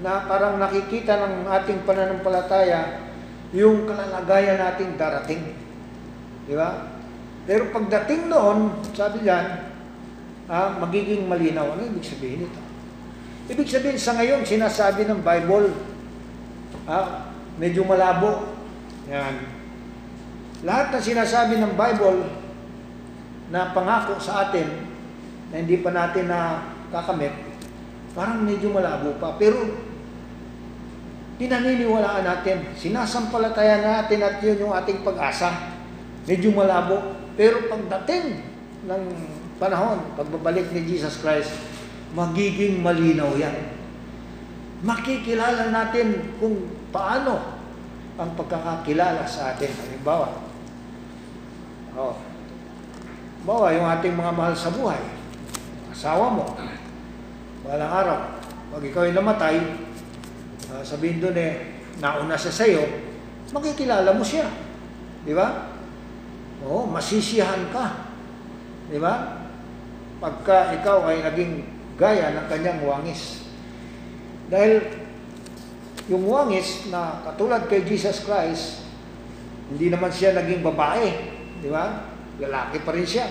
na 0.02 0.28
parang 0.28 0.60
nakikita 0.60 1.16
ng 1.16 1.48
ating 1.48 1.88
pananampalataya 1.88 3.08
yung 3.56 3.88
kalalagayan 3.88 4.60
nating 4.60 5.00
darating. 5.00 5.56
Di 6.50 6.54
ba? 6.58 6.92
Pero 7.46 7.70
pagdating 7.70 8.28
noon, 8.28 8.84
sabi 8.92 9.22
diyan, 9.24 9.46
ah, 10.50 10.76
magiging 10.82 11.30
malinaw. 11.30 11.78
Ano 11.78 11.86
ibig 11.86 12.04
sabihin 12.04 12.50
nito? 12.50 12.62
Ibig 13.46 13.70
sabihin 13.70 14.02
sa 14.02 14.18
ngayon, 14.18 14.42
sinasabi 14.42 15.06
ng 15.06 15.22
Bible, 15.22 15.70
ah, 16.90 17.30
medyo 17.62 17.86
malabo. 17.86 18.50
Yan. 19.08 19.46
Lahat 20.66 20.90
na 20.90 20.98
sinasabi 20.98 21.62
ng 21.62 21.78
Bible 21.78 22.45
na 23.54 23.72
pangako 23.74 24.18
sa 24.18 24.50
atin 24.50 24.68
na 25.54 25.62
hindi 25.62 25.80
pa 25.82 25.94
natin 25.94 26.26
na 26.30 26.66
kakamit, 26.90 27.34
parang 28.18 28.42
medyo 28.42 28.74
malabo 28.74 29.14
pa. 29.22 29.38
Pero 29.38 29.62
pinaniniwalaan 31.36 32.26
natin, 32.26 32.74
sinasampalatayan 32.74 33.84
natin 33.84 34.20
at 34.24 34.40
yun 34.42 34.66
yung 34.66 34.74
ating 34.74 35.04
pag-asa. 35.06 35.76
Medyo 36.26 36.56
malabo. 36.56 37.14
Pero 37.36 37.68
pagdating 37.68 38.42
ng 38.88 39.04
panahon, 39.62 40.16
pagbabalik 40.16 40.72
ni 40.72 40.88
Jesus 40.88 41.20
Christ, 41.22 41.52
magiging 42.16 42.82
malinaw 42.82 43.36
yan. 43.36 43.76
Makikilala 44.82 45.70
natin 45.70 46.36
kung 46.40 46.72
paano 46.90 47.60
ang 48.16 48.32
pagkakakilala 48.40 49.28
sa 49.28 49.54
atin. 49.54 49.72
Halimbawa, 49.76 50.40
oh, 52.00 52.16
bawa 53.46 53.70
yung 53.72 53.86
ating 53.86 54.18
mga 54.18 54.34
mahal 54.34 54.56
sa 54.58 54.74
buhay, 54.74 55.00
asawa 55.94 56.34
mo, 56.34 56.58
balang 57.62 57.94
araw, 57.94 58.20
pag 58.74 58.82
ikaw 58.82 59.06
ay 59.06 59.14
namatay, 59.14 59.56
uh, 60.74 60.82
sabihin 60.82 61.22
doon 61.22 61.38
eh, 61.38 61.54
nauna 62.02 62.34
siya 62.34 62.52
sa'yo, 62.52 62.84
makikilala 63.54 64.18
mo 64.18 64.26
siya. 64.26 64.50
Di 65.22 65.32
ba? 65.38 65.78
Oo, 66.66 66.90
masisiyahan 66.90 67.70
ka. 67.70 68.10
Di 68.90 68.98
ba? 68.98 69.46
Pagka 70.18 70.74
ikaw 70.82 71.06
ay 71.06 71.22
naging 71.22 71.66
gaya 72.02 72.34
ng 72.34 72.46
kanyang 72.50 72.82
wangis. 72.82 73.46
Dahil 74.50 74.82
yung 76.10 76.26
wangis 76.26 76.90
na 76.90 77.22
katulad 77.26 77.66
kay 77.70 77.86
Jesus 77.86 78.26
Christ, 78.26 78.86
hindi 79.70 79.90
naman 79.90 80.14
siya 80.14 80.38
naging 80.38 80.62
babae, 80.62 81.10
di 81.62 81.70
ba? 81.70 82.15
Lalaki 82.40 82.84
pa 82.84 82.92
rin 82.92 83.08
siya. 83.08 83.26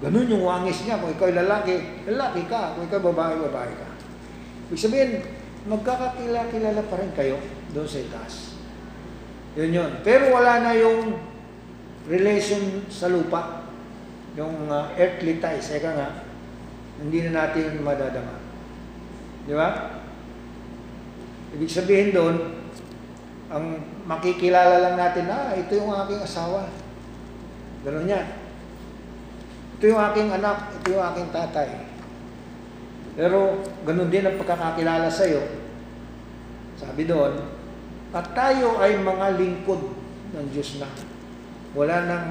Ganun 0.00 0.28
yung 0.28 0.44
wangis 0.44 0.84
niya. 0.84 1.00
Kung 1.00 1.12
ikaw 1.12 1.32
lalaki, 1.32 2.04
lalaki 2.04 2.44
ka. 2.48 2.76
Kung 2.76 2.84
ikaw 2.84 3.00
babae, 3.00 3.34
babae 3.48 3.72
ka. 3.72 3.88
Ibig 4.68 4.80
sabihin, 4.80 5.10
magkakakilala-kilala 5.66 6.82
pa 6.86 6.96
rin 7.00 7.12
kayo 7.16 7.36
doon 7.72 7.88
sa 7.88 8.02
itaas. 8.04 8.60
Yun 9.56 9.72
yun. 9.72 9.90
Pero 10.04 10.36
wala 10.36 10.60
na 10.60 10.72
yung 10.76 11.16
relation 12.12 12.84
sa 12.92 13.08
lupa. 13.08 13.64
Yung 14.36 14.68
uh, 14.68 14.92
earthly 15.00 15.40
ties. 15.40 15.72
Eka 15.72 15.96
nga, 15.96 16.08
hindi 17.00 17.24
na 17.24 17.48
natin 17.48 17.80
madadama. 17.80 18.36
Di 19.48 19.56
ba? 19.56 19.96
Ibig 21.56 21.72
sabihin 21.72 22.12
doon, 22.12 22.36
ang 23.48 23.80
makikilala 24.04 24.82
lang 24.82 24.96
natin, 24.98 25.30
ah, 25.30 25.54
ito 25.56 25.72
yung 25.78 25.94
aking 26.04 26.20
asawa. 26.20 26.68
Ganun 27.86 28.10
yan. 28.10 28.26
Ito 29.78 29.84
yung 29.86 30.02
aking 30.02 30.28
anak, 30.34 30.74
ito 30.74 30.86
yung 30.90 31.06
aking 31.06 31.30
tatay. 31.30 31.68
Pero 33.14 33.62
ganun 33.86 34.10
din 34.10 34.26
ang 34.26 34.34
pagkakakilala 34.34 35.06
sa 35.06 35.24
iyo. 35.30 35.46
Sabi 36.74 37.06
doon, 37.06 37.46
at 38.10 38.26
tayo 38.34 38.82
ay 38.82 38.98
mga 38.98 39.38
lingkod 39.38 39.94
ng 40.34 40.46
Diyos 40.50 40.82
na. 40.82 40.90
Wala 41.78 42.10
nang 42.10 42.26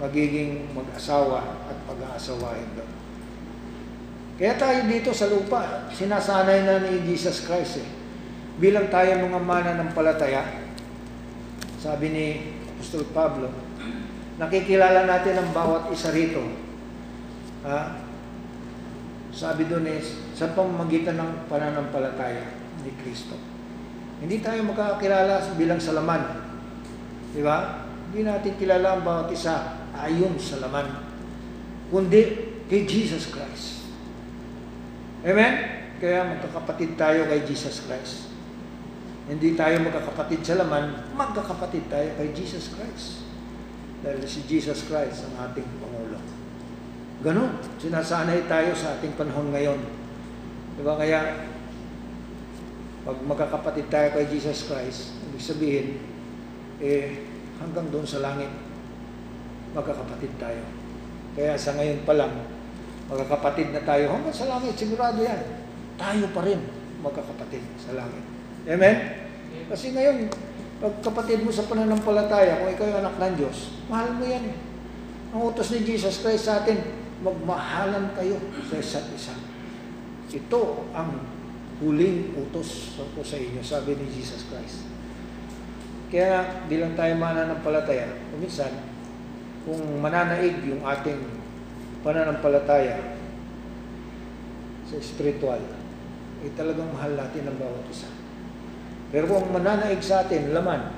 magiging 0.00 0.72
mag-asawa 0.72 1.44
at 1.68 1.76
pag-aasawain 1.84 2.72
doon. 2.72 2.92
Kaya 4.40 4.56
tayo 4.56 4.80
dito 4.88 5.12
sa 5.12 5.28
lupa, 5.28 5.92
sinasanay 5.92 6.64
na 6.64 6.80
ni 6.80 7.04
Jesus 7.04 7.44
Christ 7.44 7.84
eh 7.84 7.88
bilang 8.56 8.88
tayo 8.88 9.20
mga 9.20 9.40
mana 9.40 9.76
ng 9.76 9.92
palataya, 9.92 10.64
sabi 11.76 12.06
ni 12.08 12.26
Apostol 12.72 13.04
Pablo, 13.12 13.52
nakikilala 14.36 15.08
natin 15.08 15.40
ang 15.40 15.48
bawat 15.52 15.88
isa 15.92 16.12
rito. 16.12 16.44
Ha? 17.64 18.04
Sabi 19.32 19.68
doon 19.68 19.88
eh, 19.88 20.00
sa 20.32 20.52
pamamagitan 20.52 21.16
ng 21.20 21.48
pananampalataya 21.48 22.56
ni 22.84 22.92
Kristo. 23.00 23.36
Hindi 24.20 24.40
tayo 24.40 24.64
makakakilala 24.64 25.44
bilang 25.60 25.80
sa 25.80 25.96
laman. 25.96 26.22
Di 27.36 27.44
ba? 27.44 27.84
Hindi 28.08 28.24
natin 28.24 28.56
kilala 28.56 28.96
ang 28.96 29.02
bawat 29.04 29.28
isa 29.32 29.76
ayon 29.92 30.40
sa 30.40 30.60
laman. 30.64 30.88
Kundi 31.92 32.22
kay 32.68 32.88
Jesus 32.88 33.28
Christ. 33.28 33.92
Amen? 35.20 35.52
Kaya 36.00 36.28
magkakapatid 36.36 36.96
tayo 36.96 37.28
kay 37.28 37.44
Jesus 37.44 37.84
Christ. 37.84 38.32
Hindi 39.26 39.58
tayo 39.58 39.82
magkakapatid 39.82 40.40
sa 40.46 40.62
laman, 40.62 41.12
magkakapatid 41.18 41.90
tayo 41.90 42.08
kay 42.14 42.30
Jesus 42.30 42.70
Christ. 42.72 43.25
Dahil 44.06 44.22
si 44.22 44.46
Jesus 44.46 44.86
Christ 44.86 45.26
ang 45.26 45.50
ating 45.50 45.66
Pangulo. 45.82 46.22
Ganon, 47.26 47.58
sinasanay 47.82 48.46
tayo 48.46 48.70
sa 48.70 48.94
ating 48.94 49.18
panahon 49.18 49.50
ngayon. 49.50 49.82
Diba 50.78 50.94
kaya, 50.94 51.42
pag 53.02 53.18
magkakapatid 53.26 53.90
tayo 53.90 54.14
kay 54.14 54.30
Jesus 54.30 54.70
Christ, 54.70 55.18
ibig 55.26 55.42
sabihin, 55.42 55.86
eh, 56.78 57.26
hanggang 57.58 57.90
doon 57.90 58.06
sa 58.06 58.22
langit, 58.22 58.54
magkakapatid 59.74 60.38
tayo. 60.38 60.62
Kaya 61.34 61.58
sa 61.58 61.74
ngayon 61.74 62.06
pa 62.06 62.14
lang, 62.14 62.46
magkakapatid 63.10 63.74
na 63.74 63.82
tayo 63.82 64.06
hanggang 64.14 64.36
sa 64.38 64.46
langit, 64.46 64.78
sigurado 64.78 65.18
yan. 65.18 65.66
Tayo 65.98 66.30
pa 66.30 66.46
rin 66.46 66.62
magkakapatid 67.02 67.64
sa 67.74 67.98
langit. 67.98 68.22
Amen? 68.70 68.96
Kasi 69.66 69.90
ngayon, 69.98 70.30
pag 70.76 70.94
kapatid 71.00 71.40
mo 71.40 71.48
sa 71.48 71.64
pananampalataya, 71.64 72.60
kung 72.60 72.68
ikaw 72.68 72.84
yung 72.84 73.00
anak 73.00 73.16
ng 73.16 73.34
Diyos, 73.40 73.80
mahal 73.88 74.12
mo 74.12 74.24
yan. 74.28 74.44
eh. 74.52 74.56
Ang 75.32 75.40
utos 75.52 75.72
ni 75.72 75.80
Jesus 75.84 76.20
Christ 76.20 76.48
sa 76.48 76.60
atin, 76.60 76.80
magmahalan 77.24 78.12
kayo 78.12 78.36
sa 78.68 78.76
isa't 78.76 79.08
isa. 79.16 79.34
Ito 80.28 80.84
ang 80.92 81.16
huling 81.80 82.36
utos 82.36 82.96
ko 82.96 83.20
sa 83.24 83.36
inyo, 83.40 83.60
sabi 83.64 83.96
ni 83.96 84.04
Jesus 84.12 84.48
Christ. 84.52 84.84
Kaya 86.12 86.64
bilang 86.68 86.92
tayo 86.96 87.12
mananampalataya, 87.16 88.12
kuminsan, 88.32 88.72
kung 89.66 89.80
mananaig 89.98 90.60
yung 90.62 90.84
ating 90.84 91.18
pananampalataya 92.04 93.18
sa 94.86 94.96
spiritual, 95.02 95.58
eh 96.44 96.50
talagang 96.54 96.92
mahal 96.94 97.18
natin 97.18 97.48
ang 97.50 97.58
bawat 97.58 97.84
isa. 97.90 98.15
Pero 99.14 99.24
kung 99.30 99.54
mananaig 99.54 100.02
sa 100.02 100.26
atin, 100.26 100.50
laman, 100.50 100.90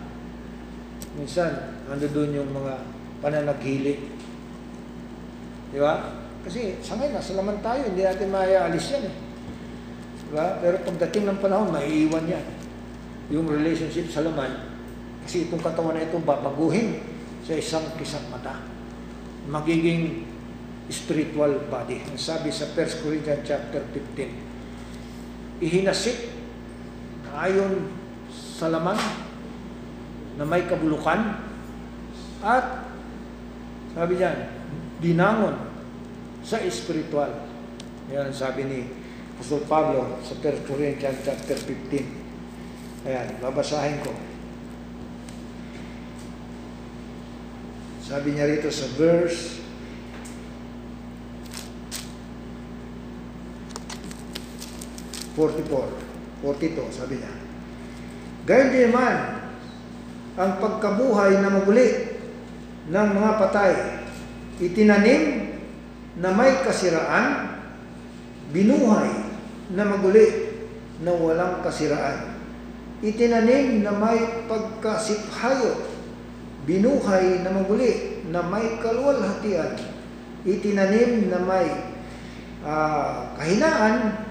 minsan, 1.20 1.76
ando 1.88 2.08
doon 2.08 2.40
yung 2.40 2.50
mga 2.52 2.74
pananaghili. 3.20 3.94
Di 5.68 5.78
ba? 5.80 6.16
Kasi 6.40 6.80
sa 6.80 6.96
ngayon, 6.96 7.12
nasa 7.12 7.36
laman 7.36 7.60
tayo, 7.60 7.84
hindi 7.84 8.00
natin 8.00 8.32
maaalis 8.32 8.86
yan 8.96 9.04
eh. 9.12 9.14
Di 10.24 10.32
ba? 10.32 10.56
Pero 10.64 10.80
pagdating 10.88 11.28
ng 11.28 11.40
panahon, 11.44 11.68
maiiwan 11.68 12.24
yan. 12.24 12.46
Yung 13.28 13.44
relationship 13.44 14.08
sa 14.08 14.24
laman, 14.24 14.72
kasi 15.28 15.44
itong 15.44 15.60
katawan 15.60 15.92
na 15.92 16.08
ito 16.08 16.16
babaguhin 16.24 17.04
sa 17.44 17.52
isang 17.52 17.84
kisang 18.00 18.24
mata. 18.32 18.64
Magiging 19.44 20.24
spiritual 20.88 21.68
body. 21.68 22.00
Ang 22.08 22.16
sabi 22.16 22.48
sa 22.48 22.64
1 22.72 23.04
Corinthians 23.04 23.44
chapter 23.44 23.84
15, 23.92 25.60
ihinasik 25.60 26.32
ayon 27.38 27.97
sa 28.58 28.74
laman 28.74 28.98
na 30.34 30.42
may 30.42 30.66
kabulukan 30.66 31.38
at 32.42 32.90
sabi 33.94 34.18
diyan, 34.18 34.38
binangon 34.98 35.54
sa 36.42 36.58
spiritual. 36.66 37.46
Yan 38.10 38.34
sabi 38.34 38.66
ni 38.66 38.80
Apostol 39.38 39.62
Pablo 39.70 40.18
sa 40.26 40.34
1 40.42 40.66
Corinthians 40.66 41.22
chapter 41.22 41.54
15. 41.54 43.06
Ayan, 43.06 43.38
babasahin 43.38 44.02
ko. 44.02 44.10
Sabi 48.02 48.34
niya 48.34 48.50
rito 48.50 48.70
sa 48.74 48.90
verse 48.98 49.62
44, 55.38 56.42
42, 56.42 56.90
sabi 56.90 57.22
niya. 57.22 57.47
Gayon 58.48 58.72
din 58.72 58.88
naman, 58.88 59.44
ang 60.40 60.56
pagkabuhay 60.56 61.36
na 61.44 61.52
maguli 61.52 62.16
ng 62.88 63.08
mga 63.12 63.32
patay, 63.36 63.72
itinanim 64.56 65.52
na 66.16 66.32
may 66.32 66.64
kasiraan, 66.64 67.60
binuhay 68.48 69.12
na 69.76 69.84
maguli 69.84 70.48
na 71.04 71.12
walang 71.12 71.60
kasiraan. 71.60 72.40
Itinanim 73.04 73.84
na 73.84 73.92
may 73.92 74.48
pagkasiphayo, 74.48 75.84
binuhay 76.64 77.44
na 77.44 77.52
maguli 77.52 78.24
na 78.32 78.40
may 78.48 78.80
kaluwalhatian. 78.80 79.76
Itinanim 80.48 81.28
na 81.28 81.38
may 81.44 81.68
ah, 82.64 83.28
kahinaan, 83.36 84.24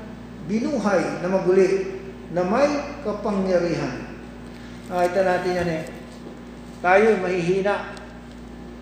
binuhay 0.49 1.22
na 1.22 1.28
maguli 1.30 2.01
na 2.34 2.41
may 2.41 2.97
kapangyarihan. 3.05 4.07
Nakita 4.88 5.19
natin 5.23 5.51
yan 5.51 5.69
eh. 5.69 5.83
Tayo 6.79 7.19
mahihina. 7.19 7.91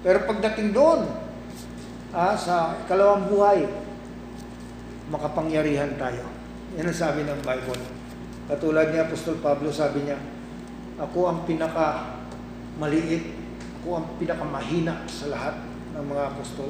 Pero 0.06 0.22
pagdating 0.30 0.70
doon, 0.70 1.10
ah, 2.14 2.38
sa 2.38 2.78
ikalawang 2.86 3.26
buhay, 3.26 3.66
makapangyarihan 5.10 5.98
tayo. 5.98 6.30
Yan 6.78 6.90
ang 6.90 6.98
sabi 6.98 7.26
ng 7.26 7.42
Bible. 7.42 7.82
Katulad 8.46 8.94
ni 8.94 9.02
Apostol 9.02 9.42
Pablo, 9.42 9.74
sabi 9.74 10.06
niya, 10.06 10.22
ako 11.02 11.20
ang 11.26 11.40
pinaka 11.50 12.22
maliit, 12.78 13.34
ako 13.82 13.98
ang 13.98 14.08
pinaka 14.22 14.46
mahina 14.46 15.02
sa 15.10 15.34
lahat 15.34 15.56
ng 15.98 16.06
mga 16.06 16.24
apostol. 16.30 16.70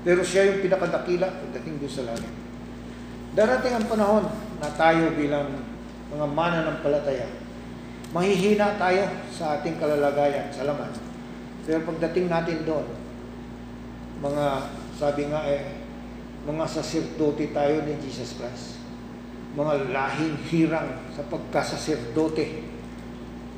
Pero 0.00 0.24
siya 0.24 0.48
yung 0.48 0.64
pinakadakila 0.64 1.28
pagdating 1.28 1.76
doon 1.84 1.92
sa 1.92 2.06
langit. 2.08 2.32
Darating 3.36 3.74
ang 3.76 3.86
panahon 3.86 4.24
na 4.58 4.68
tayo 4.74 5.12
bilang 5.12 5.60
mga 6.08 6.26
mana 6.26 6.66
ng 6.66 6.78
palataya, 6.80 7.28
mahihina 8.10 8.74
tayo 8.76 9.06
sa 9.30 9.58
ating 9.58 9.78
kalalagayan 9.78 10.50
sa 10.50 10.66
laman. 10.66 10.90
Pero 11.64 11.86
pagdating 11.86 12.26
natin 12.26 12.66
doon, 12.66 12.86
mga, 14.20 14.46
sabi 14.98 15.30
nga 15.30 15.46
eh, 15.46 15.80
mga 16.44 16.64
sasirdote 16.66 17.52
tayo 17.54 17.84
ni 17.84 17.94
Jesus 18.02 18.36
Christ. 18.36 18.80
Mga 19.54 19.90
lahing 19.90 20.36
hirang 20.46 21.10
sa 21.14 21.26
pagkasasirdote 21.26 22.70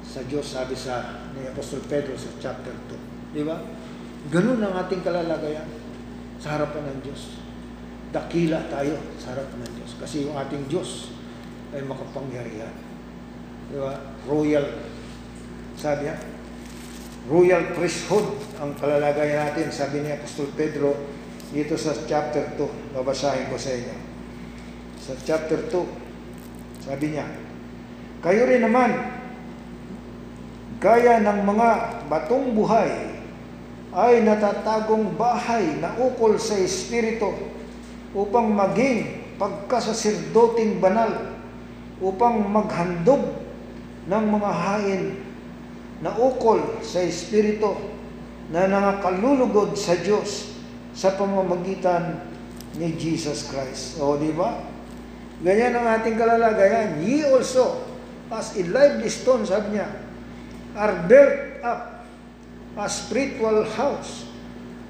sa 0.03 0.20
Diyos, 0.24 0.44
sabi 0.44 0.76
sa 0.76 1.24
ni 1.32 1.48
Apostol 1.48 1.84
Pedro 1.88 2.16
sa 2.16 2.32
chapter 2.40 2.72
2. 2.88 3.36
Di 3.36 3.42
ba? 3.44 3.57
Ganun 4.28 4.61
ang 4.61 4.74
ating 4.76 5.00
kalalagayan 5.05 5.68
sa 6.36 6.59
harapan 6.59 6.90
ng 6.92 6.98
Diyos 7.05 7.42
dakila 8.12 8.68
tayo 8.68 9.00
sa 9.16 9.32
harap 9.32 9.48
ng 9.57 9.72
Diyos. 9.72 9.96
Kasi 9.96 10.28
yung 10.28 10.36
ating 10.36 10.68
Diyos 10.68 11.16
ay 11.72 11.80
makapangyarihan. 11.82 12.91
Di 13.70 13.76
ba? 13.78 13.94
Royal, 14.26 14.66
sabi 15.78 16.08
niya, 16.08 16.16
royal 17.30 17.74
priesthood 17.74 18.26
ang 18.59 18.74
kalalagayan 18.78 19.51
natin, 19.51 19.70
sabi 19.70 20.02
ni 20.02 20.10
Apostol 20.14 20.51
Pedro 20.55 20.94
dito 21.52 21.76
sa 21.76 21.94
chapter 22.06 22.56
2. 22.59 22.97
Babasahin 22.98 23.51
ko 23.52 23.59
sa 23.60 23.70
inyo. 23.74 23.97
Sa 25.02 25.12
chapter 25.22 25.68
2, 25.68 26.86
sabi 26.86 27.14
niya, 27.14 27.26
Kayo 28.22 28.47
rin 28.47 28.62
naman, 28.62 28.90
gaya 30.78 31.18
ng 31.22 31.40
mga 31.43 31.70
batong 32.06 32.55
buhay, 32.55 32.90
ay 33.93 34.24
natatagong 34.24 35.18
bahay 35.20 35.76
na 35.82 35.93
ukol 36.01 36.40
sa 36.40 36.56
Espiritu 36.56 37.28
upang 38.16 38.48
maging 38.48 39.26
pagkasasirdoting 39.36 40.80
banal, 40.80 41.34
upang 42.01 42.40
maghandog 42.47 43.41
ng 44.08 44.24
mga 44.34 44.50
hain 44.50 45.02
na 46.02 46.10
ukol 46.18 46.82
sa 46.82 46.98
Espiritu 47.02 47.78
na 48.50 48.66
nangakalulugod 48.66 49.78
sa 49.78 49.94
Diyos 49.94 50.50
sa 50.92 51.14
pamamagitan 51.14 52.26
ni 52.76 52.92
Jesus 52.98 53.46
Christ. 53.48 54.02
O, 54.02 54.18
di 54.18 54.34
ba? 54.34 54.60
Ganyan 55.42 55.78
ang 55.78 55.86
ating 55.98 56.18
kalalagayan. 56.18 57.02
Ye 57.02 57.26
also, 57.30 57.86
as 58.30 58.54
a 58.58 58.62
lively 58.66 59.10
stone, 59.10 59.46
sabi 59.46 59.78
niya, 59.78 59.88
are 60.74 60.94
built 61.06 61.62
up 61.62 62.06
a 62.74 62.86
spiritual 62.88 63.62
house, 63.76 64.24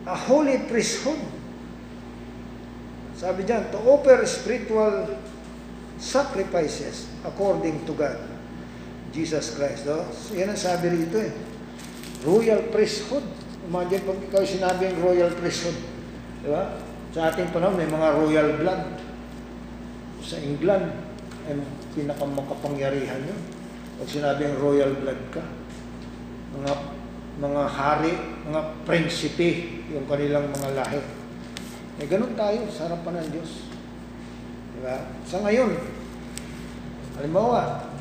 a 0.06 0.14
holy 0.14 0.62
priesthood, 0.70 1.18
sabi 3.18 3.46
diyan, 3.46 3.70
to 3.70 3.78
offer 3.86 4.18
spiritual 4.26 5.06
sacrifices 5.98 7.06
according 7.22 7.78
to 7.86 7.94
God. 7.94 8.31
Jesus 9.12 9.54
Christ. 9.54 9.84
No? 9.84 10.08
So, 10.10 10.34
yan 10.34 10.50
ang 10.50 10.58
sabi 10.58 10.88
rito 10.88 11.20
eh. 11.20 11.32
Royal 12.24 12.72
priesthood. 12.72 13.22
Imagine 13.68 14.02
pag 14.08 14.18
ikaw 14.26 14.42
sinabing 14.42 14.96
royal 14.98 15.30
priesthood. 15.36 15.76
Di 16.42 16.48
ba? 16.50 16.80
Sa 17.12 17.28
ating 17.28 17.52
panahon, 17.52 17.76
may 17.76 17.86
mga 17.86 18.08
royal 18.16 18.48
blood. 18.56 18.82
Sa 20.24 20.40
England, 20.40 20.90
ay 21.46 21.60
pinakamakapangyarihan 21.92 23.20
yun. 23.28 23.40
Pag 24.00 24.08
sinabing 24.08 24.56
royal 24.58 24.96
blood 24.96 25.20
ka, 25.28 25.44
mga 26.56 26.72
mga 27.32 27.62
hari, 27.64 28.12
mga 28.44 28.60
prinsipe, 28.84 29.82
yung 29.88 30.04
kanilang 30.04 30.52
mga 30.52 30.68
lahi. 30.76 31.00
Eh, 32.00 32.06
ganun 32.08 32.36
tayo 32.36 32.64
sa 32.68 32.88
harapan 32.88 33.24
ng 33.24 33.28
Diyos. 33.32 33.52
Diba? 34.76 34.96
Sa 35.24 35.40
ngayon, 35.40 35.76
halimbawa, 37.16 37.91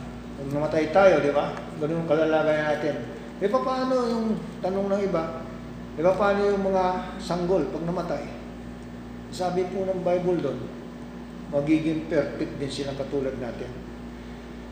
Kung 0.41 0.57
namatay 0.57 0.89
tayo, 0.89 1.21
di 1.21 1.29
ba? 1.29 1.53
Ganun 1.77 2.01
yung 2.01 2.09
kalalagayan 2.09 2.65
natin. 2.73 2.95
E 3.37 3.45
paano 3.45 3.93
yung 4.09 4.41
tanong 4.57 4.89
ng 4.89 5.01
iba? 5.05 5.45
E 5.93 6.01
paano 6.01 6.41
yung 6.41 6.65
mga 6.65 7.13
sanggol 7.21 7.69
pag 7.69 7.85
namatay? 7.85 8.25
Sabi 9.29 9.69
po 9.69 9.85
ng 9.85 10.01
Bible 10.01 10.41
doon, 10.41 10.59
magiging 11.53 12.09
perfect 12.09 12.57
din 12.57 12.73
sila 12.73 12.97
katulad 12.97 13.37
natin. 13.37 13.69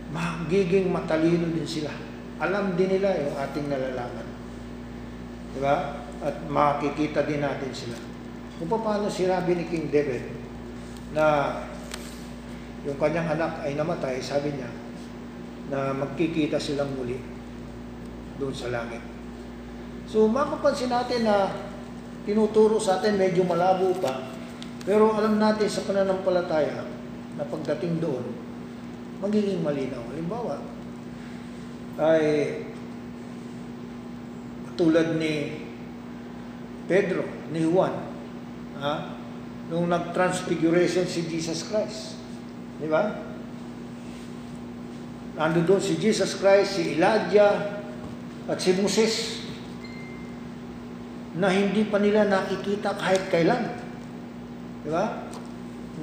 Magiging 0.10 0.90
matalino 0.90 1.54
din 1.54 1.70
sila. 1.70 1.94
Alam 2.42 2.74
din 2.74 2.98
nila 2.98 3.14
yung 3.22 3.38
ating 3.38 3.70
nalalaman. 3.70 4.26
Di 5.54 5.60
ba? 5.62 6.02
At 6.26 6.50
makikita 6.50 7.30
din 7.30 7.46
natin 7.46 7.70
sila. 7.70 7.98
Kung 8.58 8.74
paano 8.74 9.06
sinabi 9.06 9.54
ni 9.54 9.70
King 9.70 9.94
David 9.94 10.34
na 11.14 11.58
yung 12.84 12.98
kanyang 12.98 13.38
anak 13.38 13.62
ay 13.64 13.78
namatay, 13.78 14.18
sabi 14.18 14.56
niya, 14.56 14.79
na 15.70 15.94
magkikita 15.94 16.58
silang 16.58 16.90
muli 16.98 17.18
doon 18.42 18.54
sa 18.54 18.74
langit. 18.74 19.02
So 20.10 20.26
mapapansin 20.26 20.90
natin 20.90 21.30
na 21.30 21.54
tinuturo 22.26 22.82
sa 22.82 22.98
atin 22.98 23.18
medyo 23.18 23.46
malabo 23.46 23.94
pa, 24.02 24.34
pero 24.84 25.14
alam 25.14 25.38
natin 25.38 25.70
sa 25.70 25.86
pananampalataya 25.86 26.82
na 27.38 27.44
pagdating 27.46 28.02
doon, 28.02 28.26
magiging 29.22 29.62
malinaw. 29.62 30.02
Halimbawa, 30.10 30.58
ay 32.00 32.26
tulad 34.80 35.20
ni 35.20 35.68
Pedro, 36.90 37.28
ni 37.54 37.62
Juan, 37.68 37.94
ha? 38.82 39.20
nung 39.70 39.86
nag-transfiguration 39.86 41.06
si 41.06 41.30
Jesus 41.30 41.70
Christ. 41.70 42.18
Di 42.82 42.90
ba? 42.90 43.29
Nando 45.40 45.64
doon 45.64 45.80
si 45.80 45.96
Jesus 45.96 46.36
Christ, 46.36 46.76
si 46.76 47.00
Elijah, 47.00 47.80
at 48.44 48.60
si 48.60 48.76
Moses 48.76 49.40
na 51.40 51.48
hindi 51.48 51.88
pa 51.88 51.96
nila 51.96 52.28
nakikita 52.28 52.92
kahit 53.00 53.32
kailan. 53.32 53.72
Di 54.84 54.92
ba? 54.92 55.32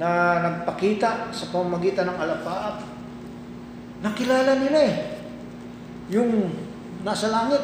Na 0.01 0.09
nagpakita 0.41 1.29
sa 1.29 1.53
pamamagitan 1.53 2.09
ng 2.09 2.17
alapaap. 2.17 2.81
Nakilala 4.01 4.57
nila 4.57 4.79
eh. 4.89 4.95
Yung 6.09 6.49
nasa 7.05 7.29
langit. 7.29 7.61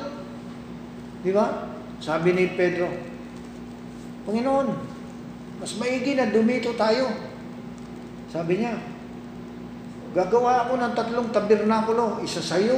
Di 1.26 1.34
ba? 1.34 1.74
Sabi 1.98 2.38
ni 2.38 2.54
Pedro, 2.54 2.86
Panginoon, 4.30 4.68
mas 5.58 5.74
maigi 5.82 6.14
na 6.14 6.30
dumito 6.30 6.78
tayo. 6.78 7.10
Sabi 8.30 8.62
niya, 8.62 8.93
Gagawa 10.14 10.70
ako 10.70 10.74
ng 10.78 10.94
tatlong 10.94 11.30
tabernakulo, 11.34 12.22
isa 12.22 12.38
sa 12.38 12.62
iyo, 12.62 12.78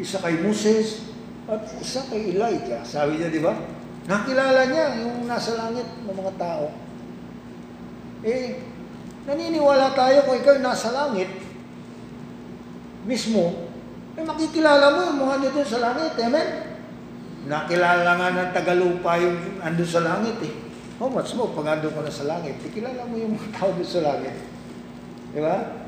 isa 0.00 0.16
kay 0.24 0.40
Moses, 0.40 1.12
at 1.44 1.62
isa 1.76 2.00
kay 2.08 2.32
Elijah. 2.32 2.80
Sabi 2.80 3.20
niya, 3.20 3.28
di 3.28 3.44
ba? 3.44 3.52
Nakilala 4.08 4.64
niya 4.72 5.04
yung 5.04 5.28
nasa 5.28 5.52
langit 5.60 5.84
ng 5.84 6.16
mga 6.16 6.32
tao. 6.40 6.72
Eh, 8.24 8.64
naniniwala 9.28 9.92
tayo 9.92 10.24
kung 10.24 10.40
ikaw 10.40 10.56
nasa 10.64 10.96
langit, 10.96 11.28
mismo, 13.04 13.68
eh 14.16 14.24
makikilala 14.24 14.96
mo 14.96 14.98
yung 15.12 15.20
mga 15.28 15.36
nito 15.44 15.60
sa 15.60 15.78
langit. 15.92 16.16
Amen? 16.16 16.48
Nakilala 17.46 18.10
nga 18.16 18.28
ng 18.32 18.50
tagalupa 18.56 19.20
yung 19.20 19.60
ando 19.60 19.84
sa 19.84 20.00
langit 20.00 20.40
eh. 20.40 20.54
How 20.96 21.12
much 21.12 21.36
mo 21.36 21.52
pag 21.52 21.76
ando 21.76 21.92
ka 21.92 22.00
na 22.00 22.08
sa 22.08 22.24
langit? 22.24 22.56
Ikilala 22.64 23.04
mo 23.04 23.14
yung 23.20 23.36
mga 23.36 23.60
tao 23.60 23.76
doon 23.76 23.84
sa 23.84 24.00
langit. 24.00 24.34
Di 25.36 25.40
ba? 25.44 25.84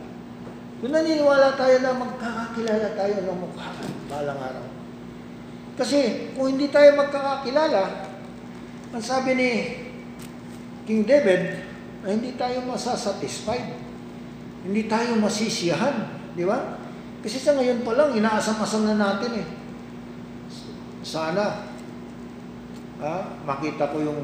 Kung 0.78 0.94
naniniwala 0.94 1.58
tayo 1.58 1.82
na 1.82 1.90
magkakakilala 1.90 2.94
tayo 2.94 3.14
ng 3.26 3.38
mukha 3.42 3.74
balang 4.06 4.38
araw. 4.38 4.66
Kasi 5.74 6.30
kung 6.38 6.54
hindi 6.54 6.70
tayo 6.70 6.94
magkakakilala, 6.94 8.06
ang 8.94 9.02
sabi 9.02 9.34
ni 9.34 9.50
King 10.86 11.02
David, 11.02 11.66
ay 12.06 12.10
hindi 12.14 12.38
tayo 12.38 12.62
masasatisfied. 12.62 13.74
Hindi 14.62 14.86
tayo 14.86 15.18
masisiyahan. 15.18 16.14
Di 16.38 16.46
ba? 16.46 16.78
Kasi 17.26 17.42
sa 17.42 17.58
ngayon 17.58 17.82
pa 17.82 17.98
lang, 17.98 18.14
inaasam-asam 18.14 18.86
na 18.86 18.94
natin 18.94 19.42
eh. 19.42 19.46
Sana, 21.02 21.66
ha, 23.02 23.14
makita 23.42 23.90
ko 23.90 23.98
yung 23.98 24.20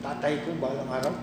tatay 0.00 0.40
ko 0.44 0.56
balang 0.56 0.88
araw. 0.88 1.14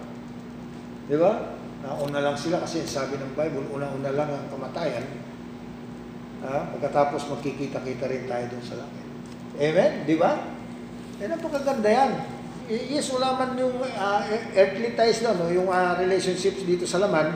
Di 1.10 1.18
ba? 1.18 1.59
Nauna 1.80 2.20
lang 2.20 2.36
sila 2.36 2.60
kasi 2.60 2.84
sabi 2.84 3.16
ng 3.16 3.40
Bible, 3.40 3.72
una-una 3.72 4.12
lang 4.12 4.28
ang 4.28 4.48
kamatayan. 4.52 5.06
Ha? 6.44 6.76
Pagkatapos 6.76 7.32
magkikita-kita 7.32 8.06
rin 8.12 8.28
tayo 8.28 8.46
doon 8.52 8.64
sa 8.64 8.76
langit. 8.84 9.06
Amen? 9.60 9.92
Di 10.04 10.16
ba? 10.20 10.44
Eh, 11.20 11.28
napakaganda 11.28 11.88
yan. 11.88 12.12
Yes, 12.70 13.10
wala 13.16 13.34
man 13.34 13.56
yung 13.58 13.80
uh, 13.82 14.22
earthly 14.54 14.94
ties 14.94 15.24
na, 15.24 15.34
no? 15.34 15.50
yung 15.50 15.72
uh, 15.72 15.98
relationships 15.98 16.68
dito 16.68 16.84
sa 16.84 17.02
laman, 17.02 17.32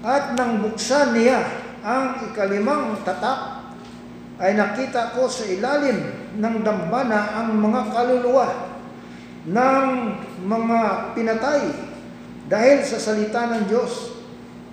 At 0.05 0.37
nang 0.37 0.61
buksan 0.61 1.17
niya 1.17 1.41
ang 1.81 2.21
ikalimang 2.21 3.01
tatak, 3.01 3.73
ay 4.37 4.53
nakita 4.53 5.17
ko 5.17 5.25
sa 5.25 5.49
ilalim 5.49 6.05
ng 6.37 6.55
dambana 6.61 7.41
ang 7.41 7.57
mga 7.57 7.89
kaluluwa 7.89 8.64
ng 9.45 9.87
mga 10.45 11.13
pinatay 11.13 11.63
dahil 12.49 12.81
sa 12.81 12.97
salita 12.97 13.45
ng 13.49 13.63
Diyos 13.69 14.17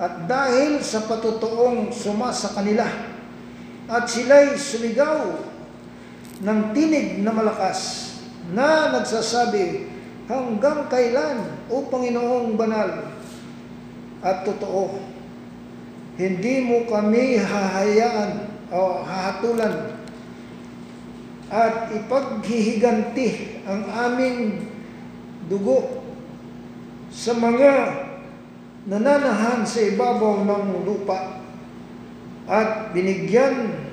at 0.01 0.24
dahil 0.24 0.81
sa 0.81 1.05
patutuong 1.05 1.93
suma 1.93 2.32
sa 2.32 2.57
kanila. 2.57 2.89
At 3.86 4.09
sila'y 4.09 4.57
sumigaw 4.57 5.36
ng 6.43 6.61
tinig 6.73 7.20
na 7.20 7.31
malakas 7.31 8.11
na 8.51 8.90
nagsasabi, 8.99 9.93
hanggang 10.27 10.89
kailan, 10.89 11.44
O 11.69 11.86
Panginoong 11.86 12.57
Banal 12.57 13.12
at 14.23 14.47
totoo, 14.47 15.03
hindi 16.16 16.62
mo 16.62 16.86
kami 16.86 17.40
hahayaan 17.40 18.49
o 18.70 19.03
hahatulan 19.03 20.02
at 21.53 21.93
ipaghihiganti 21.93 23.61
ang 23.69 23.85
aming 23.93 24.65
dugo 25.53 26.01
sa 27.12 27.37
mga 27.37 27.73
nananahan 28.89 29.61
sa 29.69 29.85
ibabaw 29.85 30.49
ng 30.49 30.89
lupa. 30.89 31.45
At 32.49 32.97
binigyan 32.97 33.85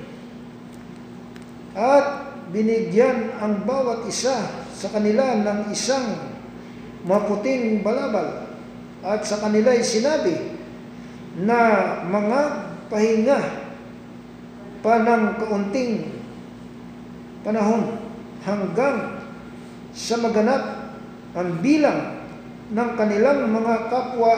at 1.76 2.32
binigyan 2.50 3.36
ang 3.38 3.68
bawat 3.68 4.08
isa 4.08 4.40
sa 4.72 4.88
kanila 4.90 5.36
ng 5.38 5.70
isang 5.70 6.16
maputing 7.04 7.84
balabal. 7.84 8.48
At 9.04 9.28
sa 9.28 9.36
kanila'y 9.36 9.84
sinabi 9.84 10.56
na 11.44 11.60
mga 12.08 12.40
pahinga 12.88 13.40
pa 14.80 14.96
ng 15.04 15.24
kaunting 15.44 16.19
panahon 17.42 17.98
hanggang 18.44 19.20
sa 19.90 20.16
maganap 20.20 20.92
ang 21.34 21.60
bilang 21.60 22.22
ng 22.70 22.90
kanilang 22.94 23.50
mga 23.50 23.74
kapwa 23.90 24.34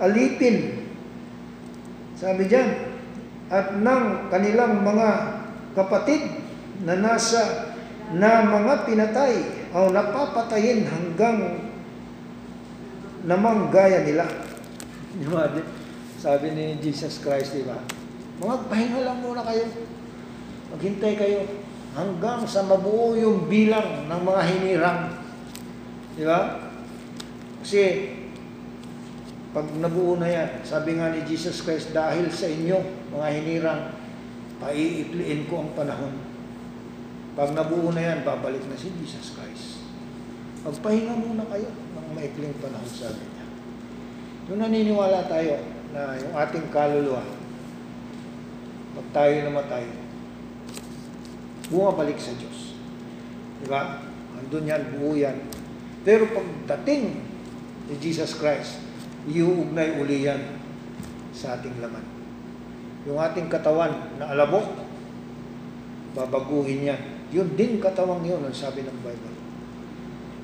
alipin 0.00 0.78
Sabi 2.18 2.50
diyan, 2.50 2.70
at 3.46 3.78
ng 3.78 4.26
kanilang 4.26 4.82
mga 4.82 5.38
kapatid 5.78 6.26
na 6.82 6.98
nasa 6.98 7.78
na 8.10 8.42
mga 8.42 8.90
pinatay 8.90 9.38
o 9.70 9.94
napapatayin 9.94 10.82
hanggang 10.82 11.62
namang 13.22 13.70
gaya 13.70 14.02
nila. 14.02 14.26
Sabi 16.18 16.58
ni 16.58 16.74
Jesus 16.82 17.22
Christ, 17.22 17.54
di 17.54 17.62
ba? 17.62 17.78
Mga 18.42 18.66
pahinga 18.66 19.00
lang 19.06 19.22
muna 19.22 19.46
kayo. 19.46 19.70
Maghintay 20.74 21.14
kayo 21.14 21.46
hanggang 21.98 22.46
sa 22.46 22.62
mabuo 22.62 23.18
yung 23.18 23.50
bilang 23.50 24.06
ng 24.06 24.22
mga 24.22 24.42
hinirang. 24.46 25.00
Di 26.14 26.22
ba? 26.22 26.62
Kasi 27.58 28.14
pag 29.50 29.66
nabuo 29.82 30.14
na 30.14 30.30
yan, 30.30 30.62
sabi 30.62 30.94
nga 30.94 31.10
ni 31.10 31.26
Jesus 31.26 31.66
Christ, 31.66 31.90
dahil 31.90 32.30
sa 32.30 32.46
inyo, 32.46 32.78
mga 33.10 33.26
hinirang, 33.34 33.82
paiipliin 34.62 35.50
ko 35.50 35.66
ang 35.66 35.74
panahon. 35.74 36.14
Pag 37.34 37.58
nabuo 37.58 37.90
na 37.90 38.02
yan, 38.02 38.22
babalik 38.22 38.62
na 38.70 38.78
si 38.78 38.94
Jesus 39.02 39.34
Christ. 39.34 39.82
Magpahinga 40.62 41.18
muna 41.18 41.42
kayo 41.50 41.66
ng 41.66 42.08
maikling 42.14 42.54
panahon, 42.62 42.90
sabi 42.94 43.26
niya. 43.26 43.46
Nung 44.46 44.62
naniniwala 44.62 45.26
tayo 45.26 45.58
na 45.90 46.14
yung 46.14 46.34
ating 46.34 46.70
kaluluwa, 46.70 47.26
pag 48.94 49.06
tayo 49.14 49.34
namatay, 49.50 50.07
bumabalik 51.68 52.16
sa 52.16 52.32
Diyos. 52.36 52.76
Di 53.62 53.66
ba? 53.68 54.00
Andun 54.38 54.68
yan, 54.68 54.82
buo 54.96 55.12
yan. 55.16 55.36
Pero 56.06 56.30
pagdating 56.30 57.04
ni 57.88 57.94
Jesus 58.00 58.36
Christ, 58.36 58.80
iuugnay 59.28 60.00
uli 60.00 60.24
yan 60.24 60.40
sa 61.34 61.58
ating 61.58 61.76
laman. 61.82 62.04
Yung 63.04 63.18
ating 63.20 63.48
katawan 63.48 64.16
na 64.20 64.32
alabok, 64.32 64.68
babaguhin 66.16 66.88
yan. 66.88 67.00
Yun 67.28 67.48
din 67.56 67.76
katawang 67.80 68.24
yun, 68.24 68.40
ang 68.40 68.56
sabi 68.56 68.84
ng 68.84 68.98
Bible. 69.04 69.36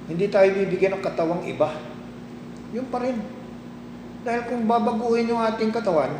Hindi 0.04 0.28
tayo 0.28 0.52
bibigyan 0.52 1.00
ng 1.00 1.04
katawang 1.04 1.48
iba. 1.48 1.72
Yun 2.76 2.84
pa 2.92 3.00
rin. 3.00 3.16
Dahil 4.24 4.48
kung 4.48 4.68
babaguhin 4.68 5.28
yung 5.28 5.40
ating 5.40 5.72
katawan, 5.72 6.12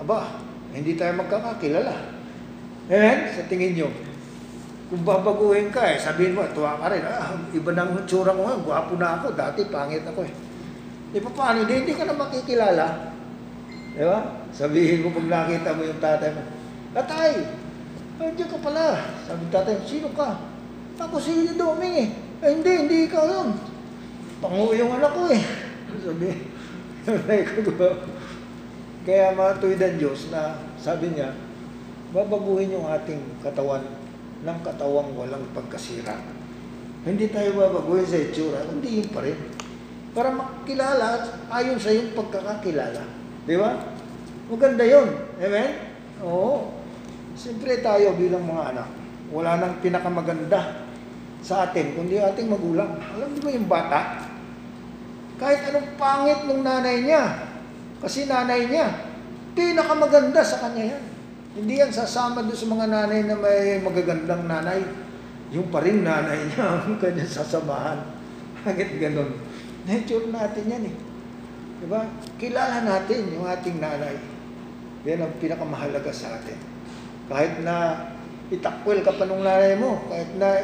aba, 0.00 0.40
hindi 0.72 0.96
tayo 0.96 1.16
magkakakilala. 1.20 2.11
Eh, 2.92 3.32
sa 3.32 3.48
tingin 3.48 3.72
nyo, 3.72 3.88
kung 4.92 5.00
babaguhin 5.00 5.72
ka 5.72 5.80
eh, 5.80 5.96
sabihin 5.96 6.36
mo, 6.36 6.44
tuwa 6.52 6.76
ka 6.76 6.92
rin, 6.92 7.00
ah, 7.08 7.32
iba 7.56 7.72
ng 7.72 8.04
tsura 8.04 8.36
ko 8.36 8.44
ngayon, 8.44 8.68
gwapo 8.68 8.92
na 9.00 9.16
ako, 9.16 9.32
dati 9.32 9.64
pangit 9.72 10.04
ako 10.04 10.28
eh. 10.28 10.32
Di 11.16 11.24
pa 11.24 11.32
paano, 11.32 11.64
hindi, 11.64 11.88
hindi 11.88 11.96
ka 11.96 12.04
na 12.04 12.20
makikilala. 12.20 13.16
Di 13.96 14.04
ba? 14.04 14.44
Sabihin 14.52 15.08
mo 15.08 15.16
pag 15.16 15.24
nakita 15.24 15.72
mo 15.72 15.88
yung 15.88 16.04
tatay 16.04 16.36
mo, 16.36 16.44
Tatay, 16.92 17.32
nandiyan 18.20 18.52
ka 18.52 18.58
pala. 18.60 19.00
Sabi 19.24 19.48
tatay, 19.48 19.80
sino 19.88 20.12
ka? 20.12 20.36
Ako 21.00 21.16
si 21.16 21.56
Doming 21.56 21.96
eh. 21.96 22.08
Eh 22.44 22.50
hindi, 22.52 22.72
hindi 22.84 22.96
ikaw 23.08 23.24
yun. 23.24 23.56
Pangu 24.44 24.76
yung 24.76 24.92
anak 25.00 25.16
ko 25.16 25.32
eh. 25.32 25.40
Sabi, 26.04 26.28
sabi 27.08 27.70
ko, 27.74 27.88
kaya 29.02 29.34
mga 29.34 29.58
tuwidan 29.58 29.96
Diyos 29.98 30.28
na 30.28 30.60
sabi 30.76 31.10
niya, 31.10 31.32
babaguhin 32.12 32.76
yung 32.76 32.86
ating 32.86 33.20
katawan 33.40 33.82
ng 34.44 34.58
katawang 34.60 35.10
walang 35.16 35.44
pagkasira. 35.56 36.14
Hindi 37.02 37.32
tayo 37.32 37.58
babaguhin 37.58 38.06
sa 38.06 38.20
itsura, 38.20 38.62
hindi 38.68 39.02
yun 39.02 39.10
pa 39.10 39.24
rin 39.24 39.62
para 40.12 40.28
makilala 40.28 41.24
ayon 41.48 41.80
sa 41.80 41.88
iyong 41.88 42.12
pagkakakilala. 42.12 43.02
Di 43.48 43.56
ba? 43.56 43.80
Maganda 44.52 44.84
yun. 44.84 45.08
Amen? 45.40 45.70
Oo. 46.20 46.68
Siyempre 47.32 47.80
tayo 47.80 48.12
bilang 48.20 48.44
mga 48.44 48.76
anak, 48.76 48.88
wala 49.32 49.56
nang 49.56 49.80
pinakamaganda 49.80 50.84
sa 51.40 51.66
atin, 51.66 51.96
kundi 51.96 52.20
ating 52.20 52.52
magulang. 52.52 53.00
Alam 53.16 53.40
mo 53.40 53.48
yung 53.48 53.66
bata? 53.66 54.28
Kahit 55.40 55.72
anong 55.72 55.96
pangit 55.96 56.44
ng 56.44 56.60
nanay 56.60 57.02
niya, 57.08 57.48
kasi 58.04 58.28
nanay 58.28 58.68
niya, 58.68 58.92
pinakamaganda 59.56 60.44
sa 60.44 60.60
kanya 60.68 60.92
yan. 60.92 61.04
Hindi 61.52 61.84
yan 61.84 61.92
sasama 61.92 62.40
doon 62.40 62.56
sa 62.56 62.64
mga 62.64 62.86
nanay 62.88 63.28
na 63.28 63.36
may 63.36 63.76
magagandang 63.84 64.48
nanay. 64.48 64.80
Yung 65.52 65.68
pa 65.68 65.84
rin 65.84 66.00
nanay 66.00 66.40
niya 66.48 66.80
ang 66.80 66.96
kanyang 66.96 67.28
sasamahan. 67.28 68.00
Bakit 68.64 68.96
ganun? 68.96 69.36
Nature 69.84 70.32
natin 70.32 70.64
yan 70.64 70.84
eh. 70.88 70.94
Diba? 71.84 72.08
Kilala 72.40 72.80
natin 72.80 73.36
yung 73.36 73.44
ating 73.44 73.84
nanay. 73.84 74.16
Yan 75.04 75.28
ang 75.28 75.34
pinakamahalaga 75.36 76.08
sa 76.08 76.40
atin. 76.40 76.56
Kahit 77.28 77.60
na 77.60 78.08
itakwil 78.48 79.04
ka 79.04 79.12
pa 79.12 79.28
nung 79.28 79.44
nanay 79.44 79.76
mo, 79.76 80.00
kahit 80.08 80.32
na 80.40 80.56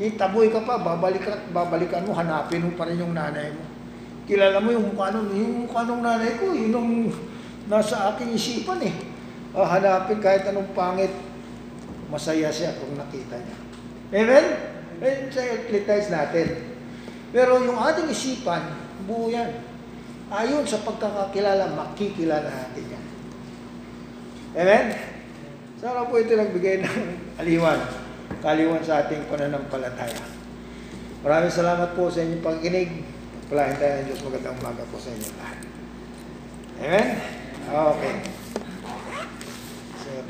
itaboy 0.00 0.48
ka 0.48 0.64
pa, 0.64 0.80
babalikan, 0.80 1.36
babalikan 1.52 2.08
mo, 2.08 2.16
hanapin 2.16 2.64
mo 2.64 2.72
pa 2.80 2.88
rin 2.88 2.96
yung 2.96 3.12
nanay 3.12 3.52
mo. 3.52 3.64
Kilala 4.24 4.56
mo 4.56 4.72
yung 4.72 4.88
mukha 4.88 5.12
nung, 5.12 5.28
yung 5.36 5.68
mukha 5.68 5.84
nung 5.84 6.00
nanay 6.00 6.40
ko, 6.40 6.56
yun 6.56 6.72
yung 6.72 6.90
nasa 7.68 8.16
aking 8.16 8.32
isipan 8.32 8.80
eh. 8.88 9.09
Ah, 9.50 9.66
hanapin 9.66 10.22
kahit 10.22 10.46
anong 10.46 10.70
pangit, 10.78 11.10
masaya 12.06 12.50
siya 12.54 12.78
kung 12.78 12.94
nakita 12.94 13.34
niya. 13.34 13.58
Amen? 14.14 14.46
Amen 15.00 15.18
sa 15.30 15.42
ecletize 15.42 16.10
natin. 16.10 16.70
Pero 17.34 17.58
yung 17.62 17.78
ating 17.78 18.10
isipan, 18.10 18.62
buo 19.06 19.30
yan. 19.30 19.50
Ayon 20.30 20.62
sa 20.62 20.82
pagkakakilala, 20.86 21.74
makikilala 21.74 22.46
natin 22.46 22.84
yan. 22.94 23.04
Amen? 24.54 24.84
Sana 25.78 26.06
po 26.06 26.18
ito 26.20 26.36
nagbigay 26.36 26.84
ng 26.84 26.98
aliwan, 27.40 27.80
kaliwan 28.42 28.82
sa 28.84 29.02
ating 29.06 29.26
pananampalataya. 29.26 30.22
Maraming 31.26 31.52
salamat 31.52 31.96
po 31.98 32.06
sa 32.06 32.22
inyong 32.22 32.44
pagkinig. 32.44 32.90
Pagpalahin 33.50 33.76
tayo 33.82 33.92
ng 33.98 34.06
Diyos. 34.06 34.24
Magandang 34.24 34.58
umaga 34.62 34.82
po 34.88 34.96
sa 34.96 35.10
inyong 35.10 35.36
lahat. 35.36 35.58
Amen? 36.80 37.06
Okay. 37.70 38.39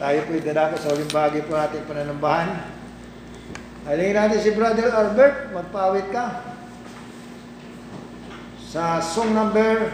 Tayo 0.01 0.25
po 0.25 0.33
idadako 0.33 0.81
sa 0.81 0.97
uling 0.97 1.13
bagay 1.13 1.45
po 1.45 1.53
natin 1.53 1.85
pananambahan. 1.85 2.73
Halingin 3.85 4.17
natin 4.17 4.41
si 4.41 4.57
Brother 4.57 4.89
Albert. 4.97 5.53
Magpawit 5.53 6.09
ka 6.09 6.41
sa 8.65 9.05
song 9.05 9.37
number 9.37 9.93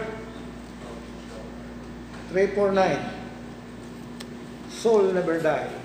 349 2.31 3.03
Soul 4.71 5.11
Never 5.11 5.43
Die 5.43 5.76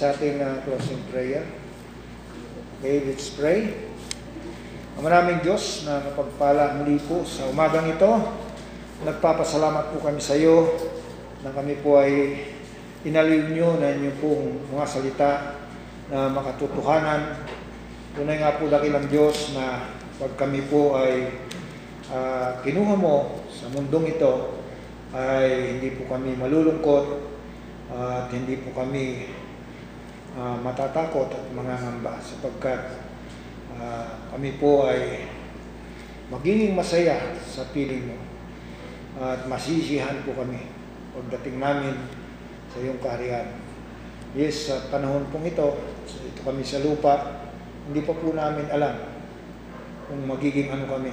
sa 0.00 0.16
ating 0.16 0.40
uh, 0.40 0.64
closing 0.64 0.96
prayer. 1.12 1.44
Okay, 2.80 3.04
let's 3.04 3.36
pray. 3.36 3.84
Ang 4.96 5.04
maraming 5.04 5.44
Diyos 5.44 5.84
na 5.84 6.00
napagpala 6.00 6.80
muli 6.80 6.96
po 7.04 7.20
sa 7.28 7.44
umagang 7.52 7.84
ito, 7.84 8.08
nagpapasalamat 9.04 9.92
po 9.92 10.00
kami 10.00 10.16
sa 10.16 10.40
iyo 10.40 10.72
na 11.44 11.52
kami 11.52 11.84
po 11.84 12.00
ay 12.00 12.32
inaliw 13.04 13.52
nyo 13.52 13.76
na 13.76 13.92
inyong 13.92 14.18
pong 14.24 14.72
mga 14.72 14.86
salita 14.88 15.32
na 16.08 16.32
makatotohanan. 16.32 17.44
Tunay 18.16 18.40
nga 18.40 18.56
po 18.56 18.72
dakilang 18.72 19.04
Diyos 19.04 19.52
na 19.52 19.84
pag 20.16 20.32
kami 20.40 20.64
po 20.64 20.96
ay 20.96 21.44
ah, 22.08 22.56
kinuha 22.64 22.96
mo 22.96 23.44
sa 23.52 23.68
mundong 23.68 24.16
ito, 24.16 24.64
ay 25.12 25.76
hindi 25.76 25.92
po 25.92 26.08
kami 26.08 26.40
malulungkot 26.40 27.20
at 27.92 28.32
hindi 28.32 28.64
po 28.64 28.72
kami 28.72 29.28
ah, 30.40 30.56
matatakot 30.56 31.28
at 31.28 31.44
mangangamba 31.52 32.16
sapagkat 32.16 32.96
ah, 33.76 34.16
kami 34.32 34.56
po 34.56 34.88
ay 34.88 35.28
magiging 36.32 36.72
masaya 36.72 37.36
sa 37.44 37.68
piling 37.76 38.08
mo 38.08 38.16
at 39.20 39.44
masisihan 39.44 40.24
po 40.24 40.32
kami 40.32 40.64
pagdating 41.12 41.60
namin 41.60 41.92
sa 42.70 42.78
iyong 42.80 43.02
kaharian. 43.02 43.60
Yes, 44.30 44.70
sa 44.70 44.86
panahon 44.88 45.26
pong 45.34 45.50
ito, 45.50 45.74
ito 46.06 46.40
kami 46.46 46.62
sa 46.62 46.78
lupa, 46.80 47.42
hindi 47.90 48.06
pa 48.06 48.14
po 48.14 48.30
namin 48.30 48.70
alam 48.70 48.94
kung 50.06 50.22
magiging 50.22 50.70
ano 50.70 50.86
kami. 50.86 51.10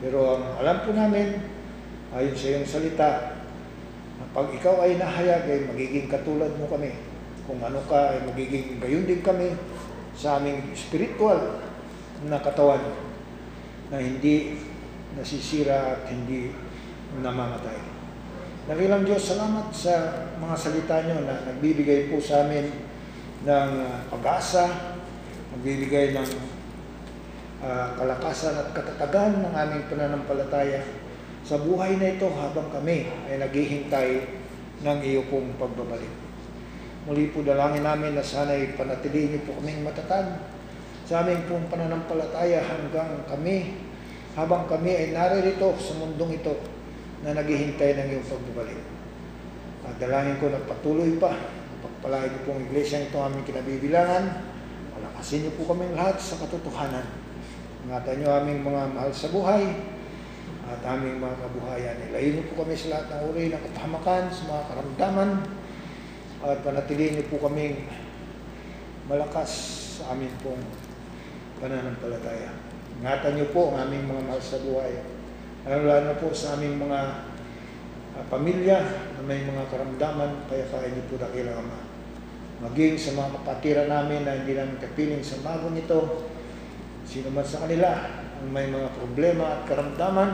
Pero 0.00 0.40
ang 0.40 0.44
alam 0.64 0.80
po 0.82 0.96
namin, 0.96 1.44
ayon 2.16 2.32
sa 2.32 2.48
iyong 2.56 2.66
salita, 2.66 3.10
pag 4.32 4.48
ikaw 4.48 4.80
ay 4.80 4.96
nahayag, 4.96 5.44
ay 5.44 5.68
magiging 5.68 6.08
katulad 6.08 6.48
mo 6.56 6.64
kami. 6.72 7.11
Kung 7.46 7.58
ano 7.58 7.82
ka, 7.90 8.14
ay 8.14 8.26
magiging 8.28 8.78
gayon 8.78 9.06
din 9.06 9.22
kami 9.22 9.54
sa 10.14 10.38
aming 10.38 10.72
spiritual 10.76 11.58
na 12.28 12.38
katawan 12.38 12.82
na 13.90 13.98
hindi 13.98 14.62
nasisira 15.18 15.98
at 15.98 16.08
hindi 16.08 16.54
namamatay. 17.18 17.78
Nakilang 18.70 19.02
Diyos, 19.02 19.26
salamat 19.26 19.74
sa 19.74 20.22
mga 20.38 20.54
salita 20.54 20.96
nyo 21.02 21.26
na 21.26 21.42
nagbibigay 21.50 22.08
po 22.08 22.22
sa 22.22 22.46
amin 22.46 22.70
ng 23.42 23.70
ah, 23.82 24.06
pag-asa, 24.06 24.96
nagbibigay 25.58 26.14
ng 26.14 26.30
ah, 27.66 27.90
kalakasan 27.98 28.54
at 28.54 28.70
katatagan 28.70 29.42
ng 29.42 29.52
aming 29.52 29.84
pananampalataya 29.90 30.80
sa 31.42 31.58
buhay 31.58 31.98
na 31.98 32.14
ito 32.14 32.30
habang 32.30 32.70
kami 32.70 33.10
ay 33.26 33.42
naghihintay 33.42 34.30
ng 34.86 34.98
iyo 35.02 35.26
pong 35.26 35.58
pagbabalik. 35.58 36.31
Muli 37.02 37.34
po 37.34 37.42
dalangin 37.42 37.82
namin 37.82 38.14
na 38.14 38.22
sana'y 38.22 38.78
panatilihin 38.78 39.34
niyo 39.34 39.40
po 39.42 39.58
kaming 39.58 39.82
matatag 39.82 40.38
sa 41.02 41.26
aming 41.26 41.44
pong 41.50 41.66
pananampalataya 41.66 42.62
hanggang 42.62 43.26
kami, 43.26 43.74
habang 44.38 44.70
kami 44.70 44.94
ay 44.94 45.06
naririto 45.10 45.74
sa 45.82 45.98
mundong 45.98 46.38
ito 46.38 46.54
na 47.26 47.34
naghihintay 47.34 47.98
ng 47.98 48.08
iyong 48.16 48.26
pagbabalik. 48.30 48.80
At 49.82 49.98
dalangin 49.98 50.38
ko 50.38 50.46
na 50.54 50.62
patuloy 50.62 51.18
pa, 51.18 51.34
pagpalain 51.82 52.30
niyo 52.30 52.40
pong 52.46 52.62
iglesia 52.70 53.02
ito 53.02 53.18
aming 53.18 53.42
kinabibilangan, 53.42 54.24
palakasin 54.94 55.42
niyo 55.42 55.52
po 55.58 55.74
kaming 55.74 55.98
lahat 55.98 56.22
sa 56.22 56.38
katotohanan. 56.38 57.06
Ingatan 57.82 58.14
niyo 58.22 58.28
aming 58.30 58.62
mga 58.62 58.82
mahal 58.94 59.10
sa 59.10 59.26
buhay, 59.34 59.74
at 60.70 60.80
aming 60.86 61.20
mga 61.20 61.36
kabuhayan. 61.42 61.96
Ilayin 62.08 62.46
po 62.48 62.64
kami 62.64 62.78
sa 62.78 62.96
lahat 62.96 63.06
ng 63.10 63.22
uri 63.34 63.44
ng 63.50 63.62
kapahamakan, 63.68 64.30
sa 64.32 64.42
mga 64.48 64.62
karamdaman, 64.70 65.30
at 66.42 66.58
panatilihin 66.66 67.22
niyo 67.22 67.30
po 67.30 67.46
kaming 67.46 67.86
malakas 69.06 69.50
sa 69.98 70.14
amin 70.14 70.30
pong 70.42 70.62
pananampalataya. 71.62 72.50
Ingatan 72.98 73.32
niyo 73.38 73.46
po 73.54 73.70
ang 73.70 73.86
aming 73.86 74.10
mga 74.10 74.22
mahal 74.26 74.42
sa 74.42 74.58
buhay. 74.58 74.94
Lalo 75.62 75.86
na 75.86 76.18
po 76.18 76.34
sa 76.34 76.58
aming 76.58 76.82
mga 76.82 77.00
ah, 78.18 78.24
pamilya 78.26 78.78
na 79.14 79.22
may 79.22 79.46
mga 79.46 79.70
karamdaman, 79.70 80.50
kaya 80.50 80.66
kaya 80.66 80.90
niyo 80.90 81.06
po 81.06 81.14
dakilang 81.22 81.62
Ama. 81.62 81.78
Maging 82.62 82.98
sa 82.98 83.14
mga 83.14 83.42
kapatiran 83.42 83.90
namin 83.90 84.26
na 84.26 84.38
hindi 84.38 84.54
namin 84.54 84.82
kapiling 84.82 85.22
sa 85.22 85.38
magong 85.42 85.78
ito, 85.78 86.30
sino 87.06 87.30
man 87.30 87.46
sa 87.46 87.66
kanila 87.66 87.90
ang 88.42 88.50
may 88.50 88.66
mga 88.66 88.90
problema 88.98 89.62
at 89.62 89.70
karamdaman, 89.70 90.30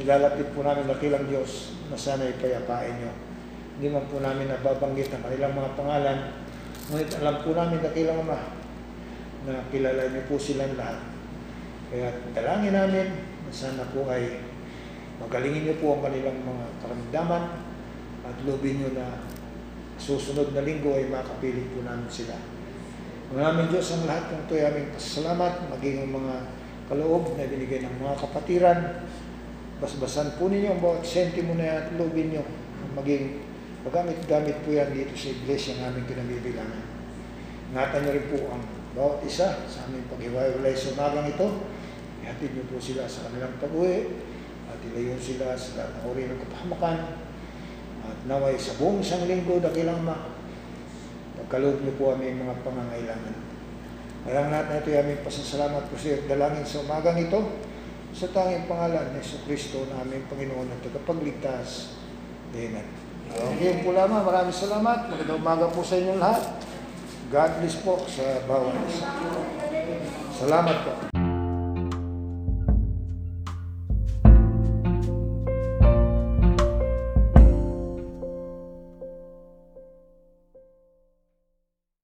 nilalapit 0.00 0.48
po 0.56 0.64
namin 0.64 0.88
dakilang 0.88 1.28
Diyos 1.28 1.76
na 1.92 1.96
sana 2.00 2.28
ipayapain 2.28 2.96
niyo. 2.96 3.25
Hindi 3.76 3.92
man 3.92 4.08
po 4.08 4.24
namin 4.24 4.48
nababanggit 4.48 5.12
ang 5.12 5.20
kanilang 5.20 5.52
mga 5.52 5.76
pangalan, 5.76 6.18
ngunit 6.88 7.12
alam 7.20 7.36
po 7.44 7.52
namin 7.52 7.84
dakilang 7.84 8.24
Ama 8.24 8.40
na 9.44 9.68
kilala 9.68 10.08
niyo 10.08 10.24
po 10.24 10.40
silang 10.40 10.80
lahat. 10.80 10.96
Kaya 11.92 12.08
dalangin 12.32 12.72
namin 12.72 13.06
na 13.44 13.52
sana 13.52 13.84
po 13.92 14.08
ay 14.08 14.40
magalingin 15.20 15.68
niyo 15.68 15.76
po 15.76 15.92
ang 15.92 16.08
kanilang 16.08 16.40
mga 16.40 16.66
karamdaman 16.80 17.44
at 18.24 18.36
lubin 18.48 18.80
niyo 18.80 18.90
na 18.96 19.22
susunod 20.00 20.56
na 20.56 20.64
linggo 20.64 20.96
ay 20.96 21.12
makapiling 21.12 21.68
po 21.76 21.84
namin 21.84 22.08
sila. 22.08 22.34
Maraming 23.36 23.68
Diyos 23.68 23.92
ang 23.92 24.08
lahat 24.08 24.32
ng 24.32 24.40
ito'y 24.48 24.62
aming 24.66 24.88
pasalamat, 24.96 25.52
maging 25.68 25.96
ang 26.00 26.10
mga 26.16 26.34
kaloob 26.88 27.34
na 27.36 27.44
binigay 27.44 27.84
ng 27.84 27.96
mga 28.00 28.14
kapatiran. 28.24 28.80
Basbasan 29.84 30.40
po 30.40 30.48
ninyo 30.48 30.72
ang 30.72 30.80
bawat 30.80 31.04
sentimo 31.04 31.52
na 31.54 31.68
yan 31.68 31.76
at 31.76 31.88
lubin 32.00 32.32
nyo. 32.32 32.44
Maging 32.96 33.45
magamit-gamit 33.86 34.66
po 34.66 34.74
yan 34.74 34.90
dito 34.90 35.14
sa 35.14 35.30
iglesia 35.30 35.78
ng 35.78 35.84
aming 35.94 36.06
kinabibilangan. 36.10 36.84
Ingatan 37.70 38.00
nyo 38.02 38.12
rin 38.18 38.26
po 38.34 38.38
ang 38.50 38.62
bawat 38.98 39.22
isa 39.22 39.62
sa 39.62 39.78
aming 39.86 40.10
paghiwalay 40.10 40.74
sa 40.74 40.90
umagang 40.98 41.30
ito. 41.30 41.48
Ihatid 42.26 42.50
nyo 42.58 42.64
po 42.66 42.82
sila 42.82 43.06
sa 43.06 43.30
kanilang 43.30 43.54
pag-uwi 43.62 44.18
at 44.66 44.78
ilayon 44.90 45.22
sila 45.22 45.54
sa 45.54 45.78
lahat 45.78 46.02
ng 46.02 46.04
uri 46.10 46.22
ng 46.26 46.40
kapahamakan. 46.42 46.98
At 48.06 48.18
naway 48.26 48.58
sa 48.58 48.74
buong 48.82 48.98
isang 49.02 49.22
linggo, 49.30 49.62
dakilang 49.62 50.02
ma, 50.02 50.34
pagkaloob 51.38 51.86
niyo 51.86 51.94
po 51.94 52.18
aming 52.18 52.42
mga 52.42 52.66
pangangailangan. 52.66 53.36
Kaya 54.26 54.50
lahat 54.50 54.66
na 54.66 54.78
ito 54.82 54.90
ay 54.90 54.98
aming 55.06 55.22
pasasalamat 55.22 55.86
po 55.86 55.94
sa 55.94 56.10
iyo 56.10 56.26
dalangin 56.26 56.66
sa 56.66 56.82
umagang 56.82 57.18
ito 57.22 57.62
sa 58.10 58.26
tanging 58.34 58.66
pangalan 58.66 59.14
ni 59.14 59.22
Yesu 59.22 59.46
Kristo 59.46 59.86
na 59.86 60.02
aming 60.02 60.26
Panginoon 60.26 60.74
at 60.74 60.82
tagapagligtas. 60.82 61.94
Amen. 62.50 63.05
Okay 63.34 63.82
po 63.82 63.90
lamang. 63.96 64.22
Maraming 64.22 64.54
salamat. 64.54 65.10
Magandang 65.10 65.40
umaga 65.42 65.66
po 65.72 65.82
sa 65.82 65.98
inyong 65.98 66.20
lahat. 66.22 66.42
God 67.26 67.50
bless 67.58 67.76
po 67.82 67.94
sa 68.06 68.46
bawat 68.46 68.74
isa. 68.86 69.10
Salamat 70.36 70.76
po. 70.86 71.15